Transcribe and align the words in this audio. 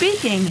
Speaking 0.00 0.46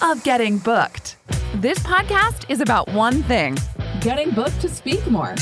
of 0.00 0.24
getting 0.24 0.56
booked, 0.56 1.18
this 1.56 1.78
podcast 1.80 2.48
is 2.48 2.62
about 2.62 2.88
one 2.88 3.22
thing 3.24 3.58
getting 4.00 4.30
booked 4.30 4.58
to 4.62 4.68
speak 4.70 5.06
more. 5.10 5.34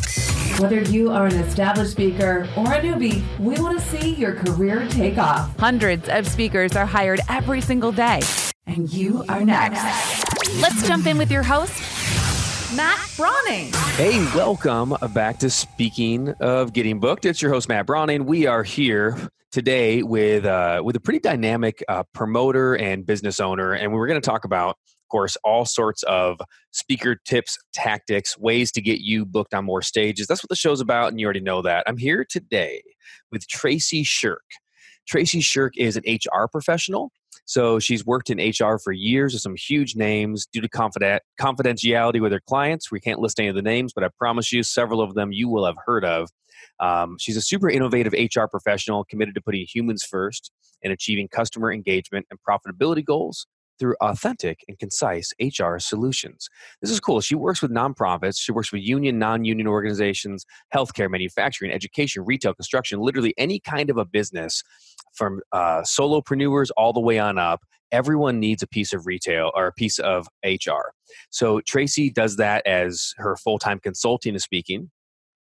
Whether 0.59 0.83
you 0.83 1.13
are 1.13 1.27
an 1.27 1.37
established 1.37 1.93
speaker 1.93 2.49
or 2.57 2.73
a 2.73 2.81
newbie, 2.81 3.23
we 3.39 3.55
want 3.61 3.79
to 3.79 3.85
see 3.87 4.17
your 4.17 4.35
career 4.35 4.89
take 4.89 5.17
off. 5.17 5.57
Hundreds 5.61 6.09
of 6.09 6.27
speakers 6.27 6.75
are 6.75 6.87
hired 6.87 7.21
every 7.29 7.61
single 7.61 7.93
day. 7.93 8.21
And 8.67 8.93
you 8.93 9.25
are 9.29 9.45
next. 9.45 9.81
Let's 10.61 10.85
jump 10.85 11.07
in 11.07 11.17
with 11.17 11.31
your 11.31 11.45
host, 11.45 11.73
Matt 12.77 13.13
Browning. 13.19 13.71
Hey, 13.97 14.19
welcome 14.35 14.97
back 15.13 15.39
to 15.41 15.51
Speaking 15.51 16.31
of 16.41 16.73
Getting 16.73 17.01
Booked. 17.01 17.27
It's 17.27 17.43
your 17.43 17.53
host, 17.53 17.69
Matt 17.69 17.85
Browning. 17.85 18.25
We 18.25 18.47
are 18.47 18.63
here 18.63 19.29
today 19.51 20.03
with 20.03 20.47
uh, 20.47 20.81
with 20.83 20.97
a 20.97 21.01
pretty 21.01 21.19
dynamic 21.19 21.85
uh, 21.89 22.05
promoter 22.15 22.75
and 22.75 23.05
business 23.05 23.41
owner, 23.41 23.75
and 23.75 23.93
we're 23.93 24.07
going 24.07 24.21
to 24.21 24.25
talk 24.25 24.47
about, 24.47 24.71
of 24.87 25.09
course, 25.11 25.37
all 25.45 25.67
sorts 25.67 26.03
of 26.05 26.41
speaker 26.71 27.17
tips, 27.27 27.59
tactics, 27.75 28.39
ways 28.39 28.73
to 28.73 28.81
get 28.81 29.01
you 29.01 29.27
booked 29.27 29.53
on 29.53 29.67
more 29.67 29.83
stages. 29.83 30.27
That's 30.27 30.43
what 30.43 30.49
the 30.49 30.57
show's 30.57 30.81
about, 30.81 31.09
and 31.09 31.21
you 31.21 31.27
already 31.27 31.41
know 31.41 31.61
that. 31.61 31.85
I'm 31.87 31.99
here 31.99 32.25
today 32.25 32.83
with 33.31 33.47
Tracy 33.49 34.03
Shirk. 34.03 34.45
Tracy 35.07 35.43
Shirk 35.43 35.75
is 35.77 35.97
an 35.99 36.05
HR 36.07 36.47
professional. 36.51 37.13
So 37.45 37.79
she's 37.79 38.07
worked 38.07 38.31
in 38.31 38.39
HR 38.39 38.79
for 38.79 38.93
years 38.93 39.33
with 39.33 39.43
some 39.43 39.57
huge 39.57 39.97
names 39.97 40.47
due 40.47 40.61
to 40.61 40.69
confident, 40.69 41.23
confidentiality 41.41 42.21
with 42.21 42.33
her 42.33 42.41
clients. 42.41 42.91
We 42.91 43.01
can't 43.01 43.19
list 43.19 43.41
any 43.41 43.49
of 43.49 43.55
the 43.55 43.63
names, 43.63 43.93
but 43.93 44.05
I 44.05 44.09
promise 44.17 44.53
you, 44.53 44.63
several 44.63 45.01
of 45.01 45.15
them 45.15 45.33
you 45.33 45.49
will 45.49 45.67
have 45.67 45.77
heard 45.85 46.05
of. 46.05 46.31
Um, 46.81 47.17
she's 47.19 47.37
a 47.37 47.43
super 47.43 47.69
innovative 47.69 48.13
HR 48.13 48.47
professional 48.47 49.05
committed 49.05 49.35
to 49.35 49.41
putting 49.41 49.67
humans 49.69 50.05
first 50.05 50.51
and 50.83 50.93
achieving 50.93 51.29
customer 51.29 51.73
engagement 51.73 52.27
and 52.31 52.39
profitability 52.49 53.05
goals 53.05 53.47
through 53.83 53.97
authentic 54.01 54.65
and 54.69 54.79
concise 54.79 55.35
HR 55.41 55.79
solutions. 55.79 56.49
This 56.81 56.93
is 56.93 57.01
cool. 57.01 57.21
She 57.21 57.35
works 57.35 57.61
with 57.61 57.73
nonprofits, 57.73 58.39
she 58.39 58.53
works 58.53 58.71
with 58.71 58.81
union, 58.81 59.19
non 59.19 59.45
union 59.45 59.67
organizations, 59.67 60.47
healthcare, 60.73 61.11
manufacturing, 61.11 61.73
education, 61.73 62.25
retail, 62.25 62.55
construction, 62.55 63.01
literally 63.01 63.35
any 63.37 63.59
kind 63.59 63.91
of 63.91 63.97
a 63.97 64.05
business 64.05 64.63
from 65.15 65.41
uh, 65.51 65.81
solopreneurs 65.81 66.71
all 66.77 66.93
the 66.93 67.01
way 67.01 67.19
on 67.19 67.39
up. 67.39 67.65
Everyone 67.91 68.39
needs 68.39 68.63
a 68.63 68.69
piece 68.69 68.93
of 68.93 69.05
retail 69.05 69.51
or 69.57 69.67
a 69.67 69.73
piece 69.73 69.99
of 69.99 70.29
HR. 70.45 70.93
So 71.31 71.61
Tracy 71.63 72.09
does 72.09 72.37
that 72.37 72.65
as 72.65 73.15
her 73.17 73.37
full 73.37 73.59
time 73.59 73.81
consulting 73.81 74.35
and 74.35 74.41
speaking. 74.41 74.93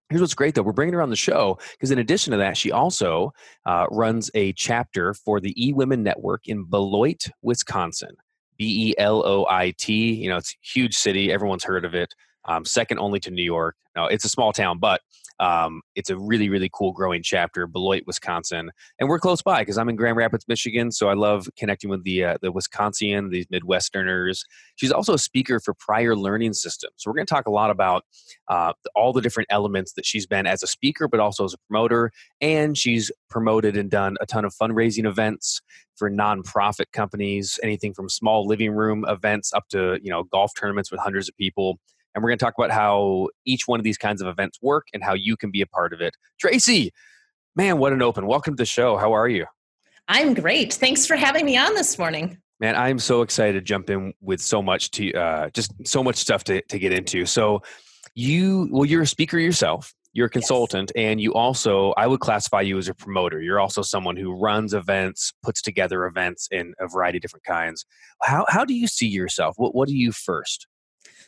Here's 0.09 0.19
what's 0.19 0.34
great 0.34 0.56
though. 0.56 0.64
We're 0.64 0.72
bringing 0.72 0.95
her 0.95 1.02
on 1.03 1.12
the 1.12 1.16
show 1.16 1.59
because, 1.73 1.92
in 1.92 2.00
addition 2.00 2.31
to 2.31 2.38
that, 2.38 2.58
she 2.58 2.72
also 2.72 3.34
uh, 3.67 3.86
runs 3.92 4.31
a 4.34 4.52
chapter 4.53 5.14
for 5.14 5.39
the 5.39 5.53
E 5.64 5.73
Women 5.73 6.02
Network 6.02 6.47
in 6.47 6.66
Beloit, 6.66 7.28
Wisconsin. 7.44 8.17
B 8.62 8.90
E 8.90 8.95
L 9.00 9.23
O 9.26 9.48
I 9.50 9.73
T. 9.80 10.14
You 10.14 10.30
know, 10.30 10.38
it's 10.38 10.54
a 10.54 10.58
huge 10.62 10.94
city. 10.94 11.31
Everyone's 11.31 11.64
heard 11.64 11.84
of 11.84 11.95
it. 11.95 12.14
Um, 12.45 12.64
second 12.64 13.00
only 13.00 13.20
to 13.22 13.31
New 13.31 13.42
York. 13.42 13.76
Now, 13.95 14.06
it's 14.06 14.23
a 14.23 14.30
small 14.30 14.53
town, 14.53 14.78
but 14.78 15.02
um, 15.42 15.81
it's 15.95 16.11
a 16.11 16.17
really, 16.17 16.50
really 16.50 16.70
cool 16.72 16.92
growing 16.92 17.23
chapter, 17.23 17.66
Beloit, 17.66 18.03
Wisconsin, 18.06 18.72
and 19.00 19.09
we're 19.09 19.20
close 19.20 19.42
by 19.42 19.61
because 19.61 19.78
I'm 19.78 19.89
in 19.89 19.95
Grand 19.95 20.16
Rapids, 20.16 20.45
Michigan. 20.47 20.92
So 20.92 21.09
I 21.09 21.16
love 21.16 21.50
connecting 21.58 21.89
with 21.89 22.03
the 22.03 22.23
uh, 22.23 22.38
the 22.42 22.52
Wisconsin, 22.52 23.30
these 23.31 23.47
Midwesterners. 23.47 24.42
She's 24.75 24.92
also 24.92 25.16
a 25.16 25.17
speaker 25.17 25.59
for 25.59 25.73
Pryor 25.73 26.16
Learning 26.16 26.53
Systems. 26.53 26.94
So 26.97 27.09
we're 27.09 27.16
going 27.16 27.25
to 27.25 27.34
talk 27.34 27.47
a 27.47 27.52
lot 27.52 27.72
about 27.72 28.06
uh, 28.50 28.73
all 28.95 29.14
the 29.14 29.22
different 29.22 29.47
elements 29.52 29.94
that 29.94 30.06
she's 30.06 30.28
been 30.28 30.45
as 30.45 30.62
a 30.62 30.67
speaker, 30.67 31.08
but 31.08 31.19
also 31.19 31.44
as 31.44 31.56
a 31.56 31.58
promoter. 31.67 32.12
And 32.39 32.78
she's 32.78 33.12
promoted 33.30 33.75
and 33.75 33.89
done 33.89 34.17
a 34.22 34.28
ton 34.28 34.45
of 34.45 34.53
fundraising 34.53 35.08
events 35.08 35.62
for 35.95 36.12
nonprofit 36.12 36.92
companies, 36.94 37.59
anything 37.64 37.94
from 37.95 38.09
small 38.09 38.45
living 38.45 38.72
room 38.72 39.06
events 39.08 39.53
up 39.53 39.67
to 39.69 40.00
you 40.03 40.12
know 40.12 40.23
golf 40.25 40.52
tournaments 40.56 40.92
with 40.92 41.00
hundreds 41.00 41.28
of 41.28 41.36
people 41.36 41.80
and 42.14 42.23
we're 42.23 42.30
going 42.30 42.38
to 42.38 42.45
talk 42.45 42.54
about 42.58 42.72
how 42.72 43.30
each 43.45 43.67
one 43.67 43.80
of 43.80 43.84
these 43.84 43.98
kinds 43.98 44.22
of 44.22 44.28
events 44.28 44.59
work 44.62 44.88
and 44.94 45.03
how 45.03 45.13
you 45.13 45.38
can 45.38 45.52
be 45.52 45.62
a 45.62 45.68
part 45.68 45.94
of 45.94 46.02
it. 46.02 46.16
Tracy, 46.40 46.91
man, 47.56 47.78
what 47.78 47.94
an 47.94 48.02
open. 48.02 48.28
Welcome 48.28 48.56
to 48.56 48.62
the 48.62 48.66
show. 48.66 48.97
How 48.97 49.13
are 49.13 49.28
you? 49.28 49.46
I'm 50.08 50.34
great. 50.34 50.74
Thanks 50.74 51.06
for 51.06 51.16
having 51.16 51.46
me 51.46 51.58
on 51.58 51.74
this 51.74 51.97
morning. 51.97 52.38
Man, 52.59 52.75
I'm 52.75 53.00
so 53.00 53.22
excited 53.22 53.53
to 53.53 53.62
jump 53.62 53.90
in 53.90 54.13
with 54.22 54.41
so 54.41 54.62
much 54.62 54.91
to 54.91 55.13
uh, 55.13 55.50
just 55.50 55.72
so 55.88 56.03
much 56.03 56.18
stuff 56.18 56.44
to, 56.46 56.62
to 56.63 56.78
get 56.78 56.91
into. 56.91 57.25
So, 57.25 57.63
you, 58.14 58.68
well, 58.72 58.85
you're 58.85 59.02
a 59.03 59.08
speaker 59.08 59.40
yourself, 59.40 59.94
you're 60.14 60.28
a 60.28 60.30
consultant, 60.30 60.91
yes. 60.94 61.02
and 61.02 61.22
you 61.22 61.34
also, 61.34 61.94
I 61.94 62.06
would 62.06 62.19
classify 62.19 62.62
you 62.62 62.78
as 62.78 62.90
a 62.90 62.94
promoter. 62.94 63.41
You're 63.41 63.59
also 63.59 63.81
someone 63.81 64.18
who 64.18 64.34
runs 64.34 64.74
events, 64.74 65.34
puts 65.41 65.62
together 65.62 66.06
events 66.06 66.50
in 66.52 66.74
a 66.80 66.88
variety 66.88 67.18
of 67.18 67.22
different 67.22 67.46
kinds. 67.46 67.85
How, 68.22 68.46
how 68.50 68.66
do 68.66 68.74
you 68.74 68.88
see 68.88 69.08
yourself? 69.08 69.56
What, 69.58 69.74
what 69.74 69.88
do 69.88 69.96
you 69.96 70.12
first? 70.12 70.68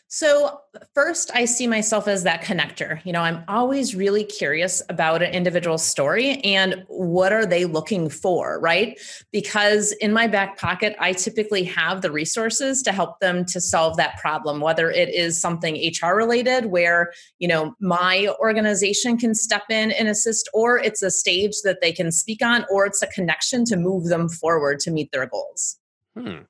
So, 0.07 0.59
first, 0.93 1.31
I 1.33 1.45
see 1.45 1.65
myself 1.65 2.07
as 2.07 2.21
that 2.21 2.43
connector. 2.43 3.03
You 3.03 3.13
know, 3.13 3.21
I'm 3.21 3.43
always 3.47 3.95
really 3.95 4.23
curious 4.23 4.79
about 4.89 5.23
an 5.23 5.33
individual 5.33 5.79
story 5.79 6.33
and 6.41 6.83
what 6.87 7.33
are 7.33 7.47
they 7.47 7.65
looking 7.65 8.09
for, 8.09 8.59
right? 8.59 8.99
Because 9.31 9.91
in 9.93 10.13
my 10.13 10.27
back 10.27 10.59
pocket, 10.59 10.95
I 10.99 11.13
typically 11.13 11.63
have 11.63 12.03
the 12.03 12.11
resources 12.11 12.83
to 12.83 12.91
help 12.91 13.21
them 13.21 13.43
to 13.45 13.59
solve 13.59 13.97
that 13.97 14.19
problem, 14.19 14.59
whether 14.59 14.91
it 14.91 15.09
is 15.09 15.41
something 15.41 15.91
HR 15.99 16.13
related 16.13 16.67
where, 16.67 17.11
you 17.39 17.47
know, 17.47 17.73
my 17.79 18.31
organization 18.39 19.17
can 19.17 19.33
step 19.33 19.63
in 19.71 19.91
and 19.91 20.07
assist, 20.07 20.47
or 20.53 20.77
it's 20.77 21.01
a 21.01 21.09
stage 21.09 21.55
that 21.63 21.81
they 21.81 21.91
can 21.91 22.11
speak 22.11 22.45
on, 22.45 22.65
or 22.69 22.85
it's 22.85 23.01
a 23.01 23.07
connection 23.07 23.65
to 23.65 23.77
move 23.77 24.05
them 24.09 24.29
forward 24.29 24.79
to 24.81 24.91
meet 24.91 25.11
their 25.11 25.25
goals. 25.25 25.79
Hmm. 26.15 26.41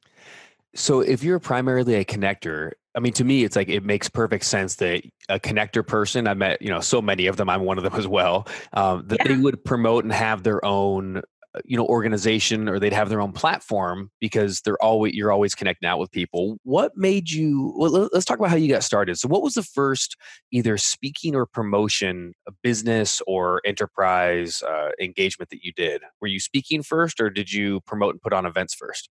So, 0.76 1.02
if 1.02 1.24
you're 1.24 1.40
primarily 1.40 1.96
a 1.96 2.06
connector, 2.06 2.72
I 2.96 3.00
mean, 3.00 3.14
to 3.14 3.24
me, 3.24 3.44
it's 3.44 3.56
like 3.56 3.70
it 3.70 3.84
makes 3.84 4.10
perfect 4.10 4.46
sense 4.46 4.76
that 4.76 5.04
a 5.30 5.40
connector 5.40 5.86
person, 5.86 6.28
I 6.28 6.34
met, 6.34 6.62
you 6.62 6.70
know, 6.70 6.80
so 6.80 7.02
many 7.02 7.28
of 7.28 7.38
them, 7.38 7.50
I'm 7.50 7.64
one 7.64 7.78
of 7.78 7.84
them 7.84 7.94
as 7.98 8.08
well, 8.08 8.48
um, 8.74 9.04
that 9.08 9.20
yeah. 9.22 9.28
they 9.30 9.42
would 9.42 9.64
promote 9.64 10.04
and 10.04 10.14
have 10.14 10.44
their 10.44 10.64
own, 10.64 11.18
uh, 11.18 11.60
you 11.66 11.76
know, 11.76 11.86
organization 11.86 12.70
or 12.70 12.80
they'd 12.80 12.94
have 12.94 13.10
their 13.10 13.22
own 13.22 13.32
platform 13.32 14.12
because 14.20 14.62
they're 14.62 14.82
always, 14.82 15.14
you're 15.14 15.32
always 15.32 15.56
connecting 15.56 15.88
out 15.88 16.00
with 16.00 16.12
people. 16.12 16.58
What 16.64 16.92
made 16.96 17.32
you, 17.32 17.74
well, 17.78 18.10
let's 18.12 18.26
talk 18.26 18.38
about 18.38 18.52
how 18.52 18.56
you 18.56 18.72
got 18.72 18.84
started. 18.84 19.18
So, 19.18 19.28
what 19.28 19.42
was 19.42 19.56
the 19.56 19.64
first 19.64 20.16
either 20.52 20.78
speaking 20.78 21.36
or 21.36 21.48
promotion, 21.48 22.34
business 22.62 23.22
or 23.26 23.62
enterprise 23.66 24.62
uh, 24.62 24.90
engagement 25.00 25.50
that 25.50 25.64
you 25.64 25.72
did? 25.72 26.04
Were 26.22 26.28
you 26.28 26.40
speaking 26.40 26.84
first 26.84 27.20
or 27.20 27.32
did 27.32 27.52
you 27.52 27.82
promote 27.82 28.14
and 28.14 28.22
put 28.22 28.34
on 28.34 28.46
events 28.46 28.76
first? 28.76 29.10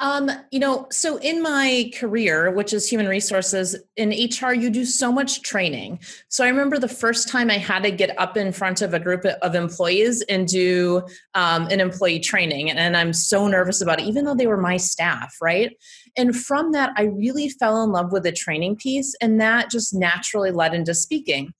Um, 0.00 0.30
you 0.52 0.60
know, 0.60 0.86
so 0.92 1.16
in 1.16 1.42
my 1.42 1.90
career, 1.98 2.52
which 2.52 2.72
is 2.72 2.88
human 2.88 3.08
resources 3.08 3.76
in 3.96 4.10
HR, 4.10 4.52
you 4.52 4.70
do 4.70 4.84
so 4.84 5.10
much 5.10 5.42
training. 5.42 5.98
So 6.28 6.44
I 6.44 6.48
remember 6.48 6.78
the 6.78 6.88
first 6.88 7.28
time 7.28 7.50
I 7.50 7.58
had 7.58 7.82
to 7.82 7.90
get 7.90 8.16
up 8.18 8.36
in 8.36 8.52
front 8.52 8.80
of 8.80 8.94
a 8.94 9.00
group 9.00 9.24
of 9.24 9.54
employees 9.56 10.22
and 10.22 10.46
do 10.46 11.02
um, 11.34 11.66
an 11.66 11.80
employee 11.80 12.20
training. 12.20 12.70
And, 12.70 12.78
and 12.78 12.96
I'm 12.96 13.12
so 13.12 13.48
nervous 13.48 13.80
about 13.80 14.00
it, 14.00 14.04
even 14.04 14.24
though 14.24 14.36
they 14.36 14.46
were 14.46 14.56
my 14.56 14.76
staff, 14.76 15.36
right? 15.42 15.76
And 16.16 16.36
from 16.36 16.72
that, 16.72 16.92
I 16.96 17.04
really 17.04 17.48
fell 17.48 17.82
in 17.82 17.90
love 17.90 18.12
with 18.12 18.22
the 18.22 18.32
training 18.32 18.76
piece, 18.76 19.16
and 19.20 19.40
that 19.40 19.70
just 19.70 19.94
naturally 19.94 20.52
led 20.52 20.74
into 20.74 20.94
speaking. 20.94 21.52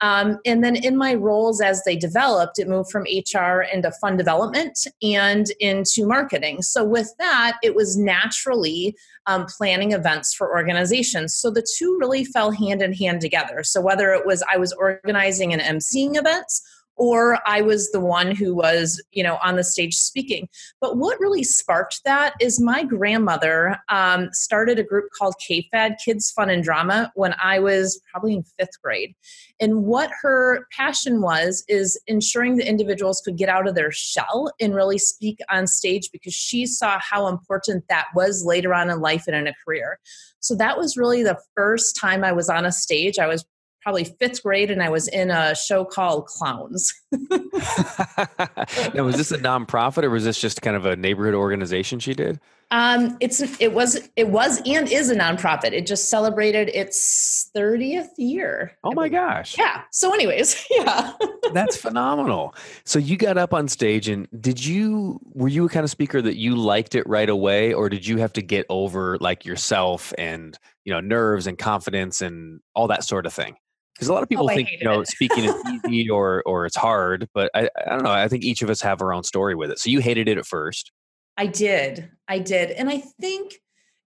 Um, 0.00 0.38
and 0.44 0.62
then 0.62 0.76
in 0.76 0.96
my 0.96 1.14
roles 1.14 1.60
as 1.60 1.82
they 1.84 1.96
developed, 1.96 2.58
it 2.58 2.68
moved 2.68 2.90
from 2.90 3.04
HR 3.04 3.62
into 3.62 3.90
fund 3.92 4.18
development 4.18 4.86
and 5.02 5.46
into 5.58 6.06
marketing. 6.06 6.62
So 6.62 6.84
with 6.84 7.14
that, 7.18 7.56
it 7.62 7.74
was 7.74 7.96
naturally 7.96 8.96
um, 9.26 9.46
planning 9.46 9.92
events 9.92 10.34
for 10.34 10.50
organizations. 10.50 11.34
So 11.34 11.50
the 11.50 11.66
two 11.76 11.96
really 12.00 12.24
fell 12.24 12.50
hand 12.50 12.82
in 12.82 12.92
hand 12.92 13.20
together. 13.20 13.62
So 13.62 13.80
whether 13.80 14.12
it 14.12 14.26
was 14.26 14.42
I 14.52 14.56
was 14.56 14.72
organizing 14.72 15.52
and 15.52 15.62
emceeing 15.62 16.16
events 16.16 16.62
or 16.96 17.38
I 17.46 17.60
was 17.62 17.90
the 17.90 18.00
one 18.00 18.34
who 18.34 18.54
was, 18.54 19.02
you 19.12 19.22
know, 19.22 19.38
on 19.42 19.56
the 19.56 19.64
stage 19.64 19.94
speaking. 19.94 20.48
But 20.80 20.96
what 20.96 21.20
really 21.20 21.44
sparked 21.44 22.00
that 22.04 22.34
is 22.40 22.60
my 22.60 22.84
grandmother 22.84 23.78
um, 23.88 24.30
started 24.32 24.78
a 24.78 24.82
group 24.82 25.10
called 25.16 25.34
KFAD, 25.48 25.96
Kids 26.04 26.30
Fun 26.30 26.50
and 26.50 26.64
Drama, 26.64 27.12
when 27.14 27.34
I 27.42 27.58
was 27.58 28.00
probably 28.10 28.34
in 28.34 28.44
fifth 28.58 28.80
grade. 28.82 29.14
And 29.60 29.84
what 29.84 30.10
her 30.22 30.66
passion 30.76 31.20
was 31.20 31.64
is 31.68 32.00
ensuring 32.06 32.56
the 32.56 32.68
individuals 32.68 33.22
could 33.24 33.36
get 33.36 33.48
out 33.48 33.68
of 33.68 33.74
their 33.74 33.90
shell 33.90 34.52
and 34.60 34.74
really 34.74 34.98
speak 34.98 35.38
on 35.50 35.66
stage 35.66 36.10
because 36.12 36.34
she 36.34 36.66
saw 36.66 36.98
how 37.00 37.26
important 37.28 37.84
that 37.88 38.06
was 38.14 38.44
later 38.44 38.74
on 38.74 38.90
in 38.90 39.00
life 39.00 39.24
and 39.26 39.36
in 39.36 39.46
a 39.46 39.54
career. 39.64 39.98
So 40.40 40.54
that 40.56 40.78
was 40.78 40.96
really 40.96 41.22
the 41.22 41.38
first 41.56 41.96
time 41.96 42.22
I 42.22 42.32
was 42.32 42.48
on 42.48 42.64
a 42.64 42.72
stage. 42.72 43.18
I 43.18 43.26
was 43.26 43.44
probably 43.86 44.02
fifth 44.02 44.42
grade 44.42 44.68
and 44.68 44.82
I 44.82 44.88
was 44.88 45.06
in 45.06 45.30
a 45.30 45.54
show 45.54 45.84
called 45.84 46.26
Clowns. 46.26 46.92
now, 47.12 49.04
was 49.04 49.16
this 49.16 49.30
a 49.30 49.38
nonprofit 49.38 50.02
or 50.02 50.10
was 50.10 50.24
this 50.24 50.40
just 50.40 50.60
kind 50.60 50.76
of 50.76 50.86
a 50.86 50.96
neighborhood 50.96 51.34
organization 51.34 52.00
she 52.00 52.12
did? 52.12 52.40
Um, 52.72 53.16
it's 53.20 53.40
it 53.60 53.74
was 53.74 54.10
it 54.16 54.28
was 54.28 54.60
and 54.66 54.90
is 54.90 55.08
a 55.08 55.14
nonprofit. 55.14 55.70
It 55.70 55.86
just 55.86 56.10
celebrated 56.10 56.68
its 56.70 57.48
30th 57.56 58.08
year. 58.18 58.76
Oh 58.82 58.90
my 58.92 59.08
gosh. 59.08 59.56
Yeah. 59.56 59.82
So 59.92 60.12
anyways, 60.12 60.66
yeah. 60.70 61.12
That's 61.52 61.76
phenomenal. 61.76 62.56
So 62.84 62.98
you 62.98 63.16
got 63.16 63.38
up 63.38 63.54
on 63.54 63.68
stage 63.68 64.08
and 64.08 64.26
did 64.40 64.66
you 64.66 65.20
were 65.26 65.46
you 65.46 65.66
a 65.66 65.68
kind 65.68 65.84
of 65.84 65.90
speaker 65.90 66.20
that 66.20 66.36
you 66.36 66.56
liked 66.56 66.96
it 66.96 67.08
right 67.08 67.28
away 67.28 67.72
or 67.72 67.88
did 67.88 68.04
you 68.04 68.16
have 68.16 68.32
to 68.32 68.42
get 68.42 68.66
over 68.68 69.16
like 69.18 69.44
yourself 69.44 70.12
and, 70.18 70.58
you 70.84 70.92
know, 70.92 70.98
nerves 70.98 71.46
and 71.46 71.56
confidence 71.56 72.20
and 72.20 72.58
all 72.74 72.88
that 72.88 73.04
sort 73.04 73.26
of 73.26 73.32
thing? 73.32 73.54
Because 73.96 74.08
a 74.08 74.12
lot 74.12 74.22
of 74.22 74.28
people 74.28 74.44
Oh, 74.50 74.54
think 74.54 74.70
you 74.70 74.84
know 74.84 75.02
speaking 75.04 75.44
is 75.44 75.54
easy 75.86 76.10
or 76.10 76.42
or 76.44 76.66
it's 76.66 76.76
hard, 76.76 77.28
but 77.32 77.50
I, 77.54 77.70
I 77.86 77.90
don't 77.90 78.04
know. 78.04 78.10
I 78.10 78.28
think 78.28 78.44
each 78.44 78.62
of 78.62 78.70
us 78.70 78.80
have 78.82 79.00
our 79.00 79.12
own 79.12 79.24
story 79.24 79.54
with 79.54 79.70
it. 79.70 79.78
So 79.78 79.90
you 79.90 80.00
hated 80.00 80.28
it 80.28 80.38
at 80.38 80.46
first. 80.46 80.92
I 81.36 81.46
did. 81.46 82.10
I 82.28 82.38
did. 82.38 82.70
And 82.70 82.88
I 82.88 82.98
think 82.98 83.54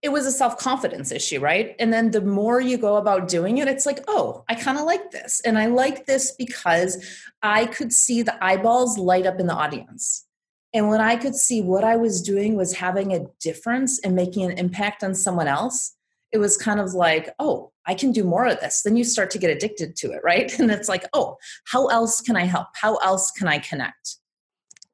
it 0.03 0.11
was 0.11 0.27
a 0.27 0.33
self 0.33 0.59
confidence 0.59 1.13
issue, 1.13 1.41
right? 1.41 1.77
And 1.79 1.93
then 1.93 2.11
the 2.11 2.23
more 2.23 2.61
you 2.61 2.79
go 2.79 2.97
about 2.97 3.29
doing 3.29 3.59
it, 3.59 3.69
it's 3.69 3.87
like, 3.87 4.03
oh, 4.09 4.45
I 4.49 4.55
kind 4.55 4.79
of 4.79 4.85
like 4.85 5.11
this. 5.11 5.41
And 5.41 5.59
I 5.59 5.67
like 5.67 6.07
this 6.07 6.33
because 6.33 7.27
I 7.43 7.67
could 7.67 7.93
see 7.93 8.23
the 8.23 8.43
eyeballs 8.43 8.99
light 8.99 9.27
up 9.27 9.39
in 9.39 9.47
the 9.47 9.55
audience. 9.55 10.27
And 10.73 10.89
when 10.89 11.01
I 11.01 11.17
could 11.17 11.35
see 11.35 11.61
what 11.63 11.85
I 11.85 11.97
was 11.97 12.23
doing 12.23 12.57
was 12.57 12.75
having 12.75 13.13
a 13.13 13.27
difference 13.41 13.99
and 14.01 14.15
making 14.15 14.45
an 14.45 14.57
impact 14.57 15.03
on 15.03 15.15
someone 15.15 15.49
else, 15.49 15.97
it 16.33 16.39
was 16.39 16.57
kind 16.57 16.81
of 16.81 16.95
like, 16.95 17.35
oh, 17.39 17.73
I 17.87 17.95
can 17.95 18.13
do 18.13 18.25
more 18.25 18.47
of 18.47 18.61
this. 18.61 18.83
Then 18.83 18.97
you 18.97 19.05
start 19.05 19.31
to 19.33 19.39
get 19.39 19.51
addicted 19.51 19.97
to 19.97 20.13
it, 20.13 20.21
right? 20.23 20.53
And 20.61 20.71
it's 20.71 20.89
like, 20.89 21.05
oh, 21.13 21.37
how 21.67 21.87
else 21.87 22.21
can 22.21 22.37
I 22.37 22.45
help? 22.45 22.69
How 22.75 22.97
else 22.97 23.31
can 23.31 23.49
I 23.49 23.59
connect? 23.59 24.17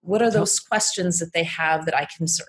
What 0.00 0.22
are 0.22 0.30
those 0.30 0.60
questions 0.60 1.18
that 1.18 1.32
they 1.32 1.42
have 1.42 1.84
that 1.86 1.96
I 1.96 2.06
can 2.16 2.28
serve? 2.28 2.46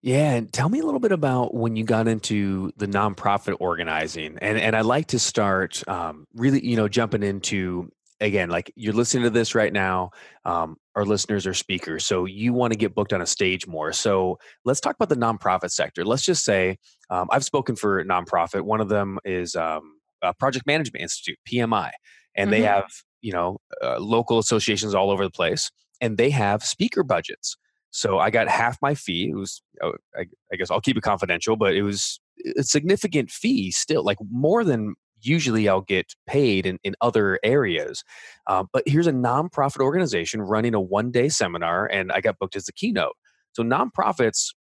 Yeah, 0.00 0.32
and 0.32 0.52
tell 0.52 0.68
me 0.68 0.78
a 0.78 0.84
little 0.84 1.00
bit 1.00 1.12
about 1.12 1.54
when 1.54 1.74
you 1.74 1.84
got 1.84 2.06
into 2.06 2.72
the 2.76 2.86
nonprofit 2.86 3.56
organizing, 3.58 4.38
and 4.40 4.56
and 4.56 4.76
I'd 4.76 4.84
like 4.84 5.08
to 5.08 5.18
start 5.18 5.86
um, 5.88 6.24
really, 6.34 6.64
you 6.64 6.76
know, 6.76 6.86
jumping 6.86 7.24
into 7.24 7.90
again, 8.20 8.48
like 8.50 8.72
you're 8.76 8.92
listening 8.94 9.24
to 9.24 9.30
this 9.30 9.54
right 9.54 9.72
now. 9.72 10.10
Um, 10.44 10.76
our 10.96 11.04
listeners 11.04 11.46
are 11.46 11.54
speakers, 11.54 12.04
so 12.04 12.24
you 12.24 12.52
want 12.52 12.72
to 12.72 12.78
get 12.78 12.94
booked 12.94 13.12
on 13.12 13.22
a 13.22 13.26
stage 13.26 13.66
more. 13.66 13.92
So 13.92 14.38
let's 14.64 14.80
talk 14.80 14.96
about 14.96 15.08
the 15.08 15.16
nonprofit 15.16 15.70
sector. 15.70 16.04
Let's 16.04 16.22
just 16.24 16.44
say 16.44 16.78
um, 17.10 17.28
I've 17.30 17.44
spoken 17.44 17.76
for 17.76 18.00
a 18.00 18.04
nonprofit. 18.04 18.62
One 18.62 18.80
of 18.80 18.88
them 18.88 19.18
is 19.24 19.54
um, 19.56 19.98
uh, 20.22 20.32
Project 20.34 20.66
Management 20.66 21.02
Institute 21.02 21.38
(PMI), 21.50 21.90
and 22.34 22.52
they 22.52 22.60
Mhm. 22.62 22.66
have 22.66 22.84
you 23.20 23.32
know 23.32 23.58
uh, 23.82 23.98
local 23.98 24.38
associations 24.38 24.94
all 24.94 25.10
over 25.10 25.24
the 25.24 25.30
place, 25.30 25.70
and 26.00 26.16
they 26.18 26.30
have 26.30 26.64
speaker 26.64 27.02
budgets. 27.02 27.56
So 27.90 28.18
I 28.18 28.30
got 28.30 28.48
half 28.48 28.76
my 28.82 28.94
fee. 28.94 29.30
It 29.30 29.34
was, 29.34 29.62
oh, 29.82 29.94
I, 30.14 30.26
I 30.52 30.56
guess 30.56 30.70
I'll 30.70 30.80
keep 30.80 30.98
it 30.98 31.02
confidential, 31.02 31.56
but 31.56 31.74
it 31.74 31.82
was 31.82 32.20
a 32.58 32.62
significant 32.62 33.30
fee 33.30 33.70
still, 33.70 34.04
like 34.04 34.18
more 34.30 34.62
than 34.62 34.94
usually 35.22 35.68
I'll 35.68 35.80
get 35.80 36.14
paid 36.26 36.66
in, 36.66 36.78
in 36.84 36.94
other 37.00 37.38
areas. 37.42 38.02
Uh, 38.46 38.64
but 38.72 38.82
here's 38.86 39.06
a 39.06 39.12
nonprofit 39.12 39.80
organization 39.80 40.42
running 40.42 40.74
a 40.74 40.80
one 40.80 41.10
day 41.10 41.28
seminar, 41.28 41.86
and 41.86 42.12
I 42.12 42.20
got 42.20 42.38
booked 42.38 42.56
as 42.56 42.64
the 42.64 42.72
keynote. 42.72 43.14
So 43.52 43.62
nonprofits, 43.62 44.54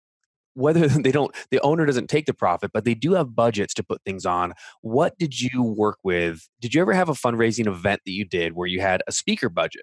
whether 0.55 0.89
they 0.89 1.13
don't, 1.13 1.35
the 1.51 1.61
owner 1.61 1.87
doesn't 1.87 2.09
take 2.09 2.27
the 2.27 2.35
profit, 2.35 2.71
but 2.73 2.85
they 2.85 2.95
do 2.95 3.15
have 3.15 3.35
budgets 3.35 3.75
to 3.75 3.83
put 3.83 4.03
things 4.05 4.27
on. 4.27 4.55
What 4.83 5.19
did 5.19 5.41
you 5.41 5.63
work 5.63 5.99
with? 6.03 6.49
Did 6.61 6.75
you 6.75 6.81
ever 6.81 6.93
have 6.93 7.09
a 7.09 7.15
fundraising 7.15 7.67
event 7.67 8.01
that 8.05 8.13
you 8.13 8.25
did 8.25 8.55
where 8.55 8.69
you 8.69 8.81
had 8.81 9.03
a 9.07 9.13
speaker 9.13 9.49
budget? 9.49 9.83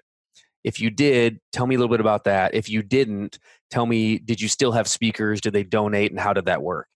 If 0.64 0.80
you 0.80 0.88
did, 0.88 1.40
tell 1.52 1.66
me 1.66 1.74
a 1.74 1.78
little 1.78 1.92
bit 1.92 2.00
about 2.00 2.24
that. 2.24 2.54
If 2.54 2.70
you 2.70 2.82
didn't, 2.82 3.38
tell 3.70 3.84
me, 3.84 4.18
did 4.18 4.40
you 4.40 4.48
still 4.48 4.72
have 4.72 4.88
speakers? 4.88 5.42
Did 5.42 5.52
they 5.52 5.62
donate? 5.62 6.10
And 6.10 6.18
how 6.18 6.32
did 6.32 6.46
that 6.46 6.62
work? 6.62 6.88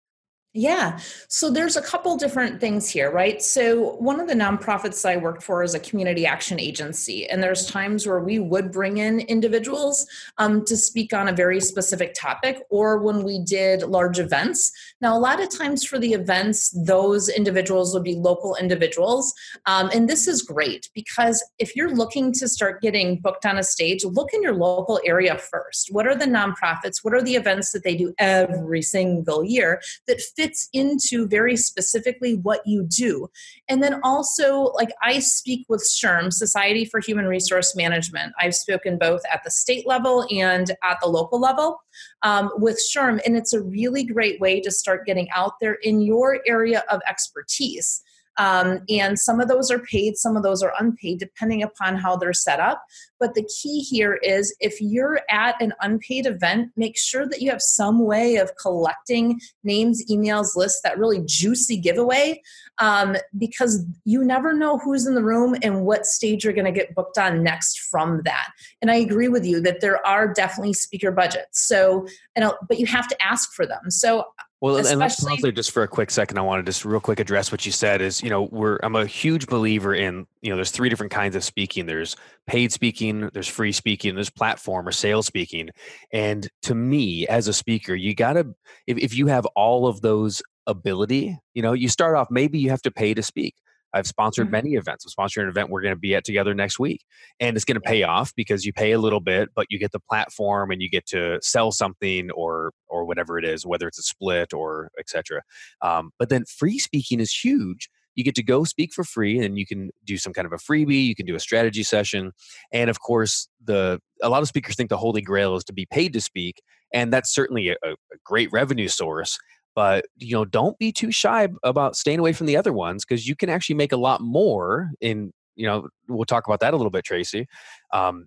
Yeah. 0.59 0.99
So 1.29 1.53
there's 1.53 1.77
a 1.77 1.83
couple 1.83 2.17
different 2.17 2.61
things 2.61 2.89
here, 2.89 3.13
right? 3.13 3.41
So 3.41 3.93
one 3.99 4.19
of 4.19 4.27
the 4.27 4.35
nonprofits 4.35 5.09
I 5.09 5.17
worked 5.17 5.45
for 5.45 5.63
is 5.63 5.77
a 5.77 5.79
community 5.79 6.27
action 6.27 6.59
agency, 6.59 7.29
and 7.29 7.41
there's 7.41 7.65
times 7.67 8.09
where 8.09 8.19
we 8.19 8.41
would 8.41 8.73
bring 8.73 8.97
in 8.99 9.21
individuals 9.21 10.05
um, 10.37 10.65
to 10.65 10.77
speak 10.77 11.13
on 11.13 11.29
a 11.29 11.33
very 11.33 11.61
specific 11.61 12.13
topic, 12.13 12.61
or 12.71 12.99
when 12.99 13.23
we 13.23 13.39
did 13.39 13.83
large 13.83 14.19
events. 14.19 14.73
Now, 15.01 15.17
a 15.17 15.21
lot 15.21 15.41
of 15.41 15.49
times 15.49 15.85
for 15.85 15.97
the 15.97 16.13
events, 16.13 16.71
those 16.71 17.29
individuals 17.29 17.95
would 17.95 18.03
be 18.03 18.17
local 18.17 18.57
individuals, 18.57 19.33
um, 19.67 19.91
and 19.95 20.09
this 20.09 20.27
is 20.27 20.43
great 20.43 20.91
because 20.93 21.41
if 21.61 21.77
you're 21.77 21.95
looking 21.95 22.33
to 22.33 22.49
start 22.49 22.83
getting 22.83 23.21
booked 23.21 23.47
on 23.47 23.59
a 23.59 23.63
stage, 23.63 24.05
look 24.05 24.35
in 24.35 24.43
your 24.43 24.57
local 24.57 25.01
area 25.05 25.39
first. 25.39 25.91
What 25.93 26.09
are 26.09 26.17
the 26.17 26.25
nonprofits? 26.25 27.05
What 27.05 27.15
are 27.15 27.23
the 27.23 27.37
events 27.37 27.71
that 27.71 27.85
they 27.85 27.95
do 27.95 28.13
every 28.19 28.83
single 28.83 29.45
year 29.45 29.81
that 30.09 30.21
fits 30.49 30.69
into 30.73 31.27
very 31.29 31.57
specifically 31.57 32.35
what 32.37 32.61
you 32.67 32.85
do. 32.85 33.29
And 33.69 33.83
then 33.83 34.01
also, 34.03 34.73
like 34.75 34.91
I 35.03 35.19
speak 35.19 35.67
with 35.69 35.83
SHRM, 35.83 36.33
Society 36.33 36.85
for 36.85 37.01
Human 37.01 37.27
Resource 37.27 37.77
Management. 37.77 38.33
I've 38.41 38.55
spoken 38.55 38.99
both 38.99 39.21
at 39.33 39.43
the 39.45 39.51
state 39.51 39.87
level 39.87 40.27
and 40.31 40.71
at 40.83 40.99
the 41.03 41.09
local 41.09 41.41
level 41.41 41.79
um, 42.23 42.51
with 42.57 42.81
SHRM, 42.95 43.21
and 43.27 43.37
it's 43.37 43.53
a 43.53 43.61
really 43.61 44.05
great 44.05 44.41
way 44.41 44.61
to 44.61 44.71
start 44.71 45.07
getting 45.07 45.29
out 45.35 45.53
there 45.61 45.75
in 45.83 46.01
your 46.01 46.41
area 46.47 46.83
of 46.91 47.01
expertise. 47.09 48.03
Um, 48.39 48.81
and 48.89 49.19
some 49.19 49.41
of 49.41 49.49
those 49.49 49.71
are 49.71 49.81
paid, 49.81 50.17
some 50.17 50.37
of 50.37 50.43
those 50.43 50.63
are 50.63 50.73
unpaid, 50.79 51.19
depending 51.19 51.63
upon 51.63 51.97
how 51.97 52.17
they're 52.17 52.33
set 52.33 52.61
up. 52.61 52.83
But 53.21 53.35
the 53.35 53.49
key 53.63 53.81
here 53.81 54.15
is 54.15 54.55
if 54.61 54.81
you're 54.81 55.21
at 55.29 55.61
an 55.61 55.73
unpaid 55.81 56.27
event, 56.27 56.71
make 56.77 56.97
sure 56.97 57.27
that 57.29 57.43
you 57.43 57.51
have 57.51 57.61
some 57.61 58.05
way 58.05 58.37
of 58.37 58.53
collecting 58.57 59.41
names, 59.65 60.05
emails, 60.11 60.57
lists, 60.57 60.81
that 60.83 60.99
really 60.99 61.21
juicy 61.27 61.77
giveaway, 61.77 62.41
um, 62.79 63.17
because 63.37 63.85
you 64.05 64.25
never 64.25 64.53
know 64.53 64.79
who's 64.79 65.07
in 65.07 65.15
the 65.15 65.25
room 65.25 65.57
and 65.63 65.85
what 65.85 66.07
stage 66.07 66.45
you're 66.45 66.53
going 66.53 66.65
to 66.65 66.73
get 66.73 66.95
booked 66.95 67.19
on 67.19 67.43
next 67.43 67.81
from 67.81 68.23
that. 68.25 68.51
And 68.81 68.91
I 68.91 68.97
agree 68.97 69.29
with 69.29 69.45
you 69.45 69.61
that 69.63 69.81
there 69.81 70.05
are 70.07 70.33
definitely 70.33 70.75
speaker 70.75 71.11
budgets. 71.11 71.67
So, 71.67 72.07
know, 72.37 72.57
but 72.69 72.79
you 72.79 72.87
have 72.87 73.09
to 73.09 73.23
ask 73.23 73.53
for 73.53 73.67
them. 73.67 73.91
So 73.91 74.25
Well, 74.61 74.77
and 74.77 74.99
let's 74.99 75.23
pause 75.23 75.39
there 75.41 75.53
just 75.53 75.71
for 75.71 75.85
a 75.85 75.89
quick 75.89 76.11
second. 76.11 76.37
I 76.37 76.41
want 76.41 76.65
to 76.65 76.69
just 76.69 76.85
real 76.85 76.99
quick 76.99 77.21
address 77.21 77.53
what 77.53 77.65
you 77.65 77.71
said. 77.71 78.01
Is 78.01 78.21
you 78.23 78.29
know 78.29 78.49
we're 78.51 78.79
I'm 78.83 78.97
a 78.97 79.07
huge 79.07 79.47
believer 79.47 79.95
in 79.95 80.27
you 80.43 80.51
know 80.51 80.57
there's 80.57 80.73
three 80.73 80.89
different 80.89 81.13
kinds 81.13 81.37
of 81.37 81.45
speaking. 81.45 81.87
There's 81.87 82.17
paid 82.49 82.73
speaking, 82.73 83.31
there's 83.33 83.47
free 83.47 83.71
speaking, 83.71 84.17
there's 84.17 84.31
platform 84.31 84.89
or 84.89 84.93
sales 84.93 85.27
speaking. 85.27 85.71
And 86.13 86.49
to 86.63 86.75
me, 86.75 87.27
as 87.29 87.47
a 87.47 87.53
speaker, 87.53 87.95
you 87.95 88.17
gotta 88.17 88.53
if 88.89 88.99
if 88.99 89.15
you 89.17 89.29
have 89.29 89.47
all 89.55 89.87
of 89.87 90.01
those 90.01 90.43
ability, 90.67 91.39
you 91.55 91.63
know, 91.63 91.73
you 91.73 91.89
start 91.89 92.17
off 92.17 92.27
maybe 92.29 92.59
you 92.59 92.71
have 92.71 92.83
to 92.83 92.91
pay 92.91 93.15
to 93.15 93.23
speak. 93.23 93.55
I've 93.95 94.07
sponsored 94.07 94.49
Mhm. 94.49 94.53
many 94.53 94.75
events. 94.75 95.05
I'm 95.05 95.11
sponsoring 95.27 95.45
an 95.45 95.49
event 95.49 95.71
we're 95.71 95.83
going 95.83 95.95
to 95.95 95.99
be 95.99 96.15
at 96.15 96.25
together 96.25 96.55
next 96.55 96.79
week, 96.79 97.05
and 97.41 97.57
it's 97.57 97.65
going 97.65 97.77
to 97.77 97.81
pay 97.81 98.03
off 98.03 98.33
because 98.37 98.65
you 98.65 98.73
pay 98.73 98.93
a 98.93 98.99
little 98.99 99.21
bit, 99.21 99.49
but 99.55 99.67
you 99.71 99.79
get 99.79 99.93
the 99.93 100.01
platform 100.01 100.71
and 100.71 100.83
you 100.83 100.91
get 100.91 101.07
to 101.07 101.39
sell 101.43 101.73
something 101.73 102.31
or 102.33 102.73
or 102.89 103.05
whatever 103.05 103.39
it 103.39 103.45
is, 103.45 103.67
whether 103.67 103.89
it's 103.89 103.99
a 103.99 104.03
split 104.03 104.53
or 104.53 104.91
etc. 104.99 105.43
Um, 105.83 106.11
but 106.19 106.29
then 106.29 106.45
free 106.45 106.79
speaking 106.79 107.21
is 107.21 107.33
huge. 107.33 107.89
You 108.15 108.25
get 108.25 108.35
to 108.35 108.43
go 108.43 108.65
speak 108.65 108.93
for 108.93 109.05
free, 109.05 109.39
and 109.39 109.57
you 109.59 109.65
can 109.65 109.91
do 110.05 110.17
some 110.17 110.33
kind 110.33 110.45
of 110.47 110.53
a 110.53 110.57
freebie. 110.57 111.05
You 111.07 111.15
can 111.15 111.25
do 111.25 111.37
a 111.37 111.41
strategy 111.41 111.85
session, 111.85 112.33
and 112.73 112.91
of 112.91 113.01
course, 113.01 113.49
the 113.65 114.01
a 114.23 114.29
lot 114.29 114.43
of 114.43 114.49
speakers 114.49 114.75
think 114.75 114.91
the 114.91 114.97
holy 114.97 115.23
grail 115.23 115.55
is 115.55 115.65
to 115.65 115.73
be 115.73 115.87
paid 115.87 116.13
to 116.15 116.21
speak, 116.21 116.61
and 116.93 117.13
that's 117.13 117.33
certainly 117.33 117.69
a, 117.69 117.77
a 117.85 117.95
great 118.25 118.51
revenue 118.53 118.89
source 118.89 119.39
but 119.79 120.07
you 120.17 120.35
know 120.35 120.45
don't 120.45 120.77
be 120.81 120.91
too 120.91 121.13
shy 121.13 121.47
about 121.63 121.95
staying 121.95 122.19
away 122.19 122.33
from 122.33 122.49
the 122.49 122.57
other 122.57 122.73
ones 122.73 123.05
because 123.05 123.29
you 123.29 123.37
can 123.37 123.49
actually 123.49 123.77
make 123.77 123.93
a 123.93 123.97
lot 123.97 124.21
more 124.21 124.91
in 125.01 125.31
you 125.55 125.65
know 125.65 125.87
we'll 126.09 126.25
talk 126.25 126.49
about 126.49 126.59
that 126.59 126.75
a 126.75 126.77
little 126.77 126.91
bit 126.91 127.05
tracy 127.05 127.47
um, 127.93 128.27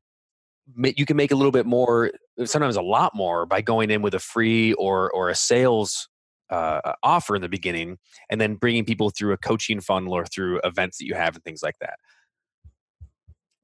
you 0.77 1.05
can 1.05 1.17
make 1.17 1.29
a 1.29 1.35
little 1.35 1.51
bit 1.51 1.65
more 1.65 2.09
sometimes 2.45 2.77
a 2.77 2.81
lot 2.81 3.13
more 3.13 3.45
by 3.45 3.59
going 3.59 3.91
in 3.91 4.01
with 4.01 4.13
a 4.13 4.19
free 4.19 4.71
or 4.75 5.11
or 5.11 5.27
a 5.27 5.35
sales 5.35 6.07
uh, 6.51 6.93
offer 7.03 7.35
in 7.35 7.41
the 7.41 7.49
beginning 7.49 7.97
and 8.29 8.39
then 8.39 8.55
bringing 8.55 8.85
people 8.85 9.09
through 9.09 9.33
a 9.33 9.37
coaching 9.37 9.81
funnel 9.81 10.13
or 10.13 10.25
through 10.25 10.57
events 10.63 10.99
that 10.99 11.05
you 11.05 11.15
have 11.15 11.35
and 11.35 11.43
things 11.43 11.61
like 11.61 11.75
that 11.81 11.95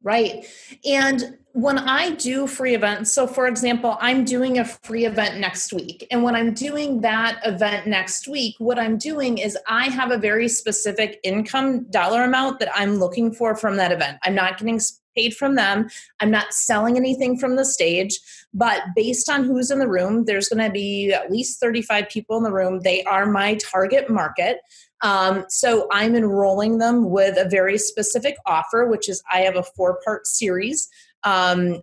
Right. 0.03 0.45
And 0.85 1.37
when 1.53 1.79
I 1.79 2.11
do 2.11 2.45
free 2.45 2.75
events, 2.75 3.11
so 3.11 3.25
for 3.25 3.47
example, 3.47 3.97
I'm 3.99 4.25
doing 4.25 4.59
a 4.59 4.65
free 4.65 5.05
event 5.05 5.39
next 5.39 5.73
week. 5.73 6.05
And 6.11 6.21
when 6.21 6.35
I'm 6.35 6.53
doing 6.53 7.01
that 7.01 7.39
event 7.43 7.87
next 7.87 8.27
week, 8.27 8.55
what 8.59 8.77
I'm 8.77 8.99
doing 8.99 9.39
is 9.39 9.57
I 9.67 9.85
have 9.89 10.11
a 10.11 10.17
very 10.17 10.47
specific 10.49 11.19
income 11.23 11.89
dollar 11.89 12.23
amount 12.23 12.59
that 12.59 12.69
I'm 12.75 12.97
looking 12.97 13.33
for 13.33 13.55
from 13.55 13.75
that 13.77 13.91
event. 13.91 14.17
I'm 14.23 14.35
not 14.35 14.59
getting 14.59 14.79
paid 15.15 15.35
from 15.35 15.55
them, 15.55 15.89
I'm 16.19 16.29
not 16.29 16.53
selling 16.53 16.95
anything 16.95 17.39
from 17.39 17.55
the 17.55 17.65
stage. 17.65 18.19
But 18.53 18.81
based 18.95 19.29
on 19.29 19.43
who's 19.43 19.71
in 19.71 19.79
the 19.79 19.87
room, 19.87 20.25
there's 20.25 20.47
going 20.47 20.65
to 20.65 20.71
be 20.71 21.11
at 21.11 21.31
least 21.31 21.59
35 21.59 22.07
people 22.09 22.37
in 22.37 22.43
the 22.43 22.51
room. 22.51 22.81
They 22.81 23.03
are 23.03 23.25
my 23.25 23.55
target 23.55 24.09
market. 24.09 24.59
Um, 25.01 25.45
so 25.49 25.87
I'm 25.91 26.15
enrolling 26.15 26.79
them 26.79 27.09
with 27.09 27.37
a 27.37 27.47
very 27.47 27.77
specific 27.77 28.35
offer, 28.45 28.87
which 28.87 29.07
is 29.09 29.21
I 29.31 29.41
have 29.41 29.55
a 29.55 29.63
four 29.63 29.99
part 30.03 30.25
series 30.25 30.89
um, 31.23 31.81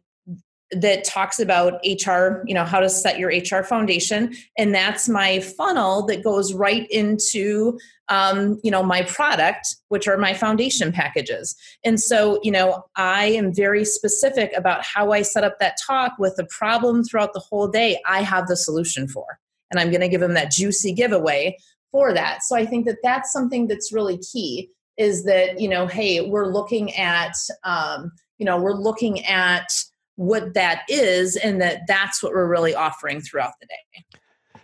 that 0.73 1.05
talks 1.05 1.39
about 1.39 1.75
HR, 1.85 2.43
you 2.47 2.55
know, 2.55 2.65
how 2.65 2.81
to 2.81 2.89
set 2.89 3.19
your 3.19 3.31
HR 3.31 3.63
foundation. 3.63 4.35
And 4.59 4.75
that's 4.75 5.09
my 5.09 5.41
funnel 5.41 6.07
that 6.07 6.25
goes 6.25 6.53
right 6.53 6.91
into, 6.91 7.79
um, 8.09 8.59
you 8.65 8.71
know, 8.71 8.83
my 8.83 9.03
product, 9.03 9.77
which 9.89 10.09
are 10.09 10.17
my 10.17 10.35
foundation 10.35 10.91
packages. 10.91 11.55
And 11.85 12.01
so, 12.01 12.41
you 12.43 12.51
know, 12.51 12.85
I 12.97 13.27
am 13.27 13.55
very 13.55 13.85
specific 13.85 14.53
about 14.57 14.85
how 14.85 15.13
I 15.13 15.23
set 15.23 15.45
up 15.45 15.59
that 15.61 15.77
talk 15.87 16.15
with 16.19 16.37
the 16.37 16.47
problem 16.47 17.05
throughout 17.05 17.35
the 17.35 17.41
whole 17.41 17.69
day. 17.69 18.01
I 18.07 18.23
have 18.23 18.49
the 18.49 18.57
solution 18.57 19.07
for. 19.07 19.39
And 19.71 19.81
I'm 19.81 19.91
going 19.91 20.03
to 20.03 20.09
give 20.09 20.21
them 20.21 20.35
that 20.35 20.51
juicy 20.51 20.93
giveaway 20.93 21.57
for 21.95 22.13
that. 22.13 22.43
So 22.43 22.57
I 22.57 22.67
think 22.67 22.87
that 22.87 22.99
that's 23.05 23.33
something 23.33 23.69
that's 23.69 23.93
really 23.93 24.19
key 24.19 24.69
is 24.99 25.25
that, 25.25 25.61
you 25.61 25.69
know, 25.69 25.87
hey, 25.87 26.29
we're 26.29 26.53
looking 26.53 26.95
at, 26.95 27.35
um, 27.63 28.11
you 28.39 28.47
know, 28.47 28.61
we're 28.61 28.75
looking 28.75 29.25
at, 29.25 29.69
what 30.17 30.55
that 30.55 30.83
is 30.89 31.37
and 31.37 31.61
that 31.61 31.81
that's 31.89 32.23
what 32.23 32.33
we're 32.33 32.49
really 32.49 32.75
offering 32.75 33.21
throughout 33.21 33.53
the 33.61 33.67
day 33.67 34.61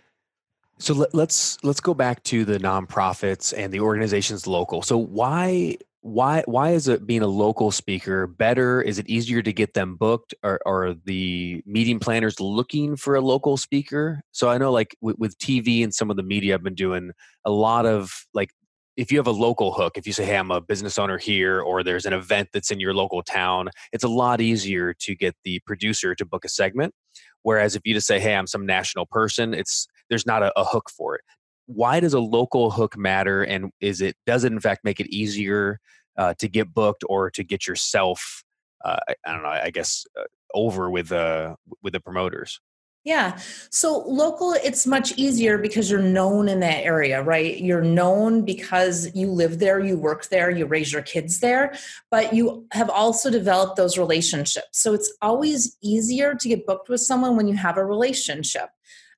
so 0.77 0.93
let, 0.93 1.13
let's 1.13 1.61
let's 1.63 1.81
go 1.81 1.93
back 1.93 2.23
to 2.23 2.45
the 2.45 2.57
nonprofits 2.57 3.53
and 3.55 3.73
the 3.73 3.79
organizations 3.79 4.47
local 4.47 4.81
so 4.81 4.97
why 4.97 5.75
why 6.01 6.41
why 6.47 6.71
is 6.71 6.87
it 6.87 7.05
being 7.05 7.21
a 7.21 7.27
local 7.27 7.69
speaker 7.69 8.25
better 8.25 8.81
is 8.81 8.97
it 8.97 9.07
easier 9.07 9.41
to 9.41 9.53
get 9.53 9.75
them 9.75 9.95
booked 9.95 10.33
or 10.43 10.59
are 10.65 10.95
the 11.05 11.61
meeting 11.65 11.99
planners 11.99 12.39
looking 12.39 12.95
for 12.95 13.15
a 13.15 13.21
local 13.21 13.55
speaker 13.55 14.19
so 14.31 14.49
i 14.49 14.57
know 14.57 14.71
like 14.71 14.95
with, 14.99 15.15
with 15.19 15.37
tv 15.37 15.83
and 15.83 15.93
some 15.93 16.09
of 16.09 16.17
the 16.17 16.23
media 16.23 16.55
i've 16.55 16.63
been 16.63 16.73
doing 16.73 17.11
a 17.45 17.51
lot 17.51 17.85
of 17.85 18.25
like 18.33 18.49
if 18.97 19.11
you 19.11 19.17
have 19.17 19.27
a 19.27 19.31
local 19.31 19.71
hook, 19.71 19.97
if 19.97 20.05
you 20.05 20.13
say, 20.13 20.25
hey, 20.25 20.35
I'm 20.35 20.51
a 20.51 20.59
business 20.59 20.99
owner 20.99 21.17
here, 21.17 21.61
or 21.61 21.81
there's 21.81 22.05
an 22.05 22.13
event 22.13 22.49
that's 22.53 22.71
in 22.71 22.79
your 22.79 22.93
local 22.93 23.23
town, 23.23 23.69
it's 23.93 24.03
a 24.03 24.09
lot 24.09 24.41
easier 24.41 24.93
to 24.99 25.15
get 25.15 25.35
the 25.43 25.59
producer 25.65 26.13
to 26.13 26.25
book 26.25 26.43
a 26.43 26.49
segment. 26.49 26.93
Whereas 27.41 27.75
if 27.75 27.81
you 27.85 27.93
just 27.93 28.05
say, 28.05 28.19
hey, 28.19 28.35
I'm 28.35 28.47
some 28.47 28.65
national 28.65 29.05
person, 29.05 29.53
it's 29.53 29.87
there's 30.09 30.25
not 30.25 30.43
a, 30.43 30.51
a 30.59 30.65
hook 30.65 30.89
for 30.95 31.15
it. 31.15 31.21
Why 31.65 31.99
does 31.99 32.13
a 32.13 32.19
local 32.19 32.71
hook 32.71 32.97
matter? 32.97 33.43
And 33.43 33.71
is 33.79 34.01
it 34.01 34.15
does 34.25 34.43
it 34.43 34.51
in 34.51 34.59
fact 34.59 34.83
make 34.83 34.99
it 34.99 35.07
easier 35.07 35.79
uh, 36.17 36.33
to 36.39 36.47
get 36.47 36.73
booked 36.73 37.03
or 37.07 37.29
to 37.31 37.43
get 37.43 37.67
yourself, 37.67 38.43
uh, 38.83 38.97
I 39.25 39.31
don't 39.31 39.43
know, 39.43 39.49
I 39.49 39.69
guess 39.69 40.05
uh, 40.19 40.23
over 40.53 40.89
with 40.89 41.11
uh, 41.11 41.55
with 41.81 41.93
the 41.93 41.99
promoters? 41.99 42.59
Yeah. 43.03 43.39
So 43.71 44.03
local, 44.05 44.53
it's 44.53 44.85
much 44.85 45.17
easier 45.17 45.57
because 45.57 45.89
you're 45.89 45.99
known 45.99 46.47
in 46.47 46.59
that 46.59 46.85
area, 46.85 47.23
right? 47.23 47.59
You're 47.59 47.81
known 47.81 48.45
because 48.45 49.09
you 49.15 49.31
live 49.31 49.57
there, 49.57 49.79
you 49.79 49.97
work 49.97 50.27
there, 50.27 50.51
you 50.51 50.67
raise 50.67 50.93
your 50.93 51.01
kids 51.01 51.39
there, 51.39 51.73
but 52.11 52.31
you 52.31 52.67
have 52.73 52.91
also 52.91 53.31
developed 53.31 53.75
those 53.75 53.97
relationships. 53.97 54.83
So 54.83 54.93
it's 54.93 55.11
always 55.19 55.77
easier 55.81 56.35
to 56.35 56.47
get 56.47 56.67
booked 56.67 56.89
with 56.89 57.01
someone 57.01 57.35
when 57.35 57.47
you 57.47 57.55
have 57.55 57.77
a 57.77 57.83
relationship. 57.83 58.69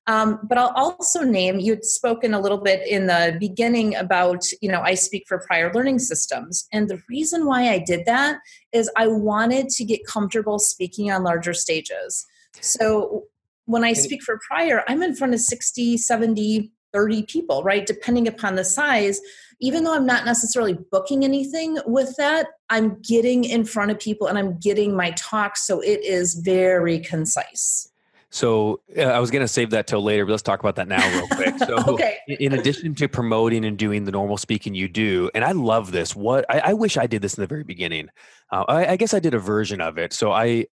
Um, 0.06 0.40
but 0.42 0.58
I'll 0.58 0.72
also 0.76 1.22
name 1.22 1.58
you'd 1.60 1.84
spoken 1.84 2.34
a 2.34 2.40
little 2.40 2.58
bit 2.58 2.86
in 2.86 3.06
the 3.06 3.36
beginning 3.40 3.94
about, 3.94 4.44
you 4.60 4.70
know, 4.70 4.82
I 4.82 4.94
speak 4.94 5.24
for 5.26 5.38
Pryor 5.38 5.72
learning 5.72 5.98
systems. 5.98 6.68
And 6.72 6.88
the 6.88 7.00
reason 7.08 7.46
why 7.46 7.70
I 7.70 7.78
did 7.78 8.04
that 8.04 8.38
is 8.72 8.90
I 8.96 9.06
wanted 9.06 9.70
to 9.70 9.84
get 9.84 10.06
comfortable 10.06 10.58
speaking 10.58 11.10
on 11.10 11.22
larger 11.22 11.54
stages. 11.54 12.26
So 12.60 13.24
when 13.64 13.82
I 13.82 13.94
speak 13.94 14.22
for 14.22 14.38
Pryor, 14.46 14.82
I'm 14.88 15.02
in 15.02 15.14
front 15.14 15.32
of 15.32 15.40
60, 15.40 15.96
70, 15.96 16.70
30 16.92 17.22
people, 17.24 17.62
right? 17.62 17.86
Depending 17.86 18.28
upon 18.28 18.54
the 18.54 18.64
size. 18.64 19.20
Even 19.60 19.84
though 19.84 19.94
I'm 19.94 20.06
not 20.06 20.24
necessarily 20.24 20.78
booking 20.92 21.24
anything 21.24 21.78
with 21.86 22.14
that, 22.16 22.48
I'm 22.70 23.00
getting 23.00 23.44
in 23.44 23.64
front 23.64 23.90
of 23.90 23.98
people 23.98 24.26
and 24.26 24.38
I'm 24.38 24.58
getting 24.58 24.94
my 24.94 25.12
talk. 25.12 25.56
So 25.56 25.80
it 25.80 26.04
is 26.04 26.34
very 26.34 27.00
concise. 27.00 27.90
So 28.34 28.80
uh, 28.98 29.02
I 29.02 29.20
was 29.20 29.30
going 29.30 29.42
to 29.42 29.48
save 29.48 29.70
that 29.70 29.86
till 29.86 30.02
later, 30.02 30.26
but 30.26 30.32
let's 30.32 30.42
talk 30.42 30.58
about 30.58 30.74
that 30.74 30.88
now 30.88 31.08
real 31.12 31.28
quick. 31.28 31.54
So, 31.64 31.76
okay. 31.94 32.18
in 32.26 32.52
addition 32.52 32.94
to 32.96 33.08
promoting 33.08 33.64
and 33.64 33.78
doing 33.78 34.04
the 34.04 34.10
normal 34.12 34.36
speaking 34.36 34.74
you 34.74 34.88
do, 34.88 35.30
and 35.34 35.44
I 35.44 35.52
love 35.52 35.92
this. 35.92 36.16
What 36.16 36.44
I, 36.50 36.58
I 36.58 36.72
wish 36.72 36.96
I 36.96 37.06
did 37.06 37.22
this 37.22 37.34
in 37.34 37.42
the 37.42 37.46
very 37.46 37.62
beginning. 37.62 38.08
Uh, 38.50 38.64
I, 38.66 38.86
I, 38.88 38.96
guess 38.96 39.14
I 39.14 39.20
did 39.20 39.34
a 39.34 39.38
version 39.38 39.80
of 39.80 39.98
it. 39.98 40.12
So 40.12 40.32
I 40.32 40.66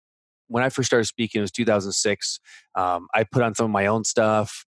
when 0.47 0.63
I 0.63 0.69
first 0.69 0.87
started 0.87 1.05
speaking, 1.05 1.39
it 1.39 1.43
was 1.43 1.51
2006. 1.51 2.39
Um, 2.75 3.07
I 3.13 3.23
put 3.23 3.43
on 3.43 3.53
some 3.53 3.65
of 3.65 3.71
my 3.71 3.85
own 3.85 4.03
stuff, 4.03 4.65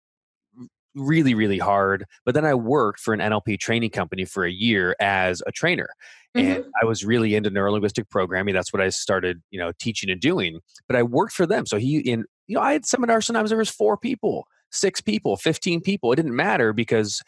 really, 0.94 1.34
really 1.34 1.58
hard. 1.58 2.04
But 2.26 2.34
then 2.34 2.44
I 2.44 2.54
worked 2.54 3.00
for 3.00 3.14
an 3.14 3.20
NLP 3.20 3.58
training 3.58 3.90
company 3.90 4.26
for 4.26 4.44
a 4.44 4.52
year 4.52 4.94
as 5.00 5.42
a 5.46 5.50
trainer. 5.50 5.88
Mm-hmm. 6.36 6.50
And 6.50 6.64
I 6.80 6.84
was 6.84 7.04
really 7.04 7.34
into 7.34 7.50
neurolinguistic 7.50 8.08
programming. 8.10 8.54
That's 8.54 8.72
what 8.72 8.82
I 8.82 8.90
started, 8.90 9.42
you 9.50 9.58
know, 9.58 9.72
teaching 9.78 10.10
and 10.10 10.20
doing. 10.20 10.60
But 10.88 10.96
I 10.96 11.02
worked 11.02 11.32
for 11.32 11.46
them. 11.46 11.66
So 11.66 11.78
he 11.78 11.98
in, 11.98 12.24
you 12.52 12.58
know, 12.58 12.64
I 12.64 12.74
had 12.74 12.84
seminars 12.84 13.24
sometimes 13.24 13.48
there 13.48 13.58
was 13.58 13.70
four 13.70 13.96
people, 13.96 14.46
six 14.70 15.00
people, 15.00 15.38
15 15.38 15.80
people. 15.80 16.12
It 16.12 16.16
didn't 16.16 16.36
matter 16.36 16.74
because 16.74 17.22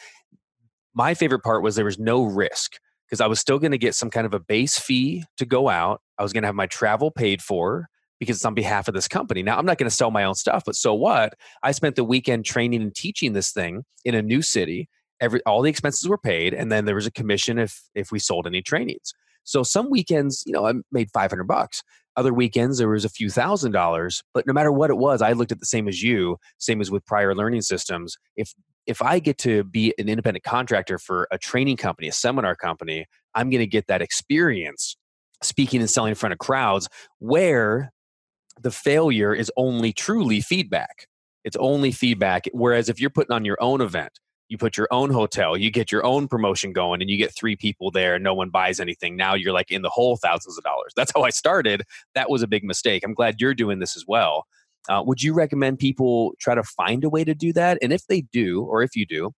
my 0.93 1.14
favorite 1.14 1.43
part 1.43 1.62
was 1.62 1.76
there 1.76 1.85
was 1.87 1.99
no 1.99 2.25
risk 2.25 2.73
because 3.09 3.23
I 3.23 3.26
was 3.26 3.40
still 3.40 3.59
going 3.59 3.73
to 3.73 3.78
get 3.78 3.95
some 3.95 4.11
kind 4.11 4.26
of 4.26 4.35
a 4.35 4.38
base 4.38 4.78
fee 4.78 5.25
to 5.38 5.47
go 5.47 5.71
out. 5.71 6.02
I 6.19 6.23
was 6.23 6.35
going 6.35 6.43
to 6.43 6.49
have 6.49 6.54
my 6.54 6.66
travel 6.66 7.11
paid 7.11 7.40
for 7.40 7.88
because 8.21 8.37
it's 8.37 8.45
on 8.45 8.52
behalf 8.52 8.87
of 8.87 8.93
this 8.93 9.09
company. 9.09 9.43
Now, 9.43 9.57
I'm 9.57 9.64
not 9.64 9.78
going 9.78 9.88
to 9.88 9.97
sell 9.97 10.11
my 10.11 10.25
own 10.25 10.35
stuff, 10.35 10.62
but 10.66 10.76
so 10.76 10.93
what? 10.93 11.33
I 11.62 11.73
spent 11.73 11.97
the 11.97 12.04
weekend 12.04 12.45
training 12.45 12.83
and 12.83 12.95
teaching 12.95 13.33
this 13.33 13.50
thing 13.50 13.85
in 14.04 14.14
a 14.14 14.21
new 14.21 14.43
city. 14.43 14.90
Every 15.21 15.43
all 15.47 15.62
the 15.62 15.71
expenses 15.71 16.07
were 16.07 16.19
paid, 16.19 16.52
and 16.52 16.71
then 16.71 16.85
there 16.85 16.95
was 16.95 17.07
a 17.07 17.11
commission 17.11 17.59
if 17.59 17.83
if 17.95 18.12
we 18.12 18.19
sold 18.19 18.47
any 18.47 18.61
trainings. 18.61 19.14
So 19.45 19.62
some 19.62 19.88
weekends, 19.90 20.43
you 20.45 20.52
know, 20.52 20.66
I 20.66 20.73
made 20.93 21.11
500 21.12 21.45
bucks. 21.45 21.83
Other 22.16 22.33
weekends, 22.33 22.78
there 22.78 22.88
was 22.88 23.04
a 23.04 23.09
few 23.09 23.30
thousand 23.30 23.73
dollars. 23.73 24.23
But 24.33 24.47
no 24.47 24.52
matter 24.52 24.73
what 24.73 24.90
it 24.90 24.97
was, 24.97 25.23
I 25.23 25.33
looked 25.33 25.52
at 25.52 25.61
the 25.61 25.66
same 25.66 25.88
as 25.88 26.02
you, 26.02 26.38
same 26.59 26.80
as 26.80 26.90
with 26.90 27.04
Pryor 27.04 27.35
learning 27.35 27.62
systems. 27.62 28.16
If 28.37 28.54
if 28.87 29.00
I 29.00 29.18
get 29.18 29.38
to 29.38 29.64
be 29.64 29.94
an 29.99 30.09
independent 30.09 30.44
contractor 30.44 30.99
for 30.99 31.26
a 31.30 31.38
training 31.38 31.78
company, 31.78 32.09
a 32.09 32.12
seminar 32.12 32.54
company, 32.54 33.06
I'm 33.35 33.50
going 33.50 33.61
to 33.61 33.66
get 33.66 33.87
that 33.87 34.02
experience 34.02 34.97
speaking 35.42 35.80
and 35.80 35.88
selling 35.88 36.11
in 36.11 36.14
front 36.14 36.33
of 36.33 36.38
crowds 36.38 36.88
where 37.18 37.92
the 38.61 38.71
failure 38.71 39.35
is 39.35 39.50
only 39.56 39.92
truly 39.92 40.40
feedback. 40.40 41.06
It's 41.44 41.56
only 41.56 41.92
feedback. 41.92 42.44
Whereas 42.52 42.88
if 42.88 43.00
you're 43.00 43.11
putting 43.11 43.33
on 43.33 43.44
your 43.44 43.59
own 43.61 43.80
event, 43.80 44.18
you 44.49 44.59
put 44.59 44.77
your 44.77 44.89
own 44.91 45.11
hotel, 45.11 45.57
you 45.57 45.71
get 45.71 45.91
your 45.91 46.05
own 46.05 46.29
promotion 46.29 46.73
going, 46.73 47.01
and 47.01 47.11
you 47.11 47.17
get 47.17 47.35
three 47.35 47.57
people 47.57 47.91
there, 47.91 48.19
no 48.19 48.35
one 48.35 48.51
buys 48.51 48.79
anything. 48.81 49.17
Now 49.17 49.35
you're 49.35 49.53
like 49.53 49.71
in 49.71 49.83
the 49.83 49.91
whole 49.91 50.17
thousands 50.17 50.59
of 50.59 50.65
dollars. 50.65 50.93
That's 50.95 51.13
how 51.15 51.23
I 51.23 51.31
started. 51.31 51.83
That 52.15 52.31
was 52.31 52.43
a 52.43 52.47
big 52.47 52.65
mistake. 52.65 53.03
I'm 53.05 53.15
glad 53.15 53.41
you're 53.41 53.55
doing 53.55 53.79
this 53.79 53.97
as 53.97 54.05
well. 54.07 54.47
Uh, 54.89 55.03
would 55.05 55.23
you 55.23 55.33
recommend 55.33 55.79
people 55.79 56.35
try 56.39 56.55
to 56.55 56.63
find 56.63 57.05
a 57.05 57.09
way 57.09 57.25
to 57.25 57.35
do 57.35 57.53
that? 57.55 57.79
And 57.81 57.93
if 57.93 58.07
they 58.07 58.21
do, 58.21 58.63
or 58.63 58.83
if 58.83 58.95
you 58.95 59.07
do, 59.07 59.33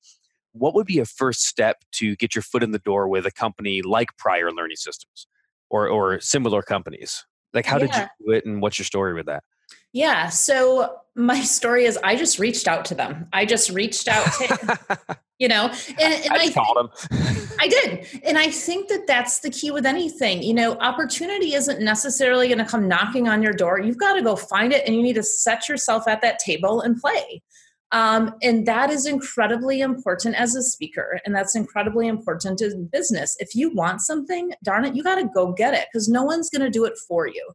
what 0.53 0.75
would 0.75 0.87
be 0.87 0.99
a 0.99 1.05
first 1.05 1.43
step 1.43 1.85
to 1.93 2.17
get 2.17 2.35
your 2.35 2.43
foot 2.43 2.63
in 2.63 2.73
the 2.73 2.79
door 2.81 3.07
with 3.09 3.27
a 3.27 3.31
company 3.31 3.83
like 3.83 4.09
Pryor 4.17 4.51
Learning 4.51 4.77
Systems 4.77 5.29
or, 5.71 5.89
or 5.89 6.19
similar 6.21 6.63
companies? 6.63 7.25
Like, 7.55 7.65
how 7.65 7.79
yeah. 7.79 7.87
did 7.87 7.95
you 7.95 8.27
do 8.27 8.33
it, 8.33 8.45
and 8.45 8.61
what's 8.61 8.79
your 8.79 8.87
story 8.87 9.15
with 9.15 9.27
that? 9.27 9.45
Yeah. 9.97 10.29
So 10.29 10.99
my 11.15 11.41
story 11.57 11.87
is 11.87 11.99
I 12.05 12.17
just 12.17 12.39
reached 12.39 12.69
out 12.69 12.85
to 12.87 12.95
them. 12.95 13.29
I 13.33 13.47
just 13.47 13.71
reached 13.71 14.09
out 14.09 14.27
to, 14.27 14.99
you 15.39 15.49
know, 15.49 15.73
and, 15.99 16.15
and 16.25 16.33
I, 16.33 16.45
I 16.45 16.51
called 16.51 16.77
them. 16.77 17.49
I 17.59 17.69
did. 17.69 18.07
And 18.23 18.37
I 18.37 18.51
think 18.51 18.89
that 18.89 19.07
that's 19.07 19.41
the 19.41 19.49
key 19.49 19.71
with 19.71 19.87
anything. 19.87 20.43
You 20.43 20.53
know, 20.53 20.75
opportunity 20.81 21.55
isn't 21.55 21.81
necessarily 21.81 22.47
going 22.47 22.59
to 22.59 22.67
come 22.67 22.87
knocking 22.87 23.27
on 23.27 23.43
your 23.43 23.55
door. 23.55 23.81
You've 23.81 23.97
got 23.97 24.13
to 24.15 24.23
go 24.23 24.37
find 24.37 24.75
it 24.75 24.87
and 24.87 24.95
you 24.95 25.03
need 25.03 25.15
to 25.15 25.23
set 25.23 25.67
yourself 25.67 26.07
at 26.07 26.21
that 26.21 26.41
table 26.41 26.83
and 26.83 27.01
play. 27.01 27.43
Um, 27.93 28.35
and 28.43 28.67
that 28.67 28.91
is 28.91 29.07
incredibly 29.07 29.81
important 29.81 30.35
as 30.35 30.57
a 30.57 30.63
speaker, 30.63 31.21
and 31.25 31.33
that's 31.33 31.55
incredibly 31.55 32.09
important 32.09 32.61
in 32.61 32.89
business. 32.89 33.37
If 33.39 33.55
you 33.55 33.73
want 33.73 34.01
something, 34.01 34.53
darn 34.65 34.85
it, 34.85 34.97
you 34.97 35.05
got 35.05 35.15
to 35.15 35.31
go 35.33 35.53
get 35.53 35.73
it 35.73 35.87
because 35.91 36.09
no 36.09 36.25
one's 36.25 36.51
going 36.51 36.63
to 36.63 36.69
do 36.69 36.85
it 36.85 36.99
for 37.09 37.29
you. 37.29 37.53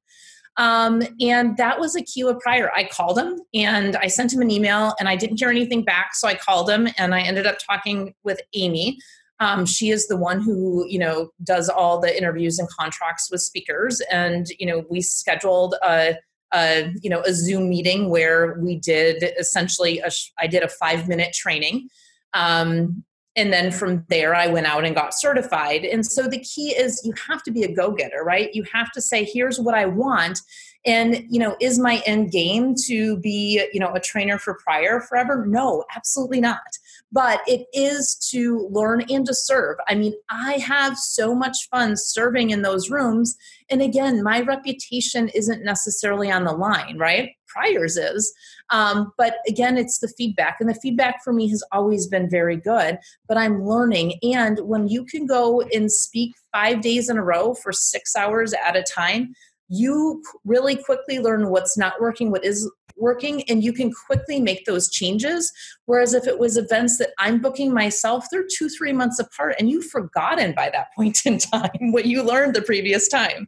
Um, 0.58 1.02
and 1.22 1.56
that 1.58 1.80
was 1.80 1.96
a 1.96 2.02
cue 2.02 2.30
of 2.30 2.40
Pryor. 2.40 2.72
I 2.76 2.84
called 2.84 3.18
him 3.18 3.40
and 3.54 3.96
I 3.96 4.08
sent 4.08 4.34
him 4.34 4.42
an 4.42 4.52
email, 4.52 4.94
and 5.00 5.08
I 5.08 5.16
didn't 5.16 5.40
hear 5.40 5.50
anything 5.50 5.84
back. 5.84 6.14
So 6.14 6.28
I 6.28 6.36
called 6.36 6.70
him, 6.70 6.88
and 6.98 7.16
I 7.16 7.22
ended 7.22 7.48
up 7.48 7.58
talking 7.60 8.14
with 8.24 8.42
Amy. 8.54 9.00
Um, 9.40 9.66
she 9.66 9.90
is 9.90 10.08
the 10.08 10.18
one 10.18 10.42
who 10.42 10.86
you 10.88 11.00
know 11.00 11.32
does 11.44 11.70
all 11.70 12.00
the 12.00 12.16
interviews 12.16 12.60
and 12.60 12.70
contracts 12.70 13.30
with 13.32 13.42
speakers, 13.42 14.02
and 14.12 14.48
you 14.60 14.66
know 14.66 14.86
we 14.90 15.02
scheduled 15.02 15.76
a 15.84 16.16
a 16.54 16.94
you 17.02 17.10
know 17.10 17.22
a 17.22 17.34
Zoom 17.34 17.70
meeting 17.70 18.10
where 18.10 18.58
we 18.60 18.76
did 18.76 19.24
essentially 19.40 20.00
a, 20.00 20.12
I 20.38 20.48
did 20.48 20.64
a 20.64 20.68
five 20.68 21.08
minute 21.08 21.34
training. 21.34 21.90
Um, 22.34 23.04
and 23.36 23.52
then 23.52 23.72
from 23.72 24.06
there 24.10 24.36
i 24.36 24.48
went 24.48 24.68
out 24.68 24.86
and 24.86 24.96
got 24.96 25.14
certified 25.14 25.84
and 25.86 26.06
so 26.06 26.28
the 26.28 26.40
key 26.40 26.70
is 26.70 27.02
you 27.04 27.14
have 27.28 27.42
to 27.44 27.52
be 27.52 27.64
a 27.64 27.74
go-getter 27.74 28.24
right 28.24 28.54
you 28.54 28.64
have 28.72 28.92
to 28.92 29.02
say 29.02 29.24
here's 29.24 29.60
what 29.60 29.76
i 29.76 29.86
want 29.86 30.40
And, 30.84 31.24
you 31.30 31.40
know, 31.40 31.56
is 31.60 31.78
my 31.78 32.02
end 32.08 32.32
game 32.32 32.74
to 32.88 33.18
be, 33.18 33.64
you 33.72 33.80
know, 33.80 33.94
a 33.94 34.00
trainer 34.00 34.40
for 34.40 34.58
Pryor 34.64 35.00
forever? 35.00 35.46
No, 35.46 35.84
absolutely 35.96 36.42
not. 36.42 36.72
But 37.12 37.42
it 37.46 37.68
is 37.74 38.16
to 38.32 38.70
learn 38.72 39.04
and 39.10 39.26
to 39.26 39.34
serve. 39.34 39.78
I 39.88 39.96
mean, 39.96 40.14
I 40.30 40.54
have 40.54 40.98
so 40.98 41.36
much 41.36 41.68
fun 41.70 41.98
serving 41.98 42.52
in 42.52 42.62
those 42.62 42.90
rooms. 42.90 43.36
And 43.70 43.82
again, 43.82 44.24
my 44.24 44.42
reputation 44.42 45.30
isn't 45.30 45.64
necessarily 45.64 46.32
on 46.32 46.46
the 46.46 46.54
line, 46.54 46.98
right? 46.98 47.32
Pryor's 47.48 47.98
is. 47.98 48.34
Um, 48.70 49.12
but 49.18 49.36
again, 49.48 49.78
it's 49.78 50.00
the 50.00 50.08
feedback. 50.08 50.58
And 50.60 50.70
the 50.70 50.76
feedback 50.76 51.24
for 51.24 51.34
me 51.34 51.50
has 51.50 51.64
always 51.72 52.08
been 52.08 52.30
very 52.30 52.56
good, 52.56 52.98
but 53.28 53.38
I'm 53.38 53.66
learning. 53.66 54.14
And 54.24 54.60
when 54.62 54.88
you 54.88 55.04
can 55.04 55.26
go 55.26 55.62
and 55.74 55.92
speak 55.92 56.34
five 56.54 56.82
days 56.82 57.10
in 57.10 57.18
a 57.18 57.24
row 57.24 57.54
for 57.54 57.74
six 57.74 58.16
hours 58.16 58.54
at 58.54 58.78
a 58.78 58.84
time, 58.84 59.34
you 59.72 60.22
really 60.44 60.76
quickly 60.76 61.20
learn 61.20 61.50
what's 61.50 61.78
not 61.78 62.00
working, 62.02 62.30
what 62.30 62.44
is 62.44 62.70
working, 62.98 63.50
and 63.50 63.64
you 63.64 63.72
can 63.72 63.92
quickly 63.92 64.40
make 64.40 64.66
those 64.66 64.90
changes. 64.90 65.52
Whereas 65.86 66.14
if 66.14 66.28
it 66.28 66.38
was 66.38 66.58
events 66.58 66.98
that 66.98 67.12
I'm 67.18 67.42
booking 67.42 67.74
myself, 67.74 68.26
they're 68.30 68.46
two, 68.46 68.68
three 68.68 68.92
months 68.92 69.18
apart, 69.18 69.56
and 69.58 69.70
you've 69.70 69.86
forgotten 69.86 70.54
by 70.54 70.70
that 70.72 70.88
point 70.96 71.26
in 71.26 71.38
time 71.38 71.92
what 71.92 72.06
you 72.06 72.22
learned 72.22 72.54
the 72.54 72.62
previous 72.62 73.08
time. 73.08 73.48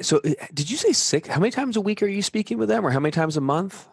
So, 0.00 0.18
uh, 0.18 0.46
did 0.54 0.70
you 0.70 0.76
say 0.76 0.92
six? 0.92 1.28
How 1.28 1.40
many 1.40 1.50
times 1.50 1.76
a 1.76 1.80
week 1.80 2.02
are 2.02 2.06
you 2.06 2.22
speaking 2.22 2.56
with 2.58 2.68
them, 2.68 2.86
or 2.86 2.90
how 2.90 3.00
many 3.00 3.10
times 3.10 3.36
a 3.36 3.40
month? 3.40 3.88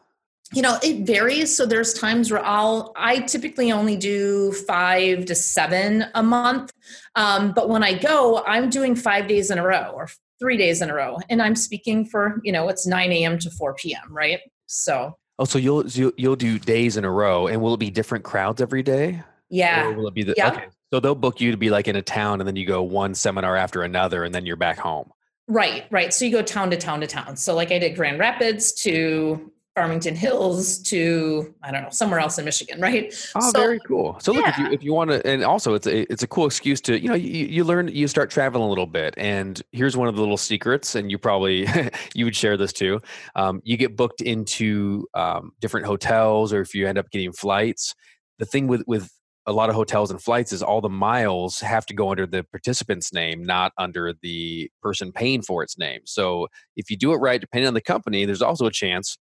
you 0.54 0.62
know 0.62 0.78
it 0.82 1.06
varies 1.06 1.56
so 1.56 1.66
there's 1.66 1.94
times 1.94 2.32
where 2.32 2.42
i'll 2.46 2.94
i 2.96 3.20
typically 3.20 3.70
only 3.70 3.98
do 3.98 4.54
five 4.54 5.26
to 5.26 5.36
seven 5.36 6.06
a 6.16 6.24
month 6.24 6.72
um, 7.16 7.52
but 7.52 7.68
when 7.68 7.84
i 7.84 7.94
go 7.94 8.42
i'm 8.48 8.70
doing 8.70 8.96
five 8.96 9.28
days 9.28 9.52
in 9.52 9.58
a 9.58 9.64
row 9.64 9.92
or 9.94 10.08
three 10.40 10.58
days 10.58 10.82
in 10.82 10.90
a 10.90 10.94
row 10.94 11.18
and 11.30 11.42
i'm 11.42 11.56
speaking 11.56 12.06
for 12.06 12.40
you 12.44 12.52
know 12.52 12.70
it's 12.70 12.86
9 12.86 13.12
a.m 13.12 13.40
to 13.40 13.50
4 13.50 13.74
p.m 13.76 14.08
right? 14.10 14.40
So. 14.66 15.18
Oh 15.40 15.46
so 15.46 15.60
you'll 15.60 15.88
you'll 15.88 16.36
do 16.36 16.60
days 16.60 16.98
in 16.98 17.06
a 17.06 17.12
row 17.12 17.48
and 17.48 17.62
will 17.62 17.74
it 17.74 17.80
be 17.80 17.92
different 17.92 18.24
crowds 18.24 18.62
every 18.62 18.84
day? 18.84 19.22
Yeah. 19.50 19.88
Or 19.88 19.94
will 19.94 20.08
it 20.08 20.14
be 20.14 20.24
the 20.24 20.34
yeah. 20.36 20.50
okay 20.50 20.66
so 20.92 21.00
they'll 21.00 21.16
book 21.16 21.40
you 21.40 21.52
to 21.52 21.58
be 21.58 21.70
like 21.70 21.88
in 21.88 21.96
a 21.96 22.02
town 22.02 22.42
and 22.42 22.48
then 22.48 22.56
you 22.56 22.66
go 22.66 22.82
one 22.82 23.14
seminar 23.14 23.56
after 23.56 23.84
another 23.84 24.24
and 24.24 24.34
then 24.34 24.46
you're 24.46 24.56
back 24.56 24.80
home. 24.80 25.12
Right 25.48 25.86
right 25.92 26.14
so 26.14 26.26
you 26.26 26.32
go 26.32 26.42
town 26.42 26.72
to 26.72 26.78
town 26.78 27.02
to 27.02 27.08
town. 27.08 27.38
So 27.38 27.54
like 27.54 27.72
i 27.72 27.80
did 27.80 27.96
grand 27.96 28.20
rapids 28.20 28.74
to 28.84 29.52
Farmington 29.78 30.16
Hills 30.16 30.80
to 30.80 31.54
I 31.62 31.70
don't 31.70 31.84
know 31.84 31.92
somewhere 31.92 32.20
else 32.20 32.40
in 32.40 32.46
Michigan, 32.46 32.82
right? 32.82 33.14
Oh, 33.36 33.52
so, 33.52 33.60
very 33.60 33.80
cool. 33.82 34.18
So 34.20 34.32
look, 34.32 34.44
yeah. 34.44 34.50
if 34.50 34.58
you 34.58 34.72
if 34.72 34.84
you 34.84 34.92
want 34.92 35.12
to, 35.12 35.26
and 35.28 35.44
also 35.44 35.76
it's 35.76 35.86
a 35.86 36.12
it's 36.12 36.24
a 36.24 36.28
cool 36.28 36.48
excuse 36.48 36.82
to 36.82 37.00
you 37.00 37.08
know 37.08 37.14
you, 37.14 37.46
you 37.46 37.64
learn 37.64 37.88
you 37.88 38.08
start 38.08 38.32
traveling 38.32 38.64
a 38.64 38.68
little 38.70 38.88
bit, 38.88 39.14
and 39.18 39.62
here's 39.74 39.96
one 39.96 40.08
of 40.08 40.16
the 40.16 40.22
little 40.22 40.36
secrets, 40.36 40.96
and 40.96 41.12
you 41.12 41.20
probably 41.20 41.68
you 42.16 42.26
would 42.26 42.36
share 42.36 42.58
this 42.58 42.74
too. 42.74 43.00
Um, 43.36 43.62
you 43.64 43.78
get 43.78 43.96
booked 43.96 44.22
into 44.22 45.06
um, 45.14 45.52
different 45.62 45.86
hotels, 45.86 46.54
or 46.54 46.62
if 46.62 46.74
you 46.74 46.88
end 46.88 46.98
up 46.98 47.12
getting 47.12 47.32
flights. 47.32 47.94
The 48.40 48.46
thing 48.46 48.66
with 48.66 48.82
with 48.88 49.12
a 49.46 49.54
lot 49.54 49.70
of 49.70 49.76
hotels 49.76 50.10
and 50.10 50.20
flights 50.20 50.52
is 50.52 50.64
all 50.64 50.82
the 50.82 50.90
miles 50.90 51.60
have 51.60 51.86
to 51.86 51.94
go 51.94 52.10
under 52.10 52.26
the 52.26 52.44
participant's 52.46 53.14
name, 53.14 53.44
not 53.44 53.74
under 53.78 54.14
the 54.24 54.72
person 54.82 55.12
paying 55.12 55.44
for 55.44 55.62
its 55.62 55.78
name. 55.78 56.02
So 56.06 56.48
if 56.76 56.90
you 56.90 56.98
do 56.98 57.14
it 57.14 57.18
right, 57.18 57.40
depending 57.40 57.68
on 57.68 57.76
the 57.76 57.82
company, 57.82 58.26
there's 58.26 58.42
also 58.42 58.66
a 58.66 58.72
chance 58.72 59.18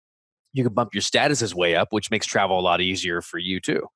you 0.57 0.63
can 0.63 0.73
bump 0.73 0.93
your 0.93 1.01
statuses 1.01 1.53
way 1.53 1.75
up, 1.75 1.89
which 1.91 2.11
makes 2.11 2.25
travel 2.25 2.59
a 2.59 2.61
lot 2.61 2.81
easier 2.81 3.21
for 3.21 3.37
you 3.37 3.59
too. 3.59 3.87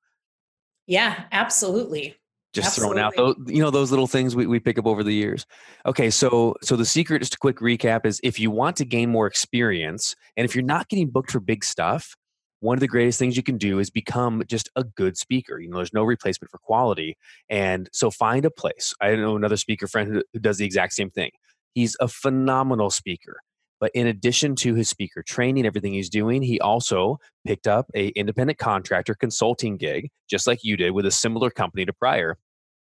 Yeah, 0.86 1.24
absolutely. 1.32 2.16
Just 2.52 2.68
absolutely. 2.68 3.00
throwing 3.00 3.04
out 3.04 3.16
those, 3.16 3.54
you 3.54 3.62
know, 3.62 3.70
those 3.70 3.90
little 3.90 4.06
things 4.06 4.36
we, 4.36 4.46
we 4.46 4.60
pick 4.60 4.78
up 4.78 4.86
over 4.86 5.02
the 5.02 5.14
years. 5.14 5.46
Okay, 5.86 6.10
so 6.10 6.54
so 6.62 6.76
the 6.76 6.84
secret, 6.84 7.20
just 7.20 7.34
a 7.34 7.38
quick 7.38 7.58
recap, 7.58 8.04
is 8.04 8.20
if 8.22 8.38
you 8.38 8.50
want 8.50 8.76
to 8.76 8.84
gain 8.84 9.10
more 9.10 9.26
experience, 9.26 10.14
and 10.36 10.44
if 10.44 10.54
you're 10.54 10.64
not 10.64 10.88
getting 10.88 11.08
booked 11.08 11.30
for 11.30 11.40
big 11.40 11.64
stuff, 11.64 12.14
one 12.60 12.76
of 12.76 12.80
the 12.80 12.88
greatest 12.88 13.18
things 13.18 13.36
you 13.36 13.42
can 13.42 13.58
do 13.58 13.78
is 13.78 13.90
become 13.90 14.42
just 14.46 14.70
a 14.76 14.84
good 14.84 15.16
speaker. 15.16 15.58
You 15.58 15.68
know, 15.68 15.78
there's 15.78 15.92
no 15.92 16.04
replacement 16.04 16.50
for 16.50 16.58
quality. 16.58 17.16
And 17.48 17.88
so 17.92 18.10
find 18.10 18.44
a 18.44 18.50
place. 18.50 18.94
I 19.00 19.16
know 19.16 19.34
another 19.34 19.56
speaker 19.56 19.88
friend 19.88 20.12
who, 20.12 20.22
who 20.32 20.38
does 20.38 20.58
the 20.58 20.64
exact 20.64 20.92
same 20.92 21.10
thing. 21.10 21.32
He's 21.74 21.96
a 22.00 22.06
phenomenal 22.06 22.90
speaker. 22.90 23.38
But 23.82 23.90
in 23.94 24.06
addition 24.06 24.54
to 24.58 24.76
his 24.76 24.88
speaker 24.88 25.24
training, 25.24 25.66
everything 25.66 25.92
he's 25.92 26.08
doing, 26.08 26.40
he 26.40 26.60
also 26.60 27.18
picked 27.44 27.66
up 27.66 27.90
a 27.96 28.10
independent 28.10 28.60
contractor 28.60 29.16
consulting 29.16 29.76
gig, 29.76 30.08
just 30.30 30.46
like 30.46 30.60
you 30.62 30.76
did 30.76 30.92
with 30.92 31.04
a 31.04 31.10
similar 31.10 31.50
company 31.50 31.84
to 31.84 31.92
Pryor. 31.92 32.38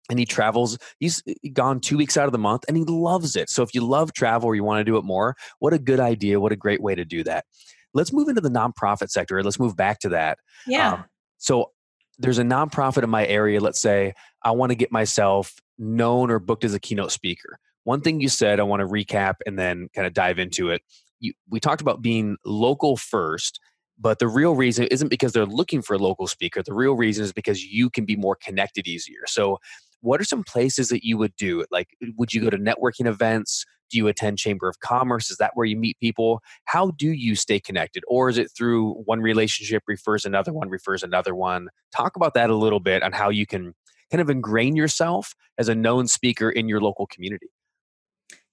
And 0.09 0.19
he 0.19 0.25
travels, 0.25 0.79
he's 0.99 1.23
gone 1.53 1.81
two 1.81 1.99
weeks 1.99 2.17
out 2.17 2.25
of 2.25 2.33
the 2.33 2.39
month 2.39 2.65
and 2.67 2.79
he 2.79 2.85
loves 2.85 3.37
it. 3.37 3.51
So 3.51 3.63
if 3.63 3.75
you 3.75 3.83
love 3.83 4.15
travel 4.15 4.49
or 4.49 4.55
you 4.55 4.65
want 4.65 4.81
to 4.81 4.85
do 4.85 4.97
it 4.97 5.05
more, 5.05 5.37
what 5.59 5.75
a 5.75 5.79
good 5.79 6.01
idea. 6.01 6.41
What 6.41 6.53
a 6.53 6.57
great 6.57 6.81
way 6.81 6.95
to 6.95 7.05
do 7.05 7.23
that. 7.25 7.45
Let's 7.93 8.11
move 8.11 8.29
into 8.29 8.41
the 8.41 8.49
nonprofit 8.49 9.11
sector. 9.11 9.43
Let's 9.43 9.61
move 9.61 9.77
back 9.77 9.99
to 9.99 10.09
that. 10.09 10.39
Yeah. 10.67 10.95
Um, 10.95 11.05
so 11.37 11.73
there's 12.17 12.39
a 12.39 12.43
nonprofit 12.43 13.03
in 13.03 13.11
my 13.11 13.27
area. 13.27 13.61
Let's 13.61 13.83
say 13.83 14.15
I 14.43 14.53
want 14.53 14.71
to 14.71 14.77
get 14.77 14.91
myself 14.91 15.57
known 15.77 16.31
or 16.31 16.39
booked 16.39 16.65
as 16.65 16.73
a 16.73 16.81
keynote 16.81 17.13
speaker. 17.13 17.59
One 17.87 18.01
thing 18.01 18.21
you 18.21 18.29
said, 18.29 18.59
I 18.59 18.65
want 18.65 18.81
to 18.81 18.87
recap 18.89 19.35
and 19.47 19.57
then 19.57 19.89
kind 19.95 20.09
of 20.09 20.13
dive 20.13 20.41
into 20.41 20.71
it. 20.71 20.83
You, 21.21 21.35
we 21.49 21.61
talked 21.61 21.81
about 21.81 22.03
being 22.03 22.37
local 22.45 22.97
first, 22.97 23.61
but 23.97 24.19
the 24.19 24.27
real 24.27 24.57
reason 24.57 24.89
isn't 24.91 25.07
because 25.07 25.33
they're 25.33 25.47
looking 25.47 25.83
for 25.83 25.95
a 25.95 25.99
local 25.99 26.27
speaker. 26.27 26.65
The 26.65 26.75
real 26.75 26.97
reason 26.97 27.23
is 27.23 27.33
because 27.33 27.63
you 27.63 27.89
can 27.89 28.05
be 28.05 28.17
more 28.17 28.35
connected 28.35 28.89
easier. 28.89 29.21
So, 29.29 29.59
what 30.01 30.21
are 30.21 30.25
some 30.25 30.43
places 30.43 30.89
that 30.89 31.05
you 31.05 31.17
would 31.17 31.37
do? 31.37 31.65
Like, 31.71 31.91
uh, 32.05 32.09
would 32.19 32.35
you 32.35 32.41
go 32.41 32.51
to 32.51 32.59
networking 32.59 33.07
events? 33.07 33.65
Do 33.89 33.99
you 33.99 34.09
attend 34.09 34.39
Chamber 34.39 34.69
of 34.69 34.81
Commerce? 34.81 35.31
Is 35.31 35.37
that 35.37 35.53
where 35.55 35.65
you 35.65 35.77
meet 35.77 35.97
people? 36.01 36.41
How 36.65 36.91
do 36.91 37.13
you 37.13 37.37
stay 37.37 37.61
connected? 37.61 38.03
Or 38.09 38.29
is 38.29 38.37
it 38.37 38.51
through 38.59 38.95
one 39.05 39.21
relationship 39.21 39.85
refers 39.87 40.25
another 40.25 40.53
one, 40.53 40.71
refers 40.71 41.05
another 41.05 41.37
one? 41.37 41.69
Talk 41.95 42.17
about 42.17 42.35
that 42.35 42.51
a 42.51 42.57
little 42.57 42.81
bit 42.81 43.05
on 43.05 43.13
how 43.13 43.29
you 43.29 43.47
can 43.47 43.75
kind 44.11 44.21
of 44.21 44.29
ingrain 44.29 44.75
yourself 44.75 45.35
as 45.57 45.69
a 45.69 45.75
known 45.77 46.09
speaker 46.09 46.51
in 46.51 46.69
your 46.69 46.81
local 46.81 47.07
community. 47.07 47.47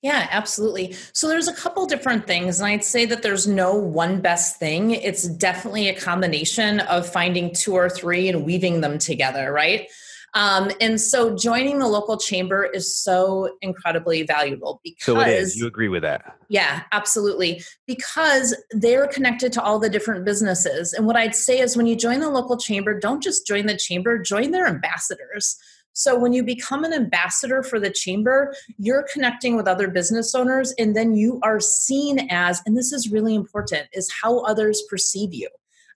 Yeah, 0.03 0.27
absolutely. 0.31 0.95
So 1.13 1.29
there's 1.29 1.47
a 1.47 1.53
couple 1.53 1.85
different 1.85 2.27
things, 2.27 2.59
and 2.59 2.67
I'd 2.67 2.83
say 2.83 3.05
that 3.05 3.23
there's 3.23 3.47
no 3.47 3.73
one 3.73 4.19
best 4.19 4.59
thing. 4.59 4.91
It's 4.91 5.23
definitely 5.23 5.87
a 5.87 5.99
combination 5.99 6.81
of 6.81 7.09
finding 7.09 7.53
two 7.53 7.73
or 7.73 7.89
three 7.89 8.27
and 8.27 8.43
weaving 8.45 8.81
them 8.81 8.99
together, 8.99 9.53
right? 9.53 9.87
Um, 10.33 10.71
and 10.81 10.99
so 10.99 11.37
joining 11.37 11.79
the 11.79 11.87
local 11.87 12.17
chamber 12.17 12.65
is 12.65 12.93
so 12.93 13.55
incredibly 13.61 14.23
valuable 14.23 14.81
because 14.83 15.05
so 15.05 15.19
it 15.21 15.29
is. 15.29 15.55
You 15.55 15.67
agree 15.67 15.89
with 15.89 16.01
that? 16.01 16.35
Yeah, 16.49 16.81
absolutely. 16.91 17.63
Because 17.87 18.55
they're 18.71 19.07
connected 19.07 19.53
to 19.53 19.61
all 19.61 19.79
the 19.79 19.89
different 19.89 20.25
businesses. 20.25 20.91
And 20.91 21.05
what 21.05 21.15
I'd 21.15 21.35
say 21.35 21.59
is 21.59 21.77
when 21.77 21.85
you 21.85 21.95
join 21.95 22.19
the 22.19 22.29
local 22.29 22.57
chamber, 22.57 22.99
don't 22.99 23.23
just 23.23 23.47
join 23.47 23.67
the 23.67 23.77
chamber, 23.77 24.17
join 24.17 24.51
their 24.51 24.67
ambassadors. 24.67 25.55
So 25.93 26.17
when 26.17 26.33
you 26.33 26.43
become 26.43 26.83
an 26.83 26.93
ambassador 26.93 27.63
for 27.63 27.79
the 27.79 27.91
chamber, 27.91 28.53
you're 28.77 29.05
connecting 29.13 29.55
with 29.55 29.67
other 29.67 29.87
business 29.87 30.35
owners 30.35 30.73
and 30.77 30.95
then 30.95 31.13
you 31.13 31.39
are 31.43 31.59
seen 31.59 32.27
as, 32.29 32.61
and 32.65 32.75
this 32.75 32.91
is 32.91 33.11
really 33.11 33.35
important, 33.35 33.87
is 33.93 34.11
how 34.21 34.39
others 34.39 34.83
perceive 34.89 35.33
you. 35.33 35.49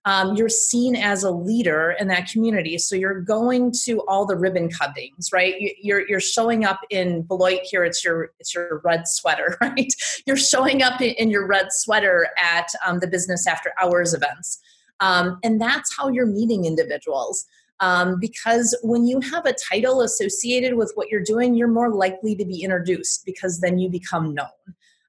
Um, 0.05 0.35
you're 0.37 0.47
seen 0.47 0.95
as 0.95 1.23
a 1.23 1.31
leader 1.31 1.93
in 1.99 2.07
that 2.07 2.29
community. 2.29 2.77
So 2.77 2.95
you're 2.95 3.19
going 3.19 3.73
to 3.83 3.99
all 4.07 4.25
the 4.25 4.37
ribbon 4.37 4.69
cuttings, 4.69 5.31
right? 5.33 5.55
You're 5.81 6.07
you're 6.07 6.21
showing 6.21 6.63
up 6.63 6.79
in 6.89 7.23
Beloit 7.23 7.59
here. 7.63 7.83
It's 7.83 8.05
your 8.05 8.31
it's 8.39 8.55
your 8.55 8.79
red 8.85 9.05
sweater, 9.05 9.57
right? 9.61 9.93
You're 10.25 10.37
showing 10.37 10.81
up 10.81 11.01
in 11.01 11.29
your 11.29 11.45
red 11.45 11.73
sweater 11.73 12.29
at 12.41 12.69
um, 12.85 12.99
the 12.99 13.07
business 13.07 13.45
after 13.47 13.73
hours 13.81 14.13
events, 14.13 14.61
um, 15.01 15.39
and 15.43 15.59
that's 15.59 15.93
how 15.97 16.07
you're 16.07 16.25
meeting 16.25 16.63
individuals 16.63 17.45
um, 17.79 18.19
because 18.19 18.77
when 18.83 19.05
you 19.05 19.19
have 19.19 19.45
a 19.45 19.55
title 19.69 20.01
associated 20.01 20.75
with 20.75 20.91
what 20.95 21.09
you're 21.09 21.23
doing, 21.23 21.55
you're 21.55 21.67
more 21.67 21.93
likely 21.93 22.35
to 22.35 22.45
be 22.45 22.63
introduced 22.63 23.23
because 23.25 23.59
then 23.59 23.77
you 23.77 23.89
become 23.89 24.33
known. 24.33 24.47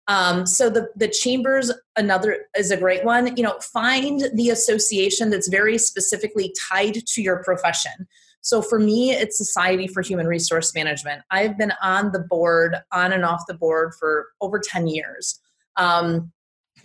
Um, 0.09 0.47
so 0.47 0.71
the 0.71 0.89
the 0.97 1.09
chambers 1.09 1.71
another 1.97 2.47
is 2.57 2.71
a 2.71 2.77
great 2.77 3.05
one. 3.05 3.37
You 3.37 3.43
know, 3.43 3.59
find 3.61 4.23
the 4.35 4.51
association 4.51 5.31
that's 5.31 5.49
very 5.49 5.77
specifically 5.79 6.55
tied 6.69 7.07
to 7.07 7.23
your 7.23 7.43
profession. 7.45 8.09
So 8.41 8.63
for 8.63 8.79
me, 8.79 9.11
it's 9.11 9.37
Society 9.37 9.87
for 9.87 10.01
Human 10.01 10.27
Resource 10.27 10.75
Management. 10.75 11.23
I've 11.31 11.59
been 11.59 11.73
on 11.83 12.13
the 12.13 12.21
board, 12.21 12.77
on 12.93 13.13
and 13.13 13.25
off 13.25 13.43
the 13.49 13.55
board 13.55 13.93
for 13.99 14.29
over 14.41 14.59
ten 14.59 14.87
years. 14.87 15.39
Um, 15.77 16.33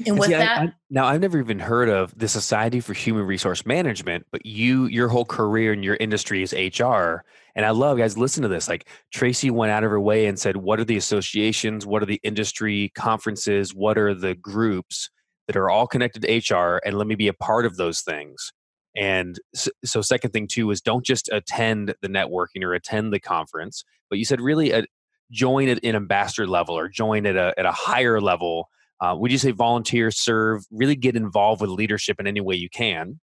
and 0.06 0.17
with 0.17 0.29
See, 0.29 0.34
that, 0.34 0.58
I, 0.58 0.63
I, 0.63 0.73
now 0.89 1.06
I've 1.06 1.21
never 1.21 1.39
even 1.39 1.60
heard 1.60 1.89
of 1.89 2.17
the 2.17 2.27
Society 2.27 2.79
for 2.79 2.93
Human 2.93 3.25
Resource 3.25 3.65
Management, 3.65 4.25
but 4.32 4.45
you, 4.45 4.86
your 4.86 5.08
whole 5.08 5.25
career 5.25 5.73
in 5.73 5.84
your 5.84 5.95
industry 5.95 6.41
is 6.41 6.53
HR. 6.53 7.23
And 7.56 7.65
I 7.65 7.69
love 7.69 7.97
guys, 7.97 8.17
listen 8.17 8.41
to 8.43 8.49
this. 8.49 8.67
Like 8.67 8.88
Tracy 9.12 9.51
went 9.51 9.71
out 9.71 9.84
of 9.84 9.91
her 9.91 9.99
way 9.99 10.25
and 10.25 10.39
said, 10.39 10.58
what 10.58 10.79
are 10.79 10.86
the 10.86 10.97
associations? 10.97 11.86
What 11.86 12.01
are 12.01 12.08
the 12.08 12.19
industry 12.23 12.91
conferences? 12.95 13.73
What 13.73 13.97
are 13.97 14.13
the 14.13 14.36
groups 14.36 15.10
that 15.47 15.58
are 15.58 15.69
all 15.69 15.88
connected 15.88 16.23
to 16.23 16.56
HR? 16.56 16.82
And 16.86 16.97
let 16.97 17.08
me 17.08 17.15
be 17.15 17.27
a 17.27 17.34
part 17.34 17.65
of 17.65 17.77
those 17.77 18.01
things. 18.01 18.51
And 18.95 19.39
so, 19.56 19.71
so 19.84 20.01
second 20.01 20.32
thing 20.32 20.47
too 20.47 20.69
is 20.71 20.82
don't 20.82 21.06
just 21.06 21.29
attend 21.32 21.95
the 22.01 22.08
networking 22.08 22.63
or 22.63 22.73
attend 22.73 23.12
the 23.12 23.19
conference, 23.19 23.84
but 24.10 24.19
you 24.19 24.25
said 24.25 24.39
really 24.39 24.73
uh, 24.73 24.84
join 25.32 25.67
at 25.67 25.84
an 25.84 25.95
ambassador 25.95 26.47
level 26.47 26.77
or 26.77 26.88
join 26.89 27.25
at 27.25 27.36
a, 27.36 27.53
at 27.58 27.65
a 27.65 27.71
higher 27.71 28.21
level 28.21 28.69
uh, 29.03 29.13
would 29.13 29.31
you 29.33 29.37
say 29.37 29.51
volunteer, 29.51 30.11
serve, 30.11 30.63
really 30.71 30.95
get 30.95 31.17
involved 31.17 31.59
with 31.59 31.69
leadership 31.69 32.21
in 32.21 32.27
any 32.27 32.39
way 32.39 32.55
you 32.55 32.69
can? 32.69 33.19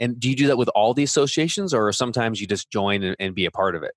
And 0.00 0.18
do 0.18 0.28
you 0.28 0.34
do 0.34 0.48
that 0.48 0.58
with 0.58 0.68
all 0.74 0.92
the 0.92 1.04
associations, 1.04 1.72
or 1.72 1.92
sometimes 1.92 2.40
you 2.40 2.48
just 2.48 2.68
join 2.72 3.04
and, 3.04 3.14
and 3.20 3.32
be 3.32 3.44
a 3.44 3.50
part 3.52 3.76
of 3.76 3.84
it? 3.84 3.92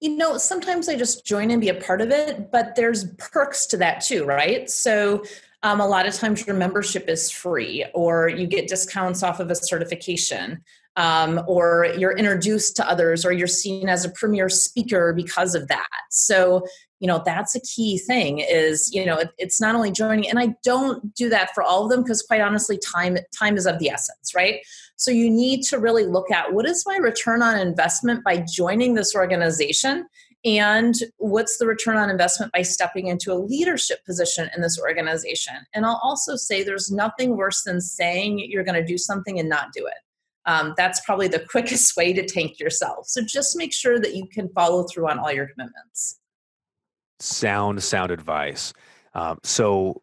You 0.00 0.16
know, 0.18 0.36
sometimes 0.36 0.90
I 0.90 0.96
just 0.96 1.24
join 1.24 1.50
and 1.50 1.62
be 1.62 1.70
a 1.70 1.74
part 1.74 2.02
of 2.02 2.10
it, 2.10 2.50
but 2.52 2.74
there's 2.74 3.14
perks 3.14 3.64
to 3.68 3.78
that 3.78 4.02
too, 4.02 4.26
right? 4.26 4.68
So 4.68 5.24
um, 5.62 5.80
a 5.80 5.86
lot 5.86 6.06
of 6.06 6.12
times 6.12 6.46
your 6.46 6.56
membership 6.56 7.08
is 7.08 7.30
free, 7.30 7.86
or 7.94 8.28
you 8.28 8.46
get 8.46 8.68
discounts 8.68 9.22
off 9.22 9.40
of 9.40 9.50
a 9.50 9.54
certification, 9.54 10.62
um, 10.96 11.40
or 11.46 11.86
you're 11.96 12.16
introduced 12.16 12.76
to 12.76 12.86
others, 12.86 13.24
or 13.24 13.32
you're 13.32 13.46
seen 13.46 13.88
as 13.88 14.04
a 14.04 14.10
premier 14.10 14.50
speaker 14.50 15.14
because 15.14 15.54
of 15.54 15.68
that. 15.68 15.88
So 16.10 16.66
you 17.00 17.06
know 17.06 17.22
that's 17.24 17.54
a 17.54 17.60
key 17.60 17.98
thing 17.98 18.38
is 18.38 18.90
you 18.92 19.04
know 19.04 19.16
it, 19.16 19.30
it's 19.38 19.60
not 19.60 19.74
only 19.74 19.90
joining 19.90 20.28
and 20.28 20.38
i 20.38 20.54
don't 20.62 21.14
do 21.14 21.28
that 21.28 21.50
for 21.54 21.62
all 21.62 21.84
of 21.84 21.90
them 21.90 22.02
because 22.02 22.22
quite 22.22 22.40
honestly 22.40 22.78
time 22.78 23.16
time 23.36 23.56
is 23.56 23.66
of 23.66 23.78
the 23.78 23.90
essence 23.90 24.20
right? 24.34 24.60
So 24.96 25.10
you 25.10 25.30
need 25.30 25.62
to 25.64 25.78
really 25.78 26.04
look 26.04 26.30
at 26.30 26.52
what 26.52 26.66
is 26.66 26.84
my 26.86 26.96
return 26.96 27.42
on 27.42 27.58
investment 27.58 28.24
by 28.24 28.44
joining 28.52 28.94
this 28.94 29.14
organization 29.14 30.06
and 30.44 30.94
what's 31.18 31.58
the 31.58 31.66
return 31.66 31.96
on 31.96 32.08
investment 32.08 32.52
by 32.52 32.62
stepping 32.62 33.08
into 33.08 33.32
a 33.32 33.34
leadership 33.34 34.04
position 34.06 34.48
in 34.54 34.62
this 34.62 34.78
organization. 34.80 35.54
And 35.74 35.84
i'll 35.84 36.00
also 36.02 36.36
say 36.36 36.62
there's 36.62 36.90
nothing 36.90 37.36
worse 37.36 37.62
than 37.62 37.80
saying 37.80 38.38
you're 38.38 38.64
going 38.64 38.80
to 38.80 38.86
do 38.86 38.98
something 38.98 39.38
and 39.38 39.48
not 39.48 39.72
do 39.74 39.86
it. 39.86 39.94
Um, 40.46 40.74
that's 40.76 41.00
probably 41.00 41.28
the 41.28 41.44
quickest 41.50 41.96
way 41.96 42.12
to 42.14 42.24
tank 42.24 42.58
yourself. 42.58 43.06
So 43.06 43.20
just 43.22 43.56
make 43.56 43.72
sure 43.72 44.00
that 44.00 44.14
you 44.14 44.26
can 44.26 44.48
follow 44.50 44.84
through 44.84 45.10
on 45.10 45.18
all 45.18 45.32
your 45.32 45.48
commitments 45.48 46.19
sound 47.20 47.82
sound 47.82 48.10
advice. 48.10 48.72
Um, 49.14 49.38
so 49.42 50.02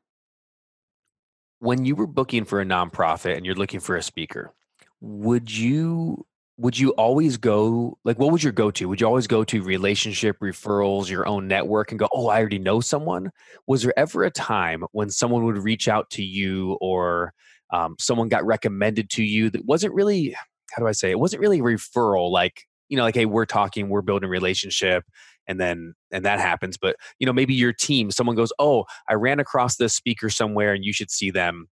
when 1.60 1.86
you 1.86 1.95
were 1.95 2.08
booking 2.08 2.45
for 2.45 2.62
a 2.62 2.65
nonprofit 2.65 3.36
and 3.36 3.45
you're 3.45 3.56
looking 3.56 3.80
for 3.80 3.95
a 3.95 4.03
speaker 4.03 4.53
would 5.01 5.51
you 5.51 6.25
would 6.58 6.77
you 6.77 6.89
always 6.91 7.38
go 7.38 7.97
like 8.03 8.17
what 8.17 8.32
would 8.32 8.43
your 8.43 8.51
go 8.51 8.71
to 8.71 8.88
would 8.88 8.99
you 8.99 9.08
always 9.08 9.27
go 9.27 9.43
to 9.43 9.62
relationship 9.62 10.38
referrals 10.39 11.10
your 11.10 11.27
own 11.27 11.47
network 11.47 11.91
and 11.91 11.99
go 11.99 12.08
oh 12.12 12.27
i 12.27 12.39
already 12.39 12.60
know 12.60 12.80
someone 12.80 13.32
was 13.67 13.84
there 13.84 13.97
ever 13.97 14.23
a 14.23 14.32
time 14.32 14.84
when 14.91 15.10
someone 15.10 15.43
would 15.45 15.58
reach 15.58 15.88
out 15.88 16.10
to 16.10 16.23
you 16.23 16.73
or 16.82 17.34
um, 17.73 17.95
someone 17.99 18.30
got 18.30 18.45
recommended 18.45 19.10
to 19.10 19.23
you 19.23 19.49
that 19.49 19.65
wasn't 19.65 19.93
really 19.93 20.36
how 20.71 20.82
do 20.82 20.88
i 20.88 20.91
say 20.91 21.12
it 21.12 21.19
wasn't 21.19 21.41
really 21.41 21.62
referral 21.62 22.32
like 22.32 22.63
you 22.89 22.97
know 22.97 23.03
like 23.03 23.15
hey 23.15 23.25
we're 23.25 23.45
talking 23.45 23.89
we're 23.89 24.01
building 24.01 24.30
relationship 24.30 25.03
and 25.47 25.60
then 25.60 25.93
and 26.12 26.25
that 26.25 26.39
happens 26.39 26.77
but 26.77 26.95
you 27.19 27.25
know 27.25 27.33
maybe 27.33 27.53
your 27.53 27.73
team 27.73 28.12
someone 28.12 28.36
goes 28.36 28.51
oh 28.60 28.86
i 29.07 29.13
ran 29.13 29.39
across 29.39 29.75
this 29.77 29.93
speaker 29.93 30.29
somewhere 30.29 30.73
and 30.73 30.86
you 30.86 30.93
should 30.93 31.12
see 31.12 31.31
them. 31.31 31.67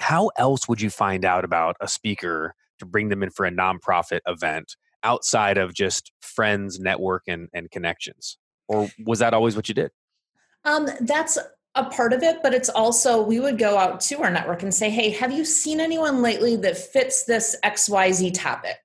How 0.00 0.30
else 0.36 0.68
would 0.68 0.80
you 0.80 0.90
find 0.90 1.24
out 1.24 1.44
about 1.44 1.76
a 1.80 1.88
speaker 1.88 2.54
to 2.78 2.86
bring 2.86 3.08
them 3.08 3.22
in 3.22 3.30
for 3.30 3.46
a 3.46 3.50
nonprofit 3.50 4.20
event 4.26 4.76
outside 5.02 5.56
of 5.56 5.74
just 5.74 6.12
friends 6.20 6.78
network 6.78 7.22
and, 7.26 7.48
and 7.54 7.70
connections? 7.70 8.38
Or 8.68 8.88
was 9.04 9.20
that 9.20 9.32
always 9.32 9.56
what 9.56 9.68
you 9.68 9.74
did? 9.74 9.90
Um, 10.64 10.88
that's 11.00 11.38
a 11.76 11.84
part 11.84 12.14
of 12.14 12.22
it 12.22 12.42
but 12.42 12.54
it's 12.54 12.70
also 12.70 13.22
we 13.22 13.38
would 13.38 13.58
go 13.58 13.76
out 13.76 14.00
to 14.00 14.22
our 14.22 14.30
network 14.30 14.62
and 14.62 14.74
say 14.74 14.88
hey 14.88 15.10
have 15.10 15.30
you 15.30 15.44
seen 15.44 15.78
anyone 15.78 16.22
lately 16.22 16.56
that 16.56 16.74
fits 16.74 17.24
this 17.24 17.54
xyz 17.62 18.32
topic? 18.32 18.78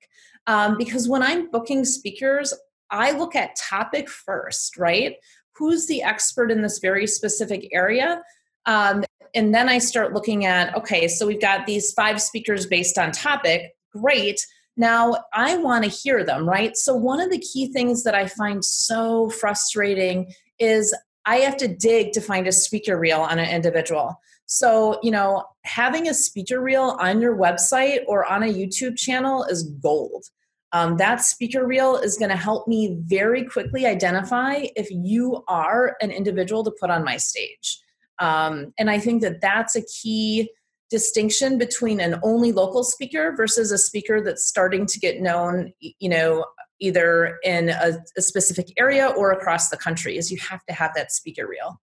Um, 0.46 0.76
because 0.76 1.08
when 1.08 1.22
i'm 1.22 1.50
booking 1.50 1.86
speakers 1.86 2.52
I 2.92 3.12
look 3.12 3.34
at 3.34 3.56
topic 3.56 4.08
first, 4.08 4.76
right? 4.76 5.16
Who's 5.56 5.86
the 5.86 6.02
expert 6.02 6.50
in 6.50 6.62
this 6.62 6.78
very 6.78 7.06
specific 7.06 7.68
area? 7.72 8.22
Um, 8.66 9.04
and 9.34 9.54
then 9.54 9.68
I 9.68 9.78
start 9.78 10.12
looking 10.12 10.44
at, 10.44 10.76
okay, 10.76 11.08
so 11.08 11.26
we've 11.26 11.40
got 11.40 11.66
these 11.66 11.92
five 11.92 12.20
speakers 12.20 12.66
based 12.66 12.98
on 12.98 13.10
topic. 13.10 13.72
Great. 13.92 14.40
Now 14.76 15.24
I 15.32 15.56
want 15.56 15.84
to 15.84 15.90
hear 15.90 16.24
them, 16.24 16.48
right? 16.48 16.76
So, 16.76 16.94
one 16.94 17.20
of 17.20 17.30
the 17.30 17.38
key 17.38 17.72
things 17.72 18.04
that 18.04 18.14
I 18.14 18.26
find 18.26 18.64
so 18.64 19.28
frustrating 19.30 20.32
is 20.58 20.96
I 21.24 21.36
have 21.36 21.56
to 21.58 21.68
dig 21.68 22.12
to 22.12 22.20
find 22.20 22.46
a 22.46 22.52
speaker 22.52 22.98
reel 22.98 23.20
on 23.20 23.38
an 23.38 23.48
individual. 23.48 24.18
So, 24.46 24.98
you 25.02 25.10
know, 25.10 25.44
having 25.64 26.08
a 26.08 26.14
speaker 26.14 26.60
reel 26.60 26.96
on 27.00 27.20
your 27.20 27.36
website 27.36 28.00
or 28.06 28.30
on 28.30 28.42
a 28.42 28.52
YouTube 28.52 28.96
channel 28.96 29.44
is 29.44 29.62
gold. 29.62 30.24
Um, 30.72 30.96
that 30.96 31.22
speaker 31.22 31.66
reel 31.66 31.96
is 31.96 32.16
going 32.16 32.30
to 32.30 32.36
help 32.36 32.66
me 32.66 32.98
very 33.02 33.44
quickly 33.44 33.84
identify 33.86 34.64
if 34.74 34.88
you 34.90 35.44
are 35.46 35.96
an 36.00 36.10
individual 36.10 36.64
to 36.64 36.72
put 36.80 36.90
on 36.90 37.04
my 37.04 37.18
stage. 37.18 37.78
Um, 38.18 38.72
and 38.78 38.90
I 38.90 38.98
think 38.98 39.22
that 39.22 39.40
that's 39.40 39.76
a 39.76 39.82
key 39.82 40.50
distinction 40.90 41.58
between 41.58 42.00
an 42.00 42.20
only 42.22 42.52
local 42.52 42.84
speaker 42.84 43.34
versus 43.36 43.72
a 43.72 43.78
speaker 43.78 44.22
that's 44.22 44.46
starting 44.46 44.86
to 44.86 44.98
get 44.98 45.20
known, 45.20 45.72
you 45.80 46.08
know, 46.08 46.44
either 46.80 47.38
in 47.44 47.68
a, 47.68 47.98
a 48.16 48.22
specific 48.22 48.72
area 48.76 49.08
or 49.08 49.32
across 49.32 49.68
the 49.68 49.76
country, 49.76 50.16
is 50.18 50.30
you 50.30 50.38
have 50.38 50.64
to 50.66 50.74
have 50.74 50.92
that 50.94 51.12
speaker 51.12 51.46
reel. 51.46 51.80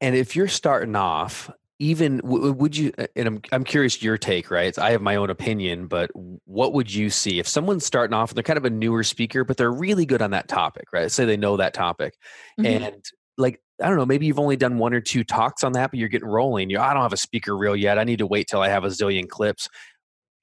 And 0.00 0.14
if 0.14 0.34
you're 0.36 0.48
starting 0.48 0.96
off 0.96 1.50
even 1.80 2.20
would 2.22 2.76
you 2.76 2.92
and 3.16 3.26
I'm, 3.26 3.42
I'm 3.52 3.64
curious 3.64 4.02
your 4.02 4.16
take 4.16 4.50
right? 4.50 4.76
I 4.78 4.92
have 4.92 5.02
my 5.02 5.16
own 5.16 5.30
opinion 5.30 5.86
but 5.86 6.10
what 6.44 6.72
would 6.72 6.92
you 6.92 7.10
see 7.10 7.38
if 7.38 7.48
someone's 7.48 7.84
starting 7.84 8.14
off 8.14 8.30
and 8.30 8.36
they're 8.36 8.42
kind 8.42 8.56
of 8.56 8.64
a 8.64 8.70
newer 8.70 9.02
speaker 9.02 9.44
but 9.44 9.56
they're 9.56 9.72
really 9.72 10.06
good 10.06 10.22
on 10.22 10.30
that 10.30 10.48
topic 10.48 10.86
right? 10.92 11.10
Say 11.10 11.24
they 11.24 11.36
know 11.36 11.56
that 11.56 11.74
topic 11.74 12.14
mm-hmm. 12.58 12.84
and 12.84 13.04
like 13.36 13.60
i 13.82 13.88
don't 13.88 13.96
know 13.96 14.06
maybe 14.06 14.26
you've 14.26 14.38
only 14.38 14.56
done 14.56 14.78
one 14.78 14.94
or 14.94 15.00
two 15.00 15.24
talks 15.24 15.64
on 15.64 15.72
that 15.72 15.90
but 15.90 15.98
you're 15.98 16.08
getting 16.08 16.28
rolling 16.28 16.70
you 16.70 16.78
i 16.78 16.94
don't 16.94 17.02
have 17.02 17.12
a 17.12 17.16
speaker 17.16 17.56
reel 17.56 17.74
yet 17.74 17.98
i 17.98 18.04
need 18.04 18.18
to 18.20 18.26
wait 18.26 18.46
till 18.46 18.60
i 18.60 18.68
have 18.68 18.84
a 18.84 18.88
zillion 18.88 19.28
clips. 19.28 19.68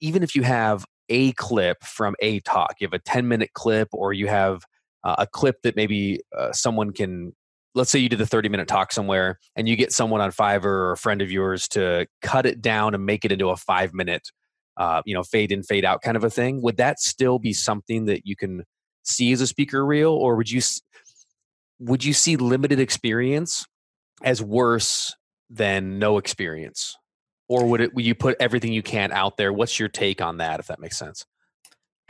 Even 0.01 0.23
if 0.23 0.35
you 0.35 0.41
have 0.41 0.83
a 1.09 1.31
clip 1.33 1.81
from 1.83 2.15
a 2.19 2.39
talk 2.41 2.75
you 2.79 2.87
have 2.87 2.93
a 2.93 2.99
10 2.99 3.27
minute 3.27 3.51
clip 3.53 3.87
or 3.93 4.11
you 4.13 4.27
have 4.27 4.63
uh, 5.03 5.15
a 5.19 5.27
clip 5.27 5.61
that 5.63 5.75
maybe 5.75 6.19
uh, 6.37 6.51
someone 6.51 6.91
can 6.91 7.33
let's 7.73 7.89
say 7.89 7.99
you 7.99 8.09
did 8.09 8.19
the 8.19 8.25
30 8.25 8.49
minute 8.49 8.67
talk 8.67 8.91
somewhere 8.91 9.39
and 9.55 9.67
you 9.67 9.75
get 9.75 9.91
someone 9.91 10.21
on 10.21 10.31
Fiverr 10.31 10.65
or 10.65 10.91
a 10.91 10.97
friend 10.97 11.21
of 11.21 11.31
yours 11.31 11.67
to 11.69 12.07
cut 12.21 12.45
it 12.45 12.61
down 12.61 12.93
and 12.93 13.05
make 13.05 13.25
it 13.25 13.31
into 13.31 13.49
a 13.49 13.55
five 13.55 13.93
minute, 13.93 14.29
uh, 14.77 15.01
you 15.05 15.13
know, 15.13 15.23
fade 15.23 15.51
in, 15.51 15.63
fade 15.63 15.85
out 15.85 16.01
kind 16.01 16.17
of 16.17 16.23
a 16.23 16.29
thing. 16.29 16.61
Would 16.61 16.77
that 16.77 16.99
still 16.99 17.39
be 17.39 17.53
something 17.53 18.05
that 18.05 18.25
you 18.25 18.35
can 18.35 18.63
see 19.03 19.31
as 19.31 19.41
a 19.41 19.47
speaker 19.47 19.85
reel, 19.85 20.11
or 20.11 20.35
would 20.35 20.51
you 20.51 20.61
would 21.79 22.03
you 22.03 22.13
see 22.13 22.35
limited 22.35 22.79
experience 22.79 23.65
as 24.23 24.41
worse 24.41 25.15
than 25.49 25.99
no 25.99 26.17
experience, 26.17 26.95
or 27.47 27.65
would 27.65 27.81
it 27.81 27.93
would 27.93 28.05
you 28.05 28.15
put 28.15 28.37
everything 28.39 28.73
you 28.73 28.83
can 28.83 29.11
out 29.11 29.37
there? 29.37 29.51
What's 29.51 29.79
your 29.79 29.89
take 29.89 30.21
on 30.21 30.37
that? 30.37 30.59
If 30.59 30.67
that 30.67 30.79
makes 30.79 30.97
sense. 30.97 31.25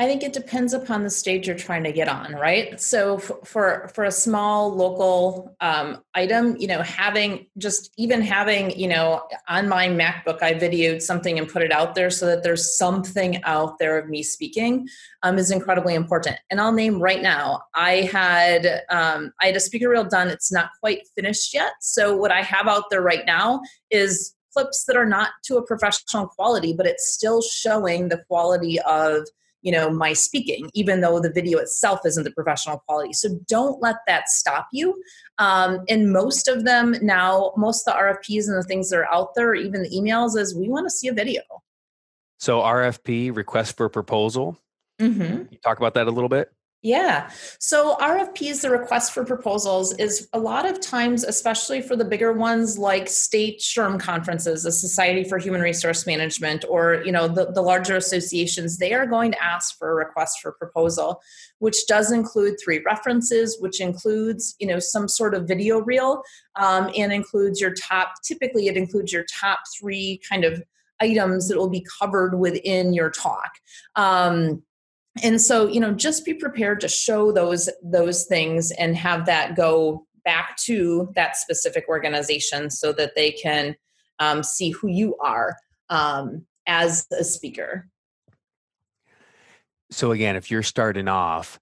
I 0.02 0.08
think 0.08 0.24
it 0.24 0.34
depends 0.34 0.74
upon 0.74 1.04
the 1.04 1.12
stage 1.12 1.46
you're 1.46 1.56
trying 1.56 1.84
to 1.84 1.92
get 1.92 2.08
on, 2.08 2.34
right? 2.34 2.82
So 2.82 3.20
for 3.20 3.88
for 3.94 4.04
a 4.06 4.12
small 4.12 4.76
local 4.76 5.56
um, 5.62 6.02
item, 6.16 6.58
you 6.58 6.66
know, 6.66 6.82
having 6.82 7.46
just 7.60 7.94
even 7.98 8.24
having, 8.24 8.72
you 8.72 8.88
know, 8.88 9.22
on 9.48 9.70
my 9.70 9.90
MacBook, 9.90 10.42
I 10.42 10.56
videoed 10.56 11.04
something 11.04 11.38
and 11.38 11.48
put 11.48 11.62
it 11.62 11.72
out 11.72 11.94
there 11.94 12.10
so 12.10 12.26
that 12.26 12.42
there's 12.42 12.76
something 12.76 13.44
out 13.44 13.78
there 13.78 14.00
of 14.00 14.10
me 14.10 14.24
speaking 14.24 14.88
um, 15.22 15.38
is 15.38 15.52
incredibly 15.52 15.94
important. 15.94 16.38
And 16.50 16.60
I'll 16.60 16.72
name 16.72 17.00
right 17.00 17.22
now, 17.22 17.62
I 17.76 18.10
had 18.12 18.82
um, 18.90 19.32
I 19.40 19.46
had 19.46 19.56
a 19.56 19.60
speaker 19.60 19.88
reel 19.88 20.06
done. 20.06 20.30
It's 20.30 20.52
not 20.52 20.72
quite 20.80 21.08
finished 21.14 21.54
yet. 21.54 21.74
So 21.80 22.18
what 22.18 22.32
I 22.32 22.42
have 22.42 22.68
out 22.68 22.86
there 22.90 23.04
right 23.04 23.28
now 23.28 23.62
is 23.92 24.34
clips 24.52 24.84
that 24.86 24.98
are 24.98 25.06
not 25.06 25.30
to 25.44 25.58
a 25.58 25.64
professional 25.68 26.26
quality, 26.26 26.74
but 26.74 26.88
it's 26.88 27.14
still 27.14 27.44
showing 27.44 28.10
the 28.10 28.24
quality 28.28 28.80
of 28.80 29.28
you 29.62 29.72
know 29.72 29.90
my 29.90 30.14
speaking 30.14 30.70
even 30.74 31.02
though 31.02 31.20
the 31.20 31.32
video 31.32 31.60
itself 31.60 32.02
isn't 32.06 32.24
the 32.24 32.32
professional 32.32 32.80
quality. 32.88 33.14
So 33.14 33.30
don't 33.48 33.82
let 33.82 33.98
that 34.08 34.30
stop 34.30 34.68
you. 34.72 35.02
Um, 35.38 35.82
and 35.90 36.12
most 36.12 36.48
of 36.48 36.66
them 36.66 36.96
now 37.02 37.54
most 37.58 37.88
of 37.88 37.94
the 37.94 38.00
rfps 38.00 38.48
and 38.48 38.58
the 38.58 38.64
things 38.64 38.90
that 38.90 38.98
are 38.98 39.14
out 39.14 39.36
there 39.36 39.56
even 39.56 39.84
the 39.84 39.90
emails 39.90 40.38
is 40.38 40.56
we 40.56 40.70
want 40.70 40.86
to 40.86 40.92
see 40.92 41.08
a 41.08 41.14
video. 41.14 41.42
So 42.40 42.60
rfp 42.62 43.36
request 43.36 43.78
for 43.78 43.90
proposal. 43.90 44.58
Mm-hmm. 45.00 45.46
you 45.50 45.58
talk 45.64 45.80
about 45.80 45.96
that 45.96 46.06
a 46.06 46.12
little 46.12 46.30
bit 46.30 46.52
yeah. 46.84 47.30
So 47.60 47.96
RFPs, 47.98 48.62
the 48.62 48.72
request 48.72 49.14
for 49.14 49.24
proposals, 49.24 49.94
is 50.00 50.28
a 50.34 50.40
lot 50.40 50.66
of 50.66 50.82
times, 50.82 51.24
especially 51.24 51.80
for 51.80 51.96
the 51.96 52.04
bigger 52.04 52.34
ones 52.34 52.76
like 52.76 53.08
state 53.08 53.60
SHRM 53.60 54.00
conferences, 54.00 54.64
the 54.64 54.72
Society 54.72 55.24
for 55.24 55.38
Human 55.38 55.62
Resource 55.62 56.08
Management, 56.08 56.66
or 56.68 57.04
you 57.06 57.12
know 57.12 57.28
the, 57.28 57.52
the 57.52 57.62
larger 57.62 57.98
associations, 57.98 58.80
they 58.80 58.94
are 58.94 59.06
going 59.06 59.32
to 59.32 59.44
ask 59.44 59.78
for 59.78 59.92
a 59.92 59.96
request 59.96 60.40
for 60.42 60.54
proposal, 60.54 61.22
which 61.60 61.86
does 61.86 62.12
include 62.12 62.56
three 62.64 62.82
references, 62.84 63.58
which 63.60 63.80
includes 63.80 64.56
you 64.60 64.66
know 64.66 64.80
some 64.80 65.08
sort 65.08 65.36
of 65.36 65.48
video 65.48 65.82
reel, 65.82 66.24
um, 66.56 66.90
and 66.98 67.14
includes 67.14 67.62
your 67.62 67.76
top. 67.76 68.16
Typically, 68.24 68.68
it 68.68 68.76
includes 68.76 69.14
your 69.14 69.26
top 69.26 69.60
three 69.80 70.20
kind 70.28 70.44
of 70.44 70.64
items 71.00 71.48
that 71.48 71.58
will 71.58 71.70
be 71.70 71.86
covered 72.00 72.40
within 72.40 72.92
your 72.92 73.12
talk. 73.12 73.52
Um, 73.96 74.64
and 75.24 75.42
so 75.42 75.68
you 75.68 75.80
know 75.80 75.94
just 75.94 76.26
be 76.26 76.34
prepared 76.34 76.80
to 76.82 76.88
show 76.88 77.32
those 77.32 77.70
those 77.84 78.26
things 78.26 78.72
and 78.72 78.96
have 78.96 79.26
that 79.26 79.56
go 79.56 80.06
back 80.24 80.56
to 80.58 81.10
that 81.16 81.36
specific 81.36 81.86
organization 81.90 82.70
so 82.70 82.94
that 82.94 83.16
they 83.16 83.32
can 83.32 83.76
um, 84.20 84.44
see 84.44 84.70
who 84.70 84.88
you 84.88 85.18
are 85.18 85.58
um, 85.90 86.46
as 86.68 87.08
a 87.12 87.24
speaker. 87.24 87.88
So 89.90 90.12
again, 90.12 90.36
if 90.36 90.52
you're 90.52 90.64
starting 90.64 91.08
off, 91.08 91.60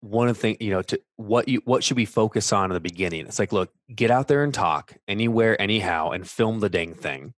one 0.00 0.28
of 0.28 0.36
the 0.36 0.40
things 0.40 0.56
you 0.60 0.70
know 0.70 0.82
to 0.82 1.00
what 1.16 1.48
you 1.48 1.60
what 1.64 1.82
should 1.82 1.96
we 1.96 2.04
focus 2.04 2.52
on 2.52 2.70
in 2.70 2.74
the 2.74 2.80
beginning 2.80 3.26
it's 3.26 3.38
like 3.38 3.50
look 3.50 3.72
get 3.92 4.10
out 4.10 4.28
there 4.28 4.44
and 4.44 4.54
talk 4.54 4.94
anywhere 5.08 5.60
anyhow 5.60 6.10
and 6.10 6.28
film 6.28 6.60
the 6.60 6.68
dang 6.68 6.94
thing 6.94 7.32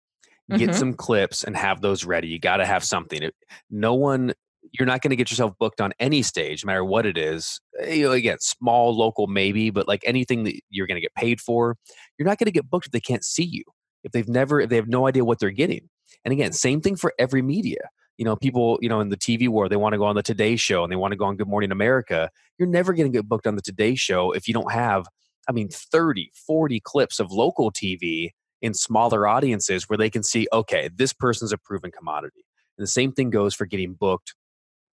get 0.50 0.62
mm-hmm. 0.62 0.74
some 0.74 0.94
clips 0.94 1.44
and 1.44 1.56
have 1.56 1.82
those 1.82 2.04
ready 2.04 2.28
you 2.28 2.40
got 2.40 2.58
to 2.58 2.66
have 2.66 2.84
something 2.84 3.30
no 3.70 3.94
one 3.94 4.34
you're 4.74 4.86
not 4.86 5.02
going 5.02 5.10
to 5.10 5.16
get 5.16 5.30
yourself 5.30 5.54
booked 5.60 5.82
on 5.82 5.94
any 6.00 6.22
stage 6.22 6.64
no 6.64 6.68
matter 6.68 6.86
what 6.86 7.06
it 7.06 7.18
is 7.18 7.60
eh, 7.82 7.96
you 7.96 8.04
know 8.06 8.12
again 8.12 8.38
small 8.40 8.96
local 8.96 9.28
maybe 9.28 9.70
but 9.70 9.88
like 9.88 10.02
anything 10.06 10.44
that 10.44 10.60
you're 10.70 10.88
going 10.88 10.96
to 10.96 11.02
get 11.02 11.14
paid 11.16 11.40
for 11.40 11.76
you're 12.18 12.28
not 12.28 12.38
going 12.38 12.46
to 12.46 12.52
get 12.52 12.70
booked 12.70 12.88
if 12.88 12.92
they 12.92 13.00
can't 13.00 13.24
see 13.24 13.44
you 13.44 13.64
if 14.04 14.12
they've 14.12 14.28
never 14.28 14.62
if 14.62 14.70
they 14.70 14.76
have 14.76 14.88
no 14.88 15.08
idea 15.08 15.26
what 15.26 15.40
they're 15.40 15.52
getting. 15.52 15.90
And 16.24 16.32
again 16.32 16.54
same 16.54 16.82
thing 16.82 16.96
for 16.96 17.14
every 17.20 17.42
media 17.42 17.90
you 18.18 18.26
know 18.26 18.36
people 18.36 18.80
you 18.82 18.90
know 18.90 19.00
in 19.00 19.10
the 19.10 19.18
tv 19.18 19.48
world, 19.48 19.72
they 19.72 19.76
want 19.76 19.94
to 19.94 19.98
go 19.98 20.06
on 20.06 20.16
the 20.16 20.24
today 20.24 20.56
show 20.56 20.84
and 20.84 20.92
they 20.92 20.96
want 20.96 21.12
to 21.12 21.18
go 21.18 21.26
on 21.26 21.38
good 21.38 21.48
morning 21.48 21.72
america 21.72 22.30
you're 22.58 22.68
never 22.68 22.94
going 22.94 23.12
to 23.12 23.16
get 23.16 23.28
booked 23.28 23.48
on 23.48 23.56
the 23.56 23.62
today 23.62 23.96
show 23.96 24.32
if 24.32 24.48
you 24.48 24.54
don't 24.54 24.72
have 24.72 25.06
i 25.48 25.52
mean 25.52 25.70
30 25.70 26.32
40 26.34 26.80
clips 26.80 27.20
of 27.20 27.32
local 27.32 27.72
tv 27.72 28.32
in 28.62 28.74
smaller 28.74 29.28
audiences 29.28 29.88
where 29.88 29.98
they 29.98 30.10
can 30.10 30.24
see 30.24 30.48
okay 30.52 30.90
this 30.94 31.14
person's 31.14 31.52
a 31.52 31.58
proven 31.58 31.92
commodity. 31.92 32.46
And 32.78 32.84
the 32.84 32.90
same 32.90 33.12
thing 33.12 33.30
goes 33.30 33.54
for 33.54 33.66
getting 33.66 33.94
booked 33.94 34.36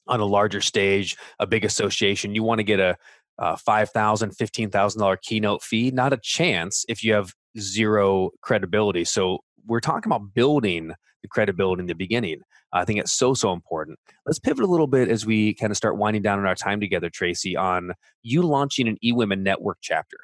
on 0.07 0.21
a 0.21 0.25
larger 0.25 0.61
stage 0.61 1.17
a 1.39 1.47
big 1.47 1.65
association 1.65 2.35
you 2.35 2.43
want 2.43 2.59
to 2.59 2.65
get 2.65 2.81
a, 2.81 2.97
a 3.39 3.57
$5000 3.57 4.37
$15000 4.37 5.23
keynote 5.23 5.63
fee 5.63 5.91
not 5.91 6.13
a 6.13 6.19
chance 6.19 6.85
if 6.89 7.03
you 7.03 7.13
have 7.13 7.33
zero 7.59 8.31
credibility 8.43 9.05
so 9.05 9.39
we're 9.67 9.81
talking 9.81 10.11
about 10.11 10.35
building 10.35 10.93
the 11.23 11.29
credibility 11.29 11.81
in 11.81 11.87
the 11.87 11.95
beginning 11.95 12.41
I 12.75 12.85
think 12.85 12.99
it's 12.99 13.13
so, 13.13 13.35
so 13.35 13.53
important. 13.53 13.99
Let's 14.27 14.41
pivot 14.41 14.65
a 14.65 14.67
little 14.67 14.89
bit 14.89 15.09
as 15.09 15.25
we 15.25 15.55
kind 15.55 15.71
of 15.71 15.77
start 15.77 15.97
winding 15.97 16.23
down 16.23 16.41
in 16.41 16.45
our 16.45 16.57
time 16.57 16.81
together, 16.81 17.09
Tracy, 17.09 17.57
on 17.57 17.93
you 18.23 18.43
launching 18.43 18.89
an 18.89 18.99
eWomen 19.03 19.41
network 19.43 19.79
chapter. 19.81 20.17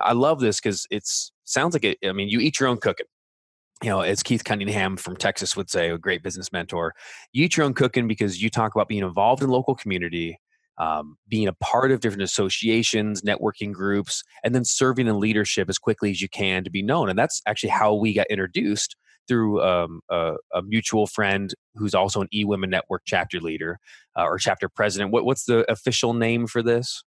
I 0.00 0.12
love 0.12 0.40
this 0.40 0.60
because 0.60 0.84
it's 0.90 1.30
sounds 1.44 1.74
like 1.74 1.84
it. 1.84 1.98
I 2.04 2.12
mean, 2.12 2.28
you 2.28 2.40
eat 2.40 2.58
your 2.58 2.68
own 2.68 2.78
cooking. 2.78 3.06
You 3.82 3.88
know, 3.88 4.00
as 4.00 4.22
Keith 4.22 4.44
Cunningham 4.44 4.96
from 4.96 5.16
Texas 5.16 5.56
would 5.56 5.68
say, 5.68 5.90
a 5.90 5.98
great 5.98 6.22
business 6.22 6.52
mentor, 6.52 6.94
you 7.32 7.44
eat 7.44 7.56
your 7.56 7.66
own 7.66 7.74
cooking 7.74 8.06
because 8.06 8.40
you 8.40 8.48
talk 8.48 8.74
about 8.74 8.88
being 8.88 9.02
involved 9.02 9.42
in 9.42 9.48
local 9.48 9.74
community, 9.74 10.38
um, 10.78 11.16
being 11.28 11.48
a 11.48 11.52
part 11.54 11.90
of 11.90 11.98
different 11.98 12.22
associations, 12.22 13.22
networking 13.22 13.72
groups, 13.72 14.22
and 14.44 14.54
then 14.54 14.64
serving 14.64 15.08
in 15.08 15.18
leadership 15.18 15.68
as 15.68 15.78
quickly 15.78 16.10
as 16.10 16.22
you 16.22 16.28
can 16.28 16.62
to 16.62 16.70
be 16.70 16.82
known. 16.82 17.08
And 17.08 17.18
that's 17.18 17.42
actually 17.46 17.70
how 17.70 17.94
we 17.94 18.14
got 18.14 18.28
introduced 18.28 18.94
through 19.26 19.62
um, 19.62 20.00
a, 20.10 20.34
a, 20.54 20.62
mutual 20.62 21.06
friend 21.06 21.54
who's 21.74 21.94
also 21.94 22.20
an 22.20 22.28
eWomen 22.34 22.68
Network 22.68 23.02
chapter 23.04 23.40
leader 23.40 23.78
uh, 24.16 24.24
or 24.24 24.38
chapter 24.38 24.68
president. 24.68 25.12
What, 25.12 25.24
what's 25.24 25.44
the 25.44 25.70
official 25.70 26.12
name 26.12 26.46
for 26.46 26.62
this? 26.62 27.02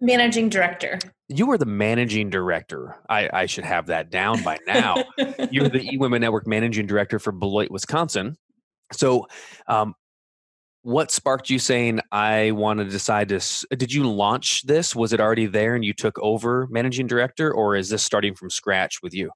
Managing 0.00 0.48
director. 0.48 0.98
You 1.28 1.50
are 1.50 1.58
the 1.58 1.66
managing 1.66 2.30
director. 2.30 2.96
I, 3.08 3.28
I 3.32 3.46
should 3.46 3.64
have 3.64 3.86
that 3.86 4.10
down 4.10 4.42
by 4.42 4.58
now. 4.66 5.04
You're 5.50 5.68
the 5.68 5.80
eWomen 5.92 6.20
Network 6.20 6.46
managing 6.46 6.86
director 6.86 7.18
for 7.18 7.32
Beloit, 7.32 7.70
Wisconsin. 7.70 8.38
So, 8.92 9.26
um, 9.66 9.94
what 10.82 11.10
sparked 11.10 11.50
you 11.50 11.58
saying 11.58 12.00
I 12.10 12.52
want 12.52 12.78
to 12.80 12.86
decide 12.86 13.28
to? 13.28 13.66
Did 13.76 13.92
you 13.92 14.10
launch 14.10 14.62
this? 14.62 14.96
Was 14.96 15.12
it 15.12 15.20
already 15.20 15.44
there 15.44 15.74
and 15.74 15.84
you 15.84 15.92
took 15.92 16.18
over 16.20 16.66
managing 16.70 17.06
director, 17.06 17.52
or 17.52 17.76
is 17.76 17.90
this 17.90 18.02
starting 18.02 18.34
from 18.34 18.48
scratch 18.48 19.02
with 19.02 19.12
you? 19.12 19.30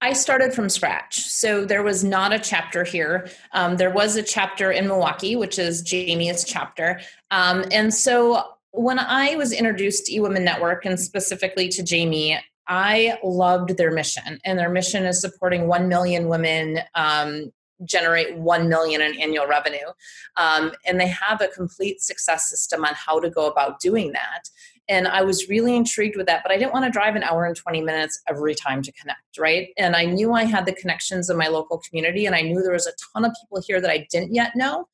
I 0.00 0.12
started 0.12 0.52
from 0.52 0.68
scratch. 0.68 1.20
So 1.20 1.64
there 1.64 1.82
was 1.82 2.04
not 2.04 2.32
a 2.32 2.38
chapter 2.38 2.84
here. 2.84 3.28
Um, 3.52 3.76
there 3.76 3.90
was 3.90 4.16
a 4.16 4.22
chapter 4.22 4.72
in 4.72 4.86
Milwaukee, 4.86 5.36
which 5.36 5.58
is 5.58 5.82
Jamie's 5.82 6.44
chapter. 6.44 7.00
Um, 7.30 7.64
and 7.70 7.94
so 7.94 8.42
when 8.74 8.98
I 8.98 9.36
was 9.36 9.52
introduced 9.52 10.06
to 10.06 10.12
eWomen 10.12 10.42
Network 10.42 10.84
and 10.84 10.98
specifically 10.98 11.68
to 11.68 11.82
Jamie, 11.82 12.38
I 12.66 13.18
loved 13.22 13.76
their 13.76 13.90
mission. 13.90 14.40
And 14.44 14.58
their 14.58 14.70
mission 14.70 15.04
is 15.04 15.20
supporting 15.20 15.68
1 15.68 15.88
million 15.88 16.28
women 16.28 16.80
um, 16.94 17.52
generate 17.84 18.36
1 18.36 18.68
million 18.68 19.00
in 19.00 19.20
annual 19.20 19.46
revenue 19.46 19.86
um, 20.36 20.72
and 20.86 20.98
they 20.98 21.08
have 21.08 21.40
a 21.40 21.48
complete 21.48 22.00
success 22.00 22.48
system 22.48 22.84
on 22.84 22.94
how 22.94 23.18
to 23.18 23.28
go 23.28 23.48
about 23.48 23.80
doing 23.80 24.12
that 24.12 24.48
and 24.88 25.08
I 25.08 25.22
was 25.22 25.48
really 25.48 25.74
intrigued 25.74 26.16
with 26.16 26.26
that, 26.26 26.42
but 26.42 26.52
I 26.52 26.58
didn't 26.58 26.72
want 26.72 26.84
to 26.84 26.90
drive 26.90 27.16
an 27.16 27.22
hour 27.22 27.46
and 27.46 27.56
20 27.56 27.80
minutes 27.80 28.20
every 28.28 28.54
time 28.54 28.82
to 28.82 28.92
connect, 28.92 29.38
right? 29.38 29.68
And 29.78 29.96
I 29.96 30.04
knew 30.04 30.32
I 30.34 30.44
had 30.44 30.66
the 30.66 30.74
connections 30.74 31.30
in 31.30 31.38
my 31.38 31.48
local 31.48 31.78
community, 31.88 32.26
and 32.26 32.34
I 32.34 32.42
knew 32.42 32.60
there 32.60 32.72
was 32.72 32.86
a 32.86 32.92
ton 33.12 33.24
of 33.24 33.34
people 33.40 33.62
here 33.66 33.80
that 33.80 33.90
I 33.90 34.06
didn't 34.10 34.34
yet 34.34 34.54
know. 34.54 34.88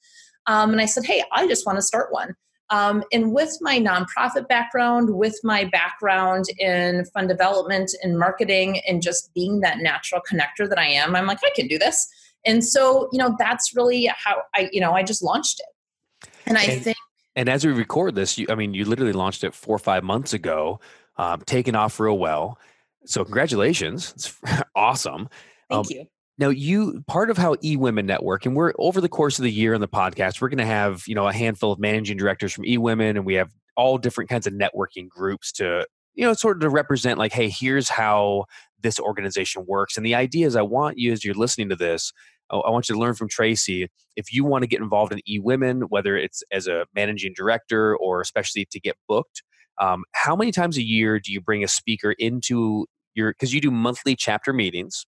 Um, 0.46 0.70
and 0.70 0.80
I 0.80 0.84
said, 0.84 1.04
hey, 1.04 1.24
I 1.32 1.48
just 1.48 1.66
want 1.66 1.76
to 1.76 1.82
start 1.82 2.12
one. 2.12 2.36
Um, 2.70 3.02
and 3.12 3.32
with 3.32 3.58
my 3.60 3.78
nonprofit 3.78 4.46
background, 4.48 5.14
with 5.14 5.38
my 5.42 5.64
background 5.64 6.44
in 6.58 7.04
fund 7.06 7.28
development 7.28 7.90
and 8.02 8.18
marketing, 8.18 8.80
and 8.86 9.02
just 9.02 9.34
being 9.34 9.60
that 9.60 9.78
natural 9.78 10.20
connector 10.20 10.68
that 10.68 10.78
I 10.78 10.86
am, 10.86 11.16
I'm 11.16 11.26
like, 11.26 11.40
I 11.44 11.50
can 11.54 11.66
do 11.66 11.78
this. 11.78 12.08
And 12.46 12.64
so, 12.64 13.08
you 13.12 13.18
know, 13.18 13.34
that's 13.38 13.74
really 13.74 14.06
how 14.06 14.42
I, 14.54 14.70
you 14.72 14.80
know, 14.80 14.92
I 14.92 15.02
just 15.02 15.22
launched 15.22 15.60
it. 15.60 16.30
And 16.46 16.56
I 16.56 16.78
think 16.78 16.96
and 17.36 17.48
as 17.48 17.64
we 17.64 17.72
record 17.72 18.14
this, 18.14 18.38
you, 18.38 18.46
I 18.48 18.54
mean, 18.54 18.74
you 18.74 18.84
literally 18.84 19.12
launched 19.12 19.44
it 19.44 19.54
four 19.54 19.76
or 19.76 19.78
five 19.78 20.02
months 20.02 20.32
ago, 20.32 20.80
um, 21.16 21.40
taken 21.42 21.74
off 21.74 22.00
real 22.00 22.18
well. 22.18 22.58
So 23.06 23.24
congratulations, 23.24 24.12
it's 24.14 24.36
awesome. 24.74 25.28
Thank 25.70 25.86
um, 25.86 25.86
you. 25.88 26.06
Now, 26.40 26.48
you 26.48 27.04
part 27.06 27.30
of 27.30 27.38
how 27.38 27.54
eWomen 27.56 28.06
Network, 28.06 28.46
and 28.46 28.56
we're 28.56 28.72
over 28.78 29.00
the 29.00 29.08
course 29.08 29.38
of 29.38 29.44
the 29.44 29.52
year 29.52 29.74
on 29.74 29.80
the 29.80 29.88
podcast, 29.88 30.40
we're 30.40 30.48
going 30.48 30.58
to 30.58 30.66
have 30.66 31.04
you 31.06 31.14
know 31.14 31.28
a 31.28 31.32
handful 31.32 31.70
of 31.70 31.78
managing 31.78 32.16
directors 32.16 32.52
from 32.52 32.64
eWomen, 32.64 33.10
and 33.10 33.24
we 33.24 33.34
have 33.34 33.50
all 33.76 33.98
different 33.98 34.28
kinds 34.28 34.46
of 34.46 34.54
networking 34.54 35.08
groups 35.08 35.52
to 35.52 35.86
you 36.14 36.24
know 36.24 36.32
sort 36.32 36.56
of 36.56 36.62
to 36.62 36.70
represent 36.70 37.18
like, 37.18 37.32
hey, 37.32 37.48
here's 37.48 37.88
how 37.88 38.46
this 38.80 38.98
organization 38.98 39.64
works. 39.68 39.96
And 39.96 40.04
the 40.04 40.14
idea 40.14 40.46
is, 40.46 40.56
I 40.56 40.62
want 40.62 40.98
you 40.98 41.12
as 41.12 41.24
you're 41.24 41.34
listening 41.34 41.68
to 41.68 41.76
this 41.76 42.12
I 42.50 42.70
want 42.70 42.88
you 42.88 42.94
to 42.94 43.00
learn 43.00 43.14
from 43.14 43.28
Tracy. 43.28 43.88
If 44.16 44.32
you 44.32 44.44
want 44.44 44.62
to 44.62 44.68
get 44.68 44.80
involved 44.80 45.12
in 45.12 45.20
eWomen, 45.28 45.84
whether 45.88 46.16
it's 46.16 46.42
as 46.50 46.66
a 46.66 46.86
managing 46.94 47.32
director 47.34 47.96
or 47.96 48.20
especially 48.20 48.66
to 48.72 48.80
get 48.80 48.96
booked, 49.08 49.42
um, 49.78 50.04
how 50.12 50.34
many 50.34 50.50
times 50.50 50.76
a 50.76 50.82
year 50.82 51.20
do 51.20 51.32
you 51.32 51.40
bring 51.40 51.62
a 51.62 51.68
speaker 51.68 52.12
into 52.12 52.86
your? 53.14 53.30
Because 53.32 53.54
you 53.54 53.60
do 53.60 53.70
monthly 53.70 54.16
chapter 54.16 54.52
meetings, 54.52 55.06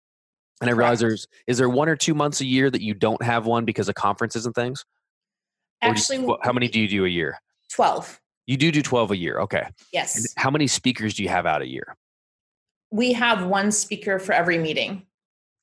and 0.61 0.69
I 0.69 0.73
realize 0.73 1.01
there's 1.01 1.27
is 1.47 1.59
there 1.59 1.69
one 1.69 1.89
or 1.89 1.97
two 1.97 2.15
months 2.15 2.41
a 2.41 2.45
year 2.45 2.71
that 2.71 2.83
you 2.83 2.95
don't 2.95 3.23
have 3.23 3.47
one 3.47 3.65
because 3.65 3.89
of 3.89 3.95
conferences 3.95 4.47
and 4.47 4.55
things. 4.55 4.85
Actually, 5.83 6.27
how 6.43 6.53
many 6.53 6.69
do 6.69 6.81
you 6.81 6.89
do 6.89 7.05
a 7.05 7.09
year? 7.09 7.41
Twelve. 7.71 8.21
You 8.47 8.57
do 8.57 8.71
do 8.71 8.83
twelve 8.83 9.11
a 9.11 9.17
year. 9.17 9.41
Okay. 9.41 9.69
Yes. 9.93 10.17
And 10.17 10.27
how 10.37 10.51
many 10.51 10.67
speakers 10.67 11.15
do 11.15 11.23
you 11.23 11.29
have 11.29 11.47
out 11.47 11.63
a 11.63 11.67
year? 11.67 11.97
We 12.91 13.13
have 13.13 13.47
one 13.47 13.71
speaker 13.73 14.19
for 14.19 14.33
every 14.33 14.59
meeting. 14.59 15.07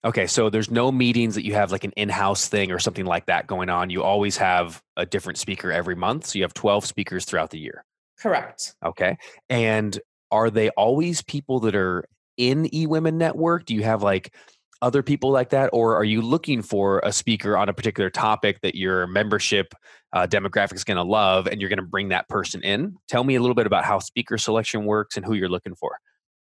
Okay, 0.06 0.28
so 0.28 0.50
there's 0.50 0.72
no 0.72 0.92
meetings 0.92 1.36
that 1.36 1.44
you 1.44 1.54
have 1.56 1.72
like 1.72 1.84
an 1.84 1.92
in-house 1.98 2.48
thing 2.48 2.72
or 2.72 2.80
something 2.80 3.06
like 3.06 3.26
that 3.26 3.48
going 3.48 3.70
on. 3.70 3.90
You 3.90 4.04
always 4.04 4.38
have 4.38 4.82
a 4.96 5.06
different 5.06 5.38
speaker 5.38 5.72
every 5.72 5.96
month. 5.96 6.28
So 6.28 6.38
you 6.38 6.44
have 6.44 6.54
12 6.54 6.86
speakers 6.86 7.26
throughout 7.26 7.50
the 7.50 7.60
year. 7.60 7.84
Correct. 8.18 8.76
Okay. 8.86 9.18
And 9.50 10.00
are 10.32 10.50
they 10.50 10.70
always 10.70 11.22
people 11.24 11.60
that 11.62 11.76
are 11.76 12.06
in 12.38 12.66
eWomen 12.66 13.16
Network? 13.16 13.66
Do 13.66 13.76
you 13.76 13.84
have 13.84 14.04
like 14.04 14.34
other 14.82 15.02
people 15.02 15.32
like 15.32 15.50
that 15.50 15.70
or 15.74 15.96
are 15.96 16.04
you 16.04 16.22
looking 16.22 16.62
for 16.62 17.00
a 17.04 17.12
speaker 17.12 17.58
on 17.58 17.70
a 17.70 17.74
particular 17.74 18.10
topic 18.10 18.62
that 18.62 18.76
your 18.76 19.08
membership 19.08 19.74
uh, 20.14 20.28
demographic 20.28 20.76
is 20.76 20.84
going 20.84 20.98
to 20.98 21.04
love 21.04 21.48
and 21.48 21.60
you're 21.60 21.70
going 21.70 21.78
to 21.78 21.86
bring 21.86 22.10
that 22.10 22.28
person 22.30 22.62
in 22.64 22.96
tell 23.08 23.24
me 23.24 23.36
a 23.36 23.42
little 23.42 23.56
bit 23.56 23.66
about 23.66 23.84
how 23.84 24.00
speaker 24.00 24.38
selection 24.38 24.86
works 24.86 25.18
and 25.18 25.26
who 25.26 25.34
you're 25.34 25.50
looking 25.50 25.76
for 25.76 25.98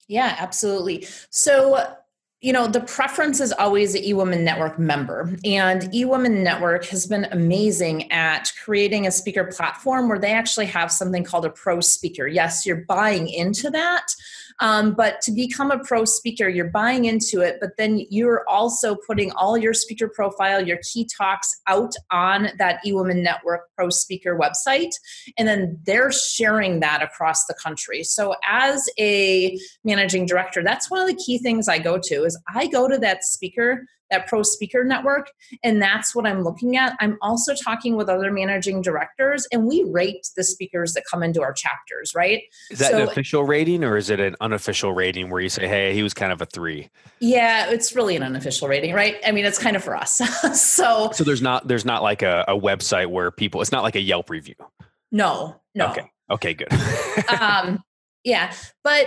yeah 0.09 0.37
absolutely 0.39 1.07
so 1.31 1.97
you 2.41 2.55
know, 2.55 2.67
the 2.67 2.81
preference 2.81 3.39
is 3.39 3.53
always 3.53 3.93
the 3.93 4.01
eWomen 4.01 4.43
Network 4.43 4.79
member. 4.79 5.37
And 5.45 5.83
eWomen 5.93 6.43
Network 6.43 6.87
has 6.87 7.07
been 7.07 7.27
amazing 7.33 8.11
at 8.11 8.51
creating 8.65 9.07
a 9.07 9.11
speaker 9.11 9.45
platform 9.45 10.09
where 10.09 10.19
they 10.19 10.33
actually 10.33 10.67
have 10.67 10.91
something 10.91 11.23
called 11.23 11.45
a 11.45 11.51
pro 11.51 11.81
speaker. 11.81 12.27
Yes, 12.27 12.65
you're 12.65 12.85
buying 12.89 13.29
into 13.29 13.69
that, 13.71 14.07
um, 14.61 14.93
but 14.93 15.21
to 15.23 15.33
become 15.33 15.71
a 15.71 15.79
pro 15.79 16.05
speaker, 16.05 16.49
you're 16.49 16.71
buying 16.71 17.07
into 17.07 17.41
it, 17.41 17.59
but 17.61 17.71
then 17.79 18.05
you're 18.11 18.45
also 18.49 18.95
putting 19.07 19.33
all 19.33 19.57
your 19.57 19.73
speaker 19.73 20.09
profile, 20.09 20.67
your 20.67 20.79
key 20.83 21.09
talks 21.17 21.49
out 21.67 21.95
on 22.11 22.49
that 22.59 22.81
eWomen 22.87 23.23
Network 23.23 23.63
Pro 23.75 23.89
Speaker 23.89 24.39
website. 24.39 24.91
And 25.39 25.49
then 25.49 25.79
they're 25.85 26.13
sharing 26.13 26.81
that 26.81 27.03
across 27.03 27.47
the 27.47 27.55
country. 27.55 28.05
So, 28.05 28.35
as 28.47 28.89
a 28.99 29.59
managing 29.85 30.27
director, 30.27 30.63
that's 30.63 30.91
one 30.91 31.01
of 31.01 31.09
the 31.09 31.23
key 31.23 31.39
things 31.39 31.69
I 31.69 31.79
go 31.79 31.99
to 32.05 32.25
is 32.25 32.39
I 32.55 32.67
go 32.67 32.87
to 32.87 32.99
that 32.99 33.25
speaker 33.25 33.87
that 34.11 34.27
pro 34.27 34.43
speaker 34.43 34.85
network. 34.85 35.31
And 35.63 35.81
that's 35.81 36.15
what 36.15 36.27
I'm 36.27 36.43
looking 36.43 36.77
at. 36.77 36.97
I'm 37.01 37.19
also 37.23 37.55
talking 37.55 37.97
with 37.97 38.09
other 38.09 38.33
managing 38.33 38.83
directors, 38.83 39.47
and 39.53 39.67
we 39.67 39.85
rate 39.85 40.29
the 40.37 40.45
speakers 40.45 40.93
that 40.95 41.05
come 41.11 41.23
into 41.23 41.43
our 41.43 41.53
chapters, 41.53 42.13
right? 42.15 42.43
Is 42.71 42.79
that 42.79 42.91
so, 42.91 43.03
an 43.03 43.09
official 43.09 43.45
rating 43.45 43.85
or 43.85 43.97
is 43.97 44.11
it 44.11 44.21
an 44.21 44.37
unofficial 44.41 44.93
rating 44.93 45.31
where 45.31 45.41
you 45.41 45.49
say, 45.49 45.67
hey, 45.67 45.95
he 45.95 46.03
was 46.03 46.15
kind 46.15 46.33
of 46.33 46.41
a 46.43 46.47
three? 46.47 46.91
Yeah, 47.21 47.71
it's 47.71 47.95
really 47.95 48.17
an 48.17 48.23
unofficial 48.23 48.69
rating, 48.69 48.95
right? 48.95 49.17
I 49.27 49.33
mean, 49.33 49.45
it's 49.45 49.59
kind 49.59 49.77
of 49.77 49.85
for 49.85 49.97
us. 49.97 50.17
so 50.61 51.11
So 51.13 51.25
there's 51.25 51.43
not 51.43 51.69
there's 51.69 51.85
not 51.85 52.03
like 52.03 52.23
a, 52.23 52.45
a 52.49 52.59
website 52.59 53.07
where 53.07 53.31
people 53.31 53.61
it's 53.61 53.73
not 53.73 53.83
like 53.83 53.97
a 53.97 54.01
Yelp 54.01 54.31
review. 54.31 54.55
No, 55.13 55.61
no. 55.75 55.89
Okay. 55.91 56.11
Okay, 56.31 56.55
good. 56.55 56.69
um, 57.41 57.83
yeah. 58.25 58.53
But 58.85 59.07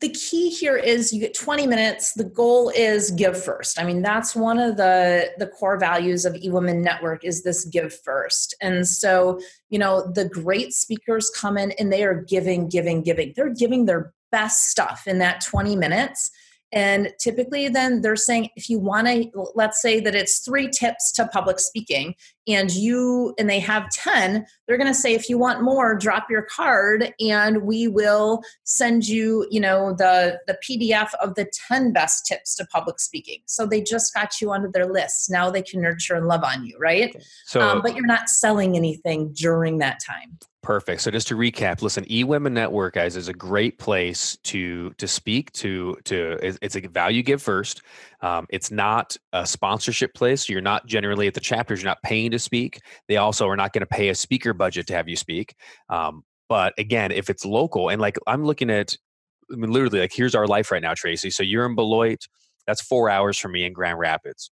the 0.00 0.08
key 0.08 0.48
here 0.48 0.76
is 0.76 1.12
you 1.12 1.20
get 1.20 1.34
20 1.34 1.66
minutes. 1.66 2.14
The 2.14 2.24
goal 2.24 2.70
is 2.74 3.10
give 3.10 3.42
first. 3.42 3.78
I 3.78 3.84
mean 3.84 4.00
that's 4.00 4.34
one 4.34 4.58
of 4.58 4.76
the 4.76 5.30
the 5.38 5.46
core 5.46 5.78
values 5.78 6.24
of 6.24 6.34
ewomen 6.34 6.80
network 6.80 7.24
is 7.24 7.42
this 7.42 7.64
give 7.66 7.94
first. 8.04 8.54
And 8.62 8.88
so 8.88 9.40
you 9.68 9.78
know 9.78 10.10
the 10.10 10.28
great 10.28 10.72
speakers 10.72 11.30
come 11.30 11.58
in 11.58 11.72
and 11.72 11.92
they 11.92 12.04
are 12.04 12.22
giving 12.22 12.68
giving 12.68 13.02
giving. 13.02 13.34
They're 13.36 13.52
giving 13.52 13.84
their 13.84 14.14
best 14.30 14.70
stuff 14.70 15.04
in 15.06 15.18
that 15.18 15.42
20 15.42 15.76
minutes. 15.76 16.30
And 16.70 17.12
typically, 17.18 17.68
then 17.68 18.02
they're 18.02 18.16
saying 18.16 18.50
if 18.54 18.68
you 18.68 18.78
want 18.78 19.06
to, 19.06 19.46
let's 19.54 19.80
say 19.80 20.00
that 20.00 20.14
it's 20.14 20.40
three 20.40 20.68
tips 20.68 21.12
to 21.12 21.26
public 21.28 21.58
speaking, 21.60 22.14
and 22.48 22.74
you 22.74 23.34
and 23.38 23.48
they 23.48 23.60
have 23.60 23.90
10, 23.90 24.46
they're 24.66 24.76
going 24.76 24.88
to 24.88 24.94
say, 24.94 25.14
if 25.14 25.28
you 25.28 25.38
want 25.38 25.62
more, 25.62 25.94
drop 25.94 26.30
your 26.30 26.42
card 26.42 27.12
and 27.20 27.62
we 27.62 27.88
will 27.88 28.42
send 28.64 29.06
you, 29.06 29.46
you 29.50 29.60
know, 29.60 29.94
the, 29.98 30.40
the 30.46 30.58
PDF 30.66 31.10
of 31.22 31.34
the 31.34 31.48
10 31.68 31.92
best 31.92 32.26
tips 32.26 32.54
to 32.56 32.66
public 32.66 32.98
speaking. 32.98 33.40
So 33.46 33.66
they 33.66 33.82
just 33.82 34.14
got 34.14 34.40
you 34.40 34.50
onto 34.50 34.70
their 34.72 34.90
list. 34.90 35.30
Now 35.30 35.50
they 35.50 35.62
can 35.62 35.82
nurture 35.82 36.14
and 36.14 36.26
love 36.26 36.42
on 36.42 36.64
you, 36.64 36.76
right? 36.78 37.14
So, 37.46 37.60
um, 37.60 37.82
but 37.82 37.94
you're 37.94 38.06
not 38.06 38.28
selling 38.30 38.76
anything 38.76 39.32
during 39.34 39.78
that 39.78 40.00
time. 40.04 40.38
Perfect. 40.62 41.02
So 41.02 41.10
just 41.10 41.28
to 41.28 41.36
recap, 41.36 41.82
listen, 41.82 42.04
eWomen 42.06 42.52
Network, 42.52 42.94
guys, 42.94 43.16
is 43.16 43.28
a 43.28 43.32
great 43.32 43.78
place 43.78 44.36
to 44.42 44.90
to 44.98 45.06
speak 45.06 45.52
to. 45.52 45.96
To 46.04 46.36
it's 46.42 46.76
a 46.76 46.80
value 46.80 47.22
give 47.22 47.40
first. 47.40 47.80
Um, 48.20 48.46
it's 48.50 48.70
not 48.70 49.16
a 49.32 49.46
sponsorship 49.46 50.14
place. 50.14 50.48
You're 50.48 50.60
not 50.60 50.86
generally 50.86 51.26
at 51.26 51.34
the 51.34 51.40
chapters. 51.40 51.82
You're 51.82 51.90
not 51.90 52.02
paying 52.02 52.30
to 52.32 52.38
speak. 52.38 52.80
They 53.06 53.16
also 53.16 53.48
are 53.48 53.56
not 53.56 53.72
going 53.72 53.80
to 53.80 53.86
pay 53.86 54.08
a 54.08 54.14
speaker 54.14 54.52
budget 54.52 54.86
to 54.88 54.94
have 54.94 55.08
you 55.08 55.16
speak. 55.16 55.54
Um, 55.88 56.24
but 56.48 56.74
again, 56.78 57.12
if 57.12 57.30
it's 57.30 57.44
local 57.44 57.90
and 57.90 58.00
like 58.00 58.16
I'm 58.26 58.44
looking 58.44 58.70
at, 58.70 58.96
I 59.52 59.56
mean, 59.56 59.70
literally, 59.70 60.00
like 60.00 60.12
here's 60.12 60.34
our 60.34 60.46
life 60.46 60.70
right 60.70 60.82
now, 60.82 60.94
Tracy. 60.94 61.30
So 61.30 61.42
you're 61.42 61.66
in 61.66 61.74
Beloit. 61.74 62.26
That's 62.66 62.82
four 62.82 63.08
hours 63.08 63.38
from 63.38 63.52
me 63.52 63.64
in 63.64 63.72
Grand 63.72 63.98
Rapids 63.98 64.50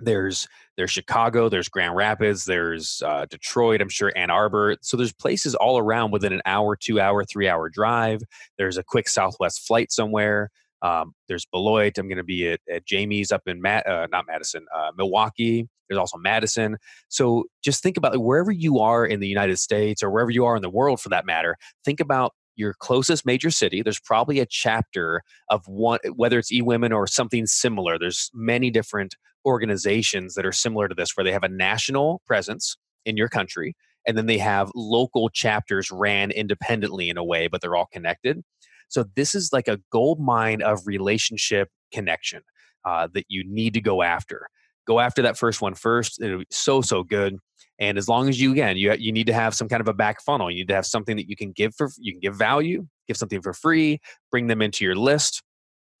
there's 0.00 0.46
there's 0.76 0.90
Chicago, 0.90 1.48
there's 1.48 1.68
Grand 1.68 1.96
Rapids, 1.96 2.44
there's 2.44 3.02
uh, 3.04 3.26
Detroit, 3.28 3.80
I'm 3.80 3.88
sure 3.88 4.12
Ann 4.14 4.30
Arbor. 4.30 4.76
So 4.80 4.96
there's 4.96 5.12
places 5.12 5.54
all 5.56 5.78
around 5.78 6.12
within 6.12 6.32
an 6.32 6.42
hour, 6.46 6.76
two 6.76 7.00
hour, 7.00 7.24
three 7.24 7.48
hour 7.48 7.68
drive. 7.68 8.22
There's 8.58 8.76
a 8.76 8.84
quick 8.84 9.08
Southwest 9.08 9.66
flight 9.66 9.90
somewhere. 9.90 10.50
Um, 10.82 11.12
there's 11.28 11.46
Beloit. 11.46 11.98
I'm 11.98 12.08
going 12.08 12.18
to 12.18 12.24
be 12.24 12.48
at, 12.48 12.60
at, 12.72 12.86
Jamie's 12.86 13.32
up 13.32 13.42
in 13.46 13.60
Matt, 13.60 13.86
uh, 13.86 14.06
not 14.12 14.26
Madison, 14.28 14.66
uh, 14.74 14.90
Milwaukee. 14.96 15.68
There's 15.88 15.98
also 15.98 16.18
Madison. 16.18 16.76
So 17.08 17.44
just 17.64 17.82
think 17.82 17.96
about 17.96 18.16
wherever 18.18 18.52
you 18.52 18.78
are 18.78 19.04
in 19.06 19.20
the 19.20 19.28
United 19.28 19.58
States 19.58 20.02
or 20.02 20.10
wherever 20.10 20.30
you 20.30 20.44
are 20.44 20.56
in 20.56 20.62
the 20.62 20.70
world 20.70 21.00
for 21.00 21.08
that 21.08 21.26
matter. 21.26 21.56
Think 21.84 22.00
about 22.00 22.32
your 22.56 22.74
closest 22.78 23.24
major 23.24 23.50
city. 23.50 23.82
There's 23.82 24.00
probably 24.00 24.40
a 24.40 24.46
chapter 24.46 25.22
of 25.48 25.62
one, 25.66 26.00
whether 26.14 26.38
it's 26.38 26.52
eWomen 26.52 26.94
or 26.94 27.06
something 27.06 27.46
similar. 27.46 27.98
There's 27.98 28.30
many 28.34 28.70
different 28.70 29.14
organizations 29.46 30.34
that 30.34 30.44
are 30.44 30.52
similar 30.52 30.88
to 30.88 30.94
this 30.94 31.16
where 31.16 31.24
they 31.24 31.32
have 31.32 31.44
a 31.44 31.48
national 31.48 32.20
presence 32.26 32.76
in 33.04 33.16
your 33.16 33.28
country 33.28 33.74
and 34.06 34.16
then 34.16 34.26
they 34.26 34.38
have 34.38 34.70
local 34.74 35.28
chapters 35.28 35.90
ran 35.90 36.30
independently 36.30 37.08
in 37.08 37.16
a 37.16 37.24
way 37.24 37.48
but 37.48 37.60
they're 37.60 37.76
all 37.76 37.88
connected 37.92 38.42
so 38.88 39.04
this 39.16 39.34
is 39.34 39.52
like 39.52 39.68
a 39.68 39.78
gold 39.90 40.20
mine 40.20 40.62
of 40.62 40.86
relationship 40.86 41.68
connection 41.92 42.42
uh, 42.84 43.08
that 43.14 43.24
you 43.28 43.44
need 43.46 43.74
to 43.74 43.80
go 43.80 44.02
after 44.02 44.48
go 44.86 45.00
after 45.00 45.22
that 45.22 45.36
first 45.36 45.60
one 45.60 45.74
first 45.74 46.20
it'll 46.20 46.38
be 46.38 46.46
so 46.50 46.80
so 46.80 47.02
good 47.02 47.36
and 47.78 47.96
as 47.96 48.08
long 48.08 48.28
as 48.28 48.40
you 48.40 48.52
again 48.52 48.76
you, 48.76 48.92
you 48.98 49.12
need 49.12 49.26
to 49.26 49.34
have 49.34 49.54
some 49.54 49.68
kind 49.68 49.80
of 49.80 49.88
a 49.88 49.94
back 49.94 50.22
funnel 50.22 50.50
you 50.50 50.58
need 50.58 50.68
to 50.68 50.74
have 50.74 50.86
something 50.86 51.16
that 51.16 51.28
you 51.28 51.36
can 51.36 51.52
give 51.52 51.74
for 51.74 51.90
you 51.98 52.12
can 52.12 52.20
give 52.20 52.34
value 52.34 52.86
give 53.06 53.16
something 53.16 53.42
for 53.42 53.52
free 53.52 54.00
bring 54.30 54.46
them 54.46 54.62
into 54.62 54.84
your 54.84 54.94
list 54.94 55.42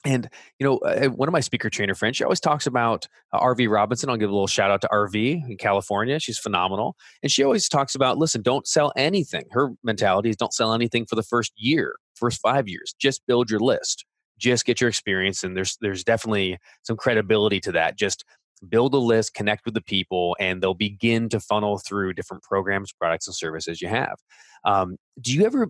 and 0.04 0.28
you 0.58 0.66
know, 0.66 1.08
one 1.10 1.28
of 1.28 1.32
my 1.32 1.40
speaker 1.40 1.68
trainer 1.68 1.94
friends, 1.94 2.16
she 2.16 2.24
always 2.24 2.40
talks 2.40 2.66
about 2.66 3.08
uh, 3.32 3.40
Arvee 3.40 3.68
Robinson. 3.68 4.08
I'll 4.08 4.16
give 4.16 4.30
a 4.30 4.32
little 4.32 4.46
shout 4.46 4.70
out 4.70 4.80
to 4.82 4.88
Arvee 4.88 5.42
in 5.48 5.56
California. 5.56 6.20
She's 6.20 6.38
phenomenal, 6.38 6.96
and 7.22 7.32
she 7.32 7.42
always 7.42 7.68
talks 7.68 7.94
about, 7.94 8.16
listen, 8.16 8.42
don't 8.42 8.66
sell 8.66 8.92
anything. 8.96 9.44
Her 9.50 9.70
mentality 9.82 10.30
is 10.30 10.36
don't 10.36 10.52
sell 10.52 10.72
anything 10.72 11.04
for 11.04 11.16
the 11.16 11.22
first 11.22 11.52
year, 11.56 11.96
first 12.18 12.40
five 12.40 12.68
years. 12.68 12.94
Just 12.98 13.22
build 13.26 13.50
your 13.50 13.60
list. 13.60 14.04
Just 14.38 14.64
get 14.64 14.80
your 14.80 14.88
experience, 14.88 15.42
and 15.42 15.56
there's 15.56 15.76
there's 15.80 16.04
definitely 16.04 16.58
some 16.82 16.96
credibility 16.96 17.60
to 17.60 17.72
that. 17.72 17.96
Just 17.98 18.24
build 18.68 18.94
a 18.94 18.98
list, 18.98 19.34
connect 19.34 19.64
with 19.64 19.74
the 19.74 19.82
people, 19.82 20.36
and 20.38 20.62
they'll 20.62 20.74
begin 20.74 21.28
to 21.30 21.40
funnel 21.40 21.78
through 21.78 22.14
different 22.14 22.42
programs, 22.42 22.92
products, 22.92 23.26
and 23.26 23.34
services 23.34 23.80
you 23.80 23.88
have. 23.88 24.16
Um, 24.64 24.96
do 25.20 25.32
you 25.32 25.44
ever 25.44 25.68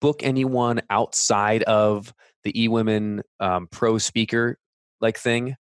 book 0.00 0.22
anyone 0.22 0.80
outside 0.90 1.62
of 1.64 2.12
the 2.44 2.52
eWomen 2.52 3.20
um, 3.40 3.68
pro 3.70 3.98
speaker 3.98 4.58
like 5.00 5.18
thing? 5.18 5.56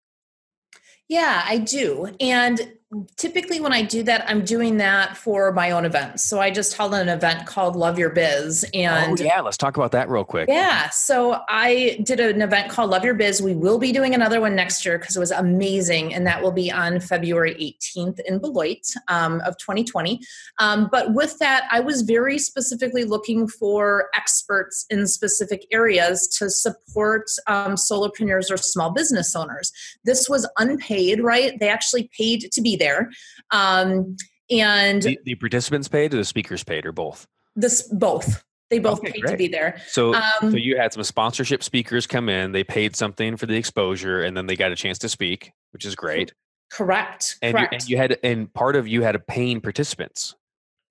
Yeah, 1.09 1.43
I 1.45 1.59
do. 1.59 2.11
And 2.21 2.73
typically 3.17 3.61
when 3.61 3.73
I 3.73 3.83
do 3.83 4.03
that, 4.05 4.29
I'm 4.29 4.45
doing 4.45 4.77
that 4.79 5.17
for 5.17 5.53
my 5.53 5.71
own 5.71 5.85
events. 5.85 6.23
So 6.25 6.41
I 6.41 6.51
just 6.51 6.77
held 6.77 6.95
an 6.95 7.09
event 7.09 7.47
called 7.47 7.77
Love 7.77 7.99
Your 7.99 8.11
Biz. 8.11 8.65
And 8.75 9.21
oh, 9.21 9.25
yeah, 9.25 9.41
let's 9.41 9.57
talk 9.57 9.77
about 9.77 9.93
that 9.93 10.09
real 10.09 10.25
quick. 10.25 10.49
Yeah. 10.49 10.89
So 10.91 11.41
I 11.49 11.99
did 12.05 12.21
an 12.21 12.43
event 12.43 12.71
called 12.71 12.91
Love 12.91 13.05
Your 13.05 13.15
Biz. 13.15 13.43
We 13.43 13.55
will 13.55 13.79
be 13.79 13.93
doing 13.93 14.15
another 14.15 14.41
one 14.41 14.55
next 14.55 14.85
year 14.85 14.99
because 14.99 15.17
it 15.17 15.21
was 15.21 15.31
amazing. 15.31 16.15
And 16.15 16.27
that 16.27 16.43
will 16.43 16.53
be 16.53 16.71
on 16.71 17.01
February 17.01 17.55
18th 17.55 18.21
in 18.27 18.39
Beloit 18.39 18.87
um, 19.09 19.41
of 19.47 19.57
2020. 19.59 20.21
Um, 20.59 20.89
but 20.91 21.15
with 21.15 21.39
that, 21.39 21.67
I 21.71 21.81
was 21.81 22.03
very 22.03 22.39
specifically 22.39 23.05
looking 23.05 23.49
for 23.49 24.09
experts 24.15 24.87
in 24.91 25.07
specific 25.07 25.67
areas 25.71 26.29
to 26.39 26.51
support 26.51 27.27
um, 27.47 27.75
solopreneurs 27.75 28.51
or 28.51 28.57
small 28.57 28.91
business 28.91 29.35
owners. 29.35 29.73
This 30.05 30.29
was 30.29 30.49
unpaid, 30.59 31.23
right? 31.23 31.59
They 31.59 31.69
actually 31.69 32.11
paid 32.17 32.53
to 32.53 32.61
be 32.61 32.77
there 32.77 32.84
there. 32.85 33.11
Um, 33.51 34.17
and 34.51 35.03
the, 35.03 35.19
the, 35.25 35.35
participants 35.37 35.89
paid 35.89 36.13
or 36.13 36.19
the 36.19 36.25
speakers 36.25 36.63
paid 36.63 36.85
or 36.85 36.93
both? 36.93 37.27
This 37.57 37.83
both. 37.83 38.45
They 38.71 38.79
both 38.79 38.99
okay, 39.01 39.13
paid 39.13 39.23
great. 39.23 39.31
to 39.33 39.37
be 39.37 39.49
there. 39.49 39.81
So, 39.89 40.15
um, 40.15 40.51
so 40.51 40.57
you 40.57 40.77
had 40.77 40.93
some 40.93 41.03
sponsorship 41.05 41.63
speakers 41.63 42.07
come 42.07 42.29
in. 42.29 42.53
They 42.53 42.65
paid 42.65 42.97
something 42.97 43.37
for 43.37 43.47
the 43.47 43.55
exposure, 43.55 44.23
and 44.23 44.37
then 44.37 44.47
they 44.47 44.57
got 44.57 44.73
a 44.73 44.77
chance 44.77 44.99
to 45.01 45.09
speak, 45.09 45.53
which 45.73 45.85
is 45.85 45.95
great. 45.95 46.33
Correct. 46.73 47.37
And, 47.41 47.57
correct. 47.57 47.73
You, 47.73 47.77
and 47.77 47.89
you 47.89 47.97
had, 47.97 48.19
and 48.23 48.53
part 48.53 48.77
of 48.77 48.89
you 48.89 49.03
had 49.03 49.15
a 49.15 49.19
paying 49.19 49.61
participants. 49.61 50.35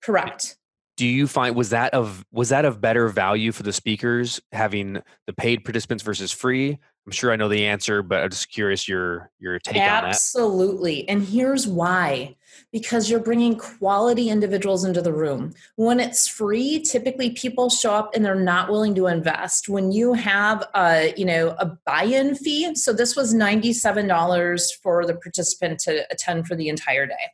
Correct. 0.02 0.56
Do 0.96 1.06
you 1.06 1.26
find 1.26 1.56
was 1.56 1.70
that 1.70 1.92
of 1.92 2.24
was 2.30 2.50
that 2.50 2.64
of 2.64 2.80
better 2.80 3.08
value 3.08 3.50
for 3.50 3.64
the 3.64 3.72
speakers 3.72 4.40
having 4.52 5.02
the 5.26 5.32
paid 5.32 5.64
participants 5.64 6.04
versus 6.04 6.30
free? 6.30 6.78
I'm 7.06 7.12
sure 7.12 7.32
I 7.32 7.36
know 7.36 7.48
the 7.48 7.66
answer, 7.66 8.02
but 8.02 8.22
I'm 8.22 8.30
just 8.30 8.50
curious 8.50 8.88
your 8.88 9.30
your 9.38 9.58
take 9.58 9.76
Absolutely. 9.76 9.90
on 9.90 10.02
that. 10.02 10.08
Absolutely. 10.08 11.08
And 11.08 11.22
here's 11.22 11.66
why. 11.66 12.36
Because 12.72 13.10
you're 13.10 13.20
bringing 13.20 13.56
quality 13.56 14.30
individuals 14.30 14.84
into 14.84 15.02
the 15.02 15.12
room. 15.12 15.52
When 15.76 16.00
it's 16.00 16.28
free, 16.28 16.80
typically 16.80 17.30
people 17.30 17.68
show 17.68 17.92
up 17.92 18.14
and 18.14 18.24
they're 18.24 18.34
not 18.34 18.70
willing 18.70 18.94
to 18.94 19.08
invest. 19.08 19.68
When 19.68 19.92
you 19.92 20.14
have 20.14 20.66
a, 20.74 21.12
you 21.16 21.24
know, 21.24 21.56
a 21.58 21.66
buy-in 21.84 22.36
fee, 22.36 22.74
so 22.76 22.92
this 22.92 23.16
was 23.16 23.34
$97 23.34 24.66
for 24.82 25.04
the 25.04 25.14
participant 25.14 25.80
to 25.80 26.06
attend 26.10 26.46
for 26.46 26.54
the 26.54 26.68
entire 26.68 27.06
day. 27.06 27.32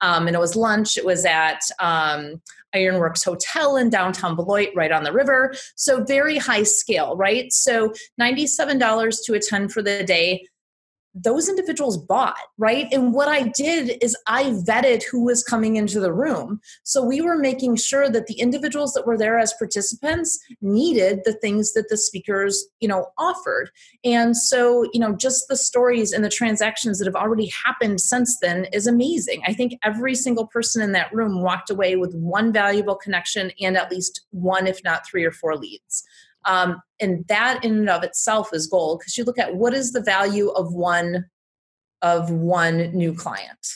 Um, 0.00 0.26
and 0.26 0.36
it 0.36 0.40
was 0.40 0.56
lunch. 0.56 0.98
It 0.98 1.06
was 1.06 1.24
at 1.24 1.60
um, 1.78 2.42
Ironworks 2.76 3.24
Hotel 3.24 3.76
in 3.76 3.90
downtown 3.90 4.36
Beloit, 4.36 4.68
right 4.74 4.92
on 4.92 5.04
the 5.04 5.12
river. 5.12 5.54
So 5.74 6.04
very 6.04 6.38
high 6.38 6.62
scale, 6.62 7.16
right? 7.16 7.52
So 7.52 7.92
$97 8.20 9.16
to 9.24 9.34
attend 9.34 9.72
for 9.72 9.82
the 9.82 10.04
day 10.04 10.46
those 11.16 11.48
individuals 11.48 11.96
bought, 11.96 12.36
right? 12.58 12.86
And 12.92 13.14
what 13.14 13.26
I 13.28 13.44
did 13.56 13.96
is 14.02 14.16
I 14.26 14.44
vetted 14.66 15.02
who 15.02 15.24
was 15.24 15.42
coming 15.42 15.76
into 15.76 15.98
the 15.98 16.12
room. 16.12 16.60
So 16.84 17.02
we 17.02 17.22
were 17.22 17.38
making 17.38 17.76
sure 17.76 18.10
that 18.10 18.26
the 18.26 18.38
individuals 18.38 18.92
that 18.92 19.06
were 19.06 19.16
there 19.16 19.38
as 19.38 19.54
participants 19.54 20.38
needed 20.60 21.20
the 21.24 21.32
things 21.32 21.72
that 21.72 21.88
the 21.88 21.96
speakers, 21.96 22.66
you 22.80 22.88
know, 22.88 23.06
offered. 23.16 23.70
And 24.04 24.36
so, 24.36 24.84
you 24.92 25.00
know, 25.00 25.16
just 25.16 25.48
the 25.48 25.56
stories 25.56 26.12
and 26.12 26.22
the 26.22 26.28
transactions 26.28 26.98
that 26.98 27.06
have 27.06 27.16
already 27.16 27.50
happened 27.64 28.02
since 28.02 28.36
then 28.42 28.66
is 28.74 28.86
amazing. 28.86 29.40
I 29.46 29.54
think 29.54 29.78
every 29.82 30.14
single 30.14 30.46
person 30.46 30.82
in 30.82 30.92
that 30.92 31.14
room 31.14 31.42
walked 31.42 31.70
away 31.70 31.96
with 31.96 32.14
one 32.14 32.52
valuable 32.52 32.96
connection 32.96 33.52
and 33.60 33.76
at 33.76 33.90
least 33.90 34.26
one, 34.32 34.66
if 34.66 34.84
not 34.84 35.06
three 35.06 35.24
or 35.24 35.32
four 35.32 35.56
leads. 35.56 36.04
Um, 36.46 36.80
and 37.00 37.26
that 37.28 37.64
in 37.64 37.78
and 37.78 37.88
of 37.90 38.02
itself 38.02 38.50
is 38.52 38.66
gold 38.66 39.00
because 39.00 39.18
you 39.18 39.24
look 39.24 39.38
at 39.38 39.56
what 39.56 39.74
is 39.74 39.92
the 39.92 40.00
value 40.00 40.48
of 40.50 40.72
one 40.72 41.26
of 42.02 42.30
one 42.30 42.92
new 42.92 43.14
client? 43.14 43.66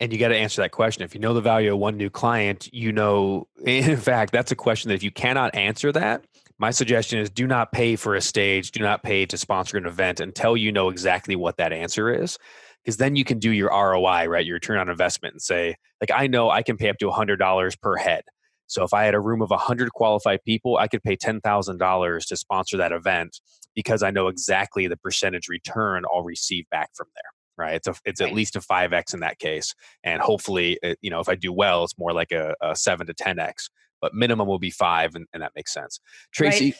And 0.00 0.12
you 0.12 0.18
got 0.18 0.28
to 0.28 0.36
answer 0.36 0.60
that 0.62 0.72
question. 0.72 1.02
If 1.02 1.14
you 1.14 1.20
know 1.20 1.34
the 1.34 1.40
value 1.40 1.72
of 1.72 1.78
one 1.78 1.96
new 1.96 2.10
client, 2.10 2.68
you 2.72 2.92
know, 2.92 3.48
in 3.64 3.96
fact, 3.96 4.32
that's 4.32 4.52
a 4.52 4.56
question 4.56 4.88
that 4.88 4.94
if 4.94 5.02
you 5.02 5.10
cannot 5.10 5.54
answer 5.54 5.92
that, 5.92 6.24
my 6.58 6.70
suggestion 6.70 7.18
is 7.18 7.30
do 7.30 7.46
not 7.46 7.72
pay 7.72 7.96
for 7.96 8.14
a 8.14 8.20
stage, 8.20 8.70
do 8.70 8.80
not 8.80 9.02
pay 9.02 9.26
to 9.26 9.36
sponsor 9.36 9.76
an 9.76 9.86
event 9.86 10.20
until 10.20 10.56
you 10.56 10.70
know 10.70 10.88
exactly 10.88 11.36
what 11.36 11.56
that 11.56 11.72
answer 11.72 12.12
is. 12.12 12.38
Because 12.82 12.98
then 12.98 13.16
you 13.16 13.24
can 13.24 13.38
do 13.38 13.50
your 13.50 13.70
ROI, 13.70 14.26
right? 14.26 14.44
Your 14.44 14.54
return 14.54 14.78
on 14.78 14.90
investment 14.90 15.34
and 15.34 15.42
say, 15.42 15.76
like, 16.02 16.10
I 16.10 16.26
know 16.26 16.50
I 16.50 16.62
can 16.62 16.76
pay 16.76 16.90
up 16.90 16.98
to 16.98 17.08
$100 17.08 17.80
per 17.80 17.96
head. 17.96 18.24
So 18.66 18.82
if 18.84 18.94
I 18.94 19.04
had 19.04 19.14
a 19.14 19.20
room 19.20 19.42
of 19.42 19.50
100 19.50 19.92
qualified 19.92 20.40
people, 20.44 20.76
I 20.76 20.88
could 20.88 21.02
pay 21.02 21.16
$10,000 21.16 22.26
to 22.26 22.36
sponsor 22.36 22.76
that 22.76 22.92
event 22.92 23.40
because 23.74 24.02
I 24.02 24.10
know 24.10 24.28
exactly 24.28 24.86
the 24.86 24.96
percentage 24.96 25.48
return 25.48 26.04
I'll 26.12 26.22
receive 26.22 26.64
back 26.70 26.90
from 26.94 27.08
there. 27.14 27.22
Right. 27.56 27.76
It's 27.76 27.86
a, 27.86 27.94
it's 28.04 28.20
right. 28.20 28.30
at 28.30 28.34
least 28.34 28.56
a 28.56 28.60
5X 28.60 29.14
in 29.14 29.20
that 29.20 29.38
case. 29.38 29.74
And 30.02 30.20
hopefully, 30.20 30.76
it, 30.82 30.98
you 31.02 31.10
know, 31.10 31.20
if 31.20 31.28
I 31.28 31.36
do 31.36 31.52
well, 31.52 31.84
it's 31.84 31.96
more 31.96 32.12
like 32.12 32.32
a, 32.32 32.54
a 32.60 32.74
7 32.74 33.06
to 33.06 33.14
10X 33.14 33.68
but 34.04 34.12
minimum 34.12 34.46
will 34.46 34.58
be 34.58 34.70
five, 34.70 35.14
and, 35.14 35.26
and 35.32 35.42
that 35.42 35.52
makes 35.56 35.72
sense. 35.72 35.98
Tracy, 36.30 36.66
right. 36.66 36.74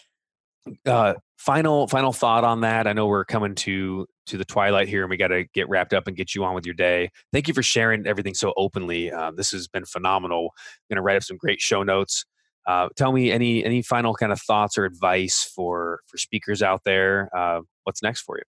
Uh, 0.87 1.15
final 1.37 1.87
final 1.89 2.12
thought 2.12 2.45
on 2.45 2.61
that. 2.62 2.87
I 2.87 2.93
know 2.93 3.07
we're 3.07 3.25
coming 3.25 3.55
to 3.57 4.07
to 4.27 4.39
the 4.39 4.45
twilight 4.45 4.89
here, 4.89 5.03
and 5.03 5.11
we 5.11 5.17
got 5.17 5.29
to 5.29 5.45
get 5.53 5.69
wrapped 5.69 5.93
up 5.93 6.07
and 6.07 6.17
get 6.17 6.35
you 6.35 6.45
on 6.45 6.55
with 6.55 6.65
your 6.65 6.75
day. 6.75 7.11
Thank 7.33 7.49
you 7.49 7.55
for 7.55 7.62
sharing 7.62 8.07
everything 8.07 8.35
so 8.35 8.55
openly. 8.57 9.12
Uh, 9.12 9.31
this 9.33 9.51
has 9.51 9.69
been 9.69 9.85
phenomenal. 9.85 10.55
Going 10.89 10.97
to 10.97 11.03
write 11.03 11.17
up 11.17 11.23
some 11.23 11.37
great 11.37 11.61
show 11.61 11.83
notes. 11.83 12.25
Uh, 12.67 12.89
tell 12.97 13.12
me 13.12 13.31
any 13.31 13.65
any 13.65 13.83
final 13.83 14.15
kind 14.15 14.33
of 14.33 14.41
thoughts 14.41 14.79
or 14.79 14.85
advice 14.85 15.51
for 15.55 16.01
for 16.07 16.17
speakers 16.17 16.62
out 16.62 16.83
there. 16.85 17.29
Uh, 17.37 17.61
what's 17.85 18.03
next 18.03 18.23
for 18.23 18.39
you? 18.39 18.53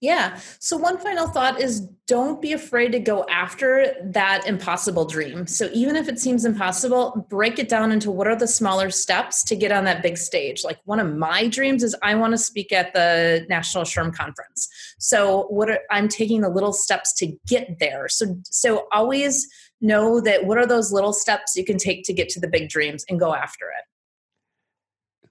Yeah. 0.00 0.38
So, 0.60 0.76
one 0.76 0.98
final 0.98 1.26
thought 1.26 1.60
is 1.60 1.80
don't 2.06 2.40
be 2.40 2.52
afraid 2.52 2.92
to 2.92 3.00
go 3.00 3.26
after 3.28 3.96
that 4.00 4.46
impossible 4.46 5.04
dream. 5.04 5.46
So, 5.48 5.68
even 5.72 5.96
if 5.96 6.08
it 6.08 6.20
seems 6.20 6.44
impossible, 6.44 7.26
break 7.28 7.58
it 7.58 7.68
down 7.68 7.90
into 7.90 8.12
what 8.12 8.28
are 8.28 8.36
the 8.36 8.46
smaller 8.46 8.90
steps 8.90 9.42
to 9.44 9.56
get 9.56 9.72
on 9.72 9.84
that 9.84 10.00
big 10.00 10.16
stage. 10.16 10.62
Like, 10.62 10.78
one 10.84 11.00
of 11.00 11.16
my 11.16 11.48
dreams 11.48 11.82
is 11.82 11.96
I 12.00 12.14
want 12.14 12.32
to 12.32 12.38
speak 12.38 12.70
at 12.70 12.94
the 12.94 13.44
National 13.48 13.82
SHRM 13.82 14.14
Conference. 14.14 14.68
So, 15.00 15.46
what 15.48 15.68
are, 15.68 15.80
I'm 15.90 16.06
taking 16.06 16.42
the 16.42 16.48
little 16.48 16.72
steps 16.72 17.12
to 17.14 17.36
get 17.48 17.80
there. 17.80 18.08
So, 18.08 18.38
so 18.44 18.86
always 18.92 19.48
know 19.80 20.20
that 20.20 20.44
what 20.44 20.58
are 20.58 20.66
those 20.66 20.92
little 20.92 21.12
steps 21.12 21.56
you 21.56 21.64
can 21.64 21.76
take 21.76 22.04
to 22.04 22.12
get 22.12 22.28
to 22.30 22.40
the 22.40 22.48
big 22.48 22.68
dreams 22.68 23.04
and 23.08 23.18
go 23.18 23.34
after 23.34 23.66
it. 23.66 23.84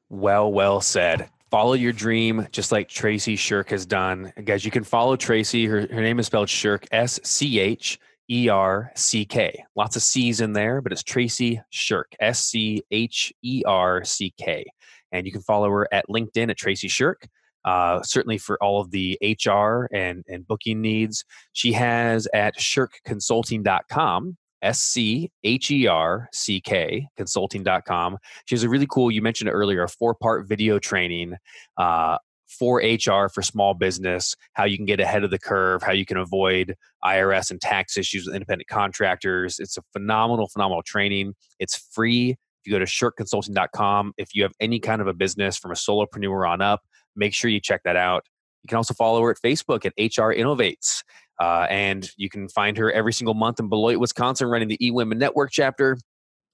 Well, 0.09 0.51
well 0.51 0.82
said 0.82 1.30
follow 1.49 1.73
your 1.73 1.93
dream 1.93 2.47
just 2.51 2.71
like 2.71 2.89
Tracy 2.89 3.37
Scherk 3.37 3.69
has 3.69 3.85
done. 3.85 4.33
guys, 4.43 4.65
you 4.65 4.71
can 4.71 4.83
follow 4.83 5.15
Tracy. 5.15 5.65
Her, 5.65 5.81
her 5.81 6.01
name 6.01 6.19
is 6.19 6.27
spelled 6.27 6.47
Scherk, 6.47 6.85
S 6.91 7.19
C 7.23 7.59
H 7.59 7.99
E 8.29 8.49
R 8.49 8.91
C 8.95 9.25
K. 9.25 9.63
Lots 9.75 9.95
of 9.95 10.03
C's 10.03 10.41
in 10.41 10.53
there, 10.53 10.81
but 10.81 10.91
it's 10.91 11.03
Tracy 11.03 11.61
Scherk, 11.73 12.05
S 12.19 12.45
C 12.45 12.83
H 12.91 13.33
E 13.43 13.63
R 13.65 14.03
C 14.03 14.33
K. 14.37 14.65
And 15.11 15.25
you 15.25 15.31
can 15.31 15.41
follow 15.41 15.69
her 15.69 15.87
at 15.93 16.07
LinkedIn 16.09 16.49
at 16.49 16.57
Tracy 16.57 16.87
Scherk. 16.87 17.27
Uh, 17.65 18.01
certainly 18.01 18.37
for 18.37 18.61
all 18.63 18.79
of 18.79 18.91
the 18.91 19.17
HR 19.21 19.93
and, 19.93 20.23
and 20.29 20.47
booking 20.47 20.79
needs. 20.79 21.25
She 21.51 21.73
has 21.73 22.25
at 22.33 22.57
scherkconsulting.com 22.57 24.37
S 24.62 24.80
C 24.80 25.32
H 25.43 25.72
E 25.72 25.88
R 25.88 26.28
C 26.34 26.62
K 26.62 27.08
consulting.com. 27.18 28.18
She 28.45 28.55
has 28.55 28.64
a 28.64 28.70
really 28.70 28.88
cool, 28.89 29.12
you 29.12 29.22
mentioned 29.22 29.49
earlier, 29.51 29.84
a 29.84 29.89
four 29.89 30.16
part 30.16 30.47
video 30.47 30.80
training 30.80 31.36
uh, 31.78 32.18
for 32.47 32.78
HR 32.78 33.30
for 33.30 33.41
small 33.41 33.74
business, 33.74 34.36
how 34.53 34.64
you 34.64 34.78
can 34.78 34.86
get 34.86 34.99
ahead 34.99 35.24
of 35.24 35.32
the 35.32 35.39
curve, 35.39 35.84
how 35.84 35.91
you 35.91 36.05
can 36.05 36.18
avoid 36.18 36.76
IRS 37.03 37.51
and 37.51 37.62
tax 37.62 37.97
issues 37.97 38.26
with 38.26 38.36
independent 38.36 38.68
contractors. 38.68 39.60
It's 39.60 39.78
a 39.78 39.82
phenomenal, 39.93 40.47
phenomenal 40.47 40.82
training. 40.84 41.34
It's 41.60 41.78
free. 41.93 42.32
If 42.32 42.38
you 42.66 42.72
go 42.72 42.80
to 42.80 42.86
scherkconsulting.com, 42.86 44.14
if 44.18 44.34
you 44.34 44.43
have 44.43 44.53
any 44.60 44.80
kind 44.80 45.01
of 45.01 45.08
a 45.08 45.14
business 45.14 45.58
from 45.58 45.72
a 45.72 45.76
solopreneur 45.76 46.49
on 46.49 46.62
up, 46.62 46.82
make 47.16 47.34
sure 47.34 47.49
you 47.49 47.60
check 47.60 47.82
that 47.84 47.95
out. 47.95 48.26
You 48.64 48.70
can 48.70 48.78
also 48.78 48.93
follow 48.93 49.22
her 49.22 49.32
at 49.32 49.38
Facebook 49.38 49.86
at 49.86 49.93
HR 49.97 50.34
Innovates. 50.34 51.03
Uh, 51.39 51.67
and 51.69 52.09
you 52.17 52.29
can 52.29 52.49
find 52.49 52.77
her 52.77 52.91
every 52.91 53.13
single 53.13 53.33
month 53.33 53.59
in 53.59 53.69
Beloit, 53.69 53.99
Wisconsin, 53.99 54.47
running 54.47 54.67
the 54.67 54.77
eWomen 54.79 55.17
Network 55.17 55.51
chapter. 55.51 55.97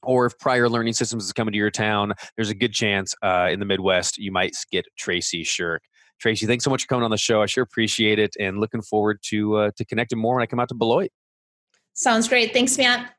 Or 0.03 0.25
if 0.25 0.37
Pryor 0.37 0.67
Learning 0.67 0.93
Systems 0.93 1.23
is 1.23 1.31
coming 1.31 1.53
to 1.53 1.57
your 1.57 1.71
town, 1.71 2.13
there's 2.35 2.49
a 2.49 2.55
good 2.55 2.73
chance 2.73 3.15
uh, 3.23 3.47
in 3.49 3.59
the 3.59 3.65
Midwest 3.65 4.17
you 4.17 4.31
might 4.31 4.55
get 4.71 4.85
Tracy 4.97 5.43
Scherk. 5.43 5.79
Tracy, 6.19 6.45
thanks 6.45 6.63
so 6.63 6.69
much 6.69 6.83
for 6.83 6.87
coming 6.87 7.03
on 7.03 7.11
the 7.11 7.17
show. 7.17 7.41
I 7.41 7.45
sure 7.45 7.63
appreciate 7.63 8.19
it, 8.19 8.35
and 8.39 8.59
looking 8.59 8.81
forward 8.81 9.19
to 9.23 9.55
uh, 9.55 9.71
to 9.77 9.85
connecting 9.85 10.19
more 10.19 10.35
when 10.35 10.43
I 10.43 10.45
come 10.45 10.59
out 10.59 10.69
to 10.69 10.75
Beloit. 10.75 11.11
Sounds 11.93 12.27
great. 12.27 12.53
Thanks, 12.53 12.77
Matt. 12.77 13.13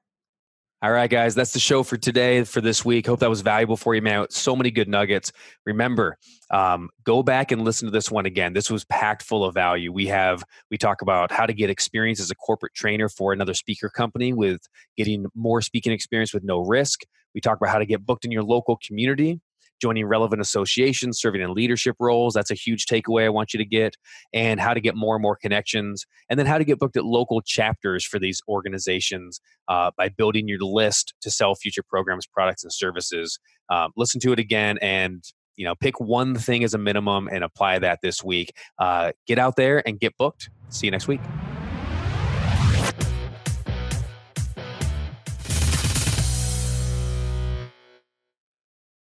All 0.84 0.92
right, 0.92 1.08
guys, 1.08 1.34
that's 1.34 1.54
the 1.54 1.60
show 1.60 1.82
for 1.82 1.96
today, 1.96 2.44
for 2.44 2.60
this 2.60 2.84
week. 2.84 3.06
Hope 3.06 3.20
that 3.20 3.30
was 3.30 3.40
valuable 3.40 3.78
for 3.78 3.94
you, 3.94 4.02
man. 4.02 4.26
So 4.28 4.54
many 4.54 4.70
good 4.70 4.86
nuggets. 4.86 5.32
Remember, 5.64 6.18
um, 6.50 6.90
go 7.04 7.22
back 7.22 7.52
and 7.52 7.62
listen 7.62 7.86
to 7.86 7.90
this 7.90 8.10
one 8.10 8.26
again. 8.26 8.52
This 8.52 8.70
was 8.70 8.84
packed 8.84 9.22
full 9.22 9.46
of 9.46 9.54
value. 9.54 9.90
We 9.90 10.08
have, 10.08 10.44
we 10.70 10.76
talk 10.76 11.00
about 11.00 11.32
how 11.32 11.46
to 11.46 11.54
get 11.54 11.70
experience 11.70 12.20
as 12.20 12.30
a 12.30 12.34
corporate 12.34 12.74
trainer 12.74 13.08
for 13.08 13.32
another 13.32 13.54
speaker 13.54 13.88
company 13.88 14.34
with 14.34 14.60
getting 14.94 15.24
more 15.34 15.62
speaking 15.62 15.90
experience 15.90 16.34
with 16.34 16.44
no 16.44 16.58
risk. 16.58 17.00
We 17.34 17.40
talk 17.40 17.56
about 17.56 17.70
how 17.70 17.78
to 17.78 17.86
get 17.86 18.04
booked 18.04 18.26
in 18.26 18.30
your 18.30 18.42
local 18.42 18.76
community 18.76 19.40
joining 19.80 20.06
relevant 20.06 20.40
associations, 20.40 21.20
serving 21.20 21.40
in 21.40 21.52
leadership 21.52 21.96
roles. 21.98 22.34
That's 22.34 22.50
a 22.50 22.54
huge 22.54 22.86
takeaway 22.86 23.24
I 23.24 23.28
want 23.28 23.52
you 23.52 23.58
to 23.58 23.64
get, 23.64 23.96
and 24.32 24.60
how 24.60 24.74
to 24.74 24.80
get 24.80 24.96
more 24.96 25.16
and 25.16 25.22
more 25.22 25.36
connections, 25.36 26.06
and 26.28 26.38
then 26.38 26.46
how 26.46 26.58
to 26.58 26.64
get 26.64 26.78
booked 26.78 26.96
at 26.96 27.04
local 27.04 27.40
chapters 27.40 28.04
for 28.04 28.18
these 28.18 28.40
organizations 28.48 29.40
uh, 29.68 29.90
by 29.96 30.08
building 30.08 30.48
your 30.48 30.60
list 30.60 31.14
to 31.22 31.30
sell 31.30 31.54
future 31.54 31.82
programs, 31.82 32.26
products, 32.26 32.64
and 32.64 32.72
services. 32.72 33.38
Um, 33.70 33.90
listen 33.96 34.20
to 34.20 34.32
it 34.32 34.38
again 34.38 34.78
and 34.82 35.24
you 35.56 35.64
know 35.64 35.74
pick 35.74 36.00
one 36.00 36.34
thing 36.34 36.64
as 36.64 36.74
a 36.74 36.78
minimum 36.78 37.28
and 37.30 37.44
apply 37.44 37.78
that 37.78 38.00
this 38.02 38.22
week 38.22 38.52
uh, 38.78 39.12
get 39.26 39.38
out 39.38 39.56
there 39.56 39.86
and 39.86 40.00
get 40.00 40.16
booked 40.18 40.50
see 40.68 40.86
you 40.86 40.90
next 40.90 41.08
week 41.08 41.20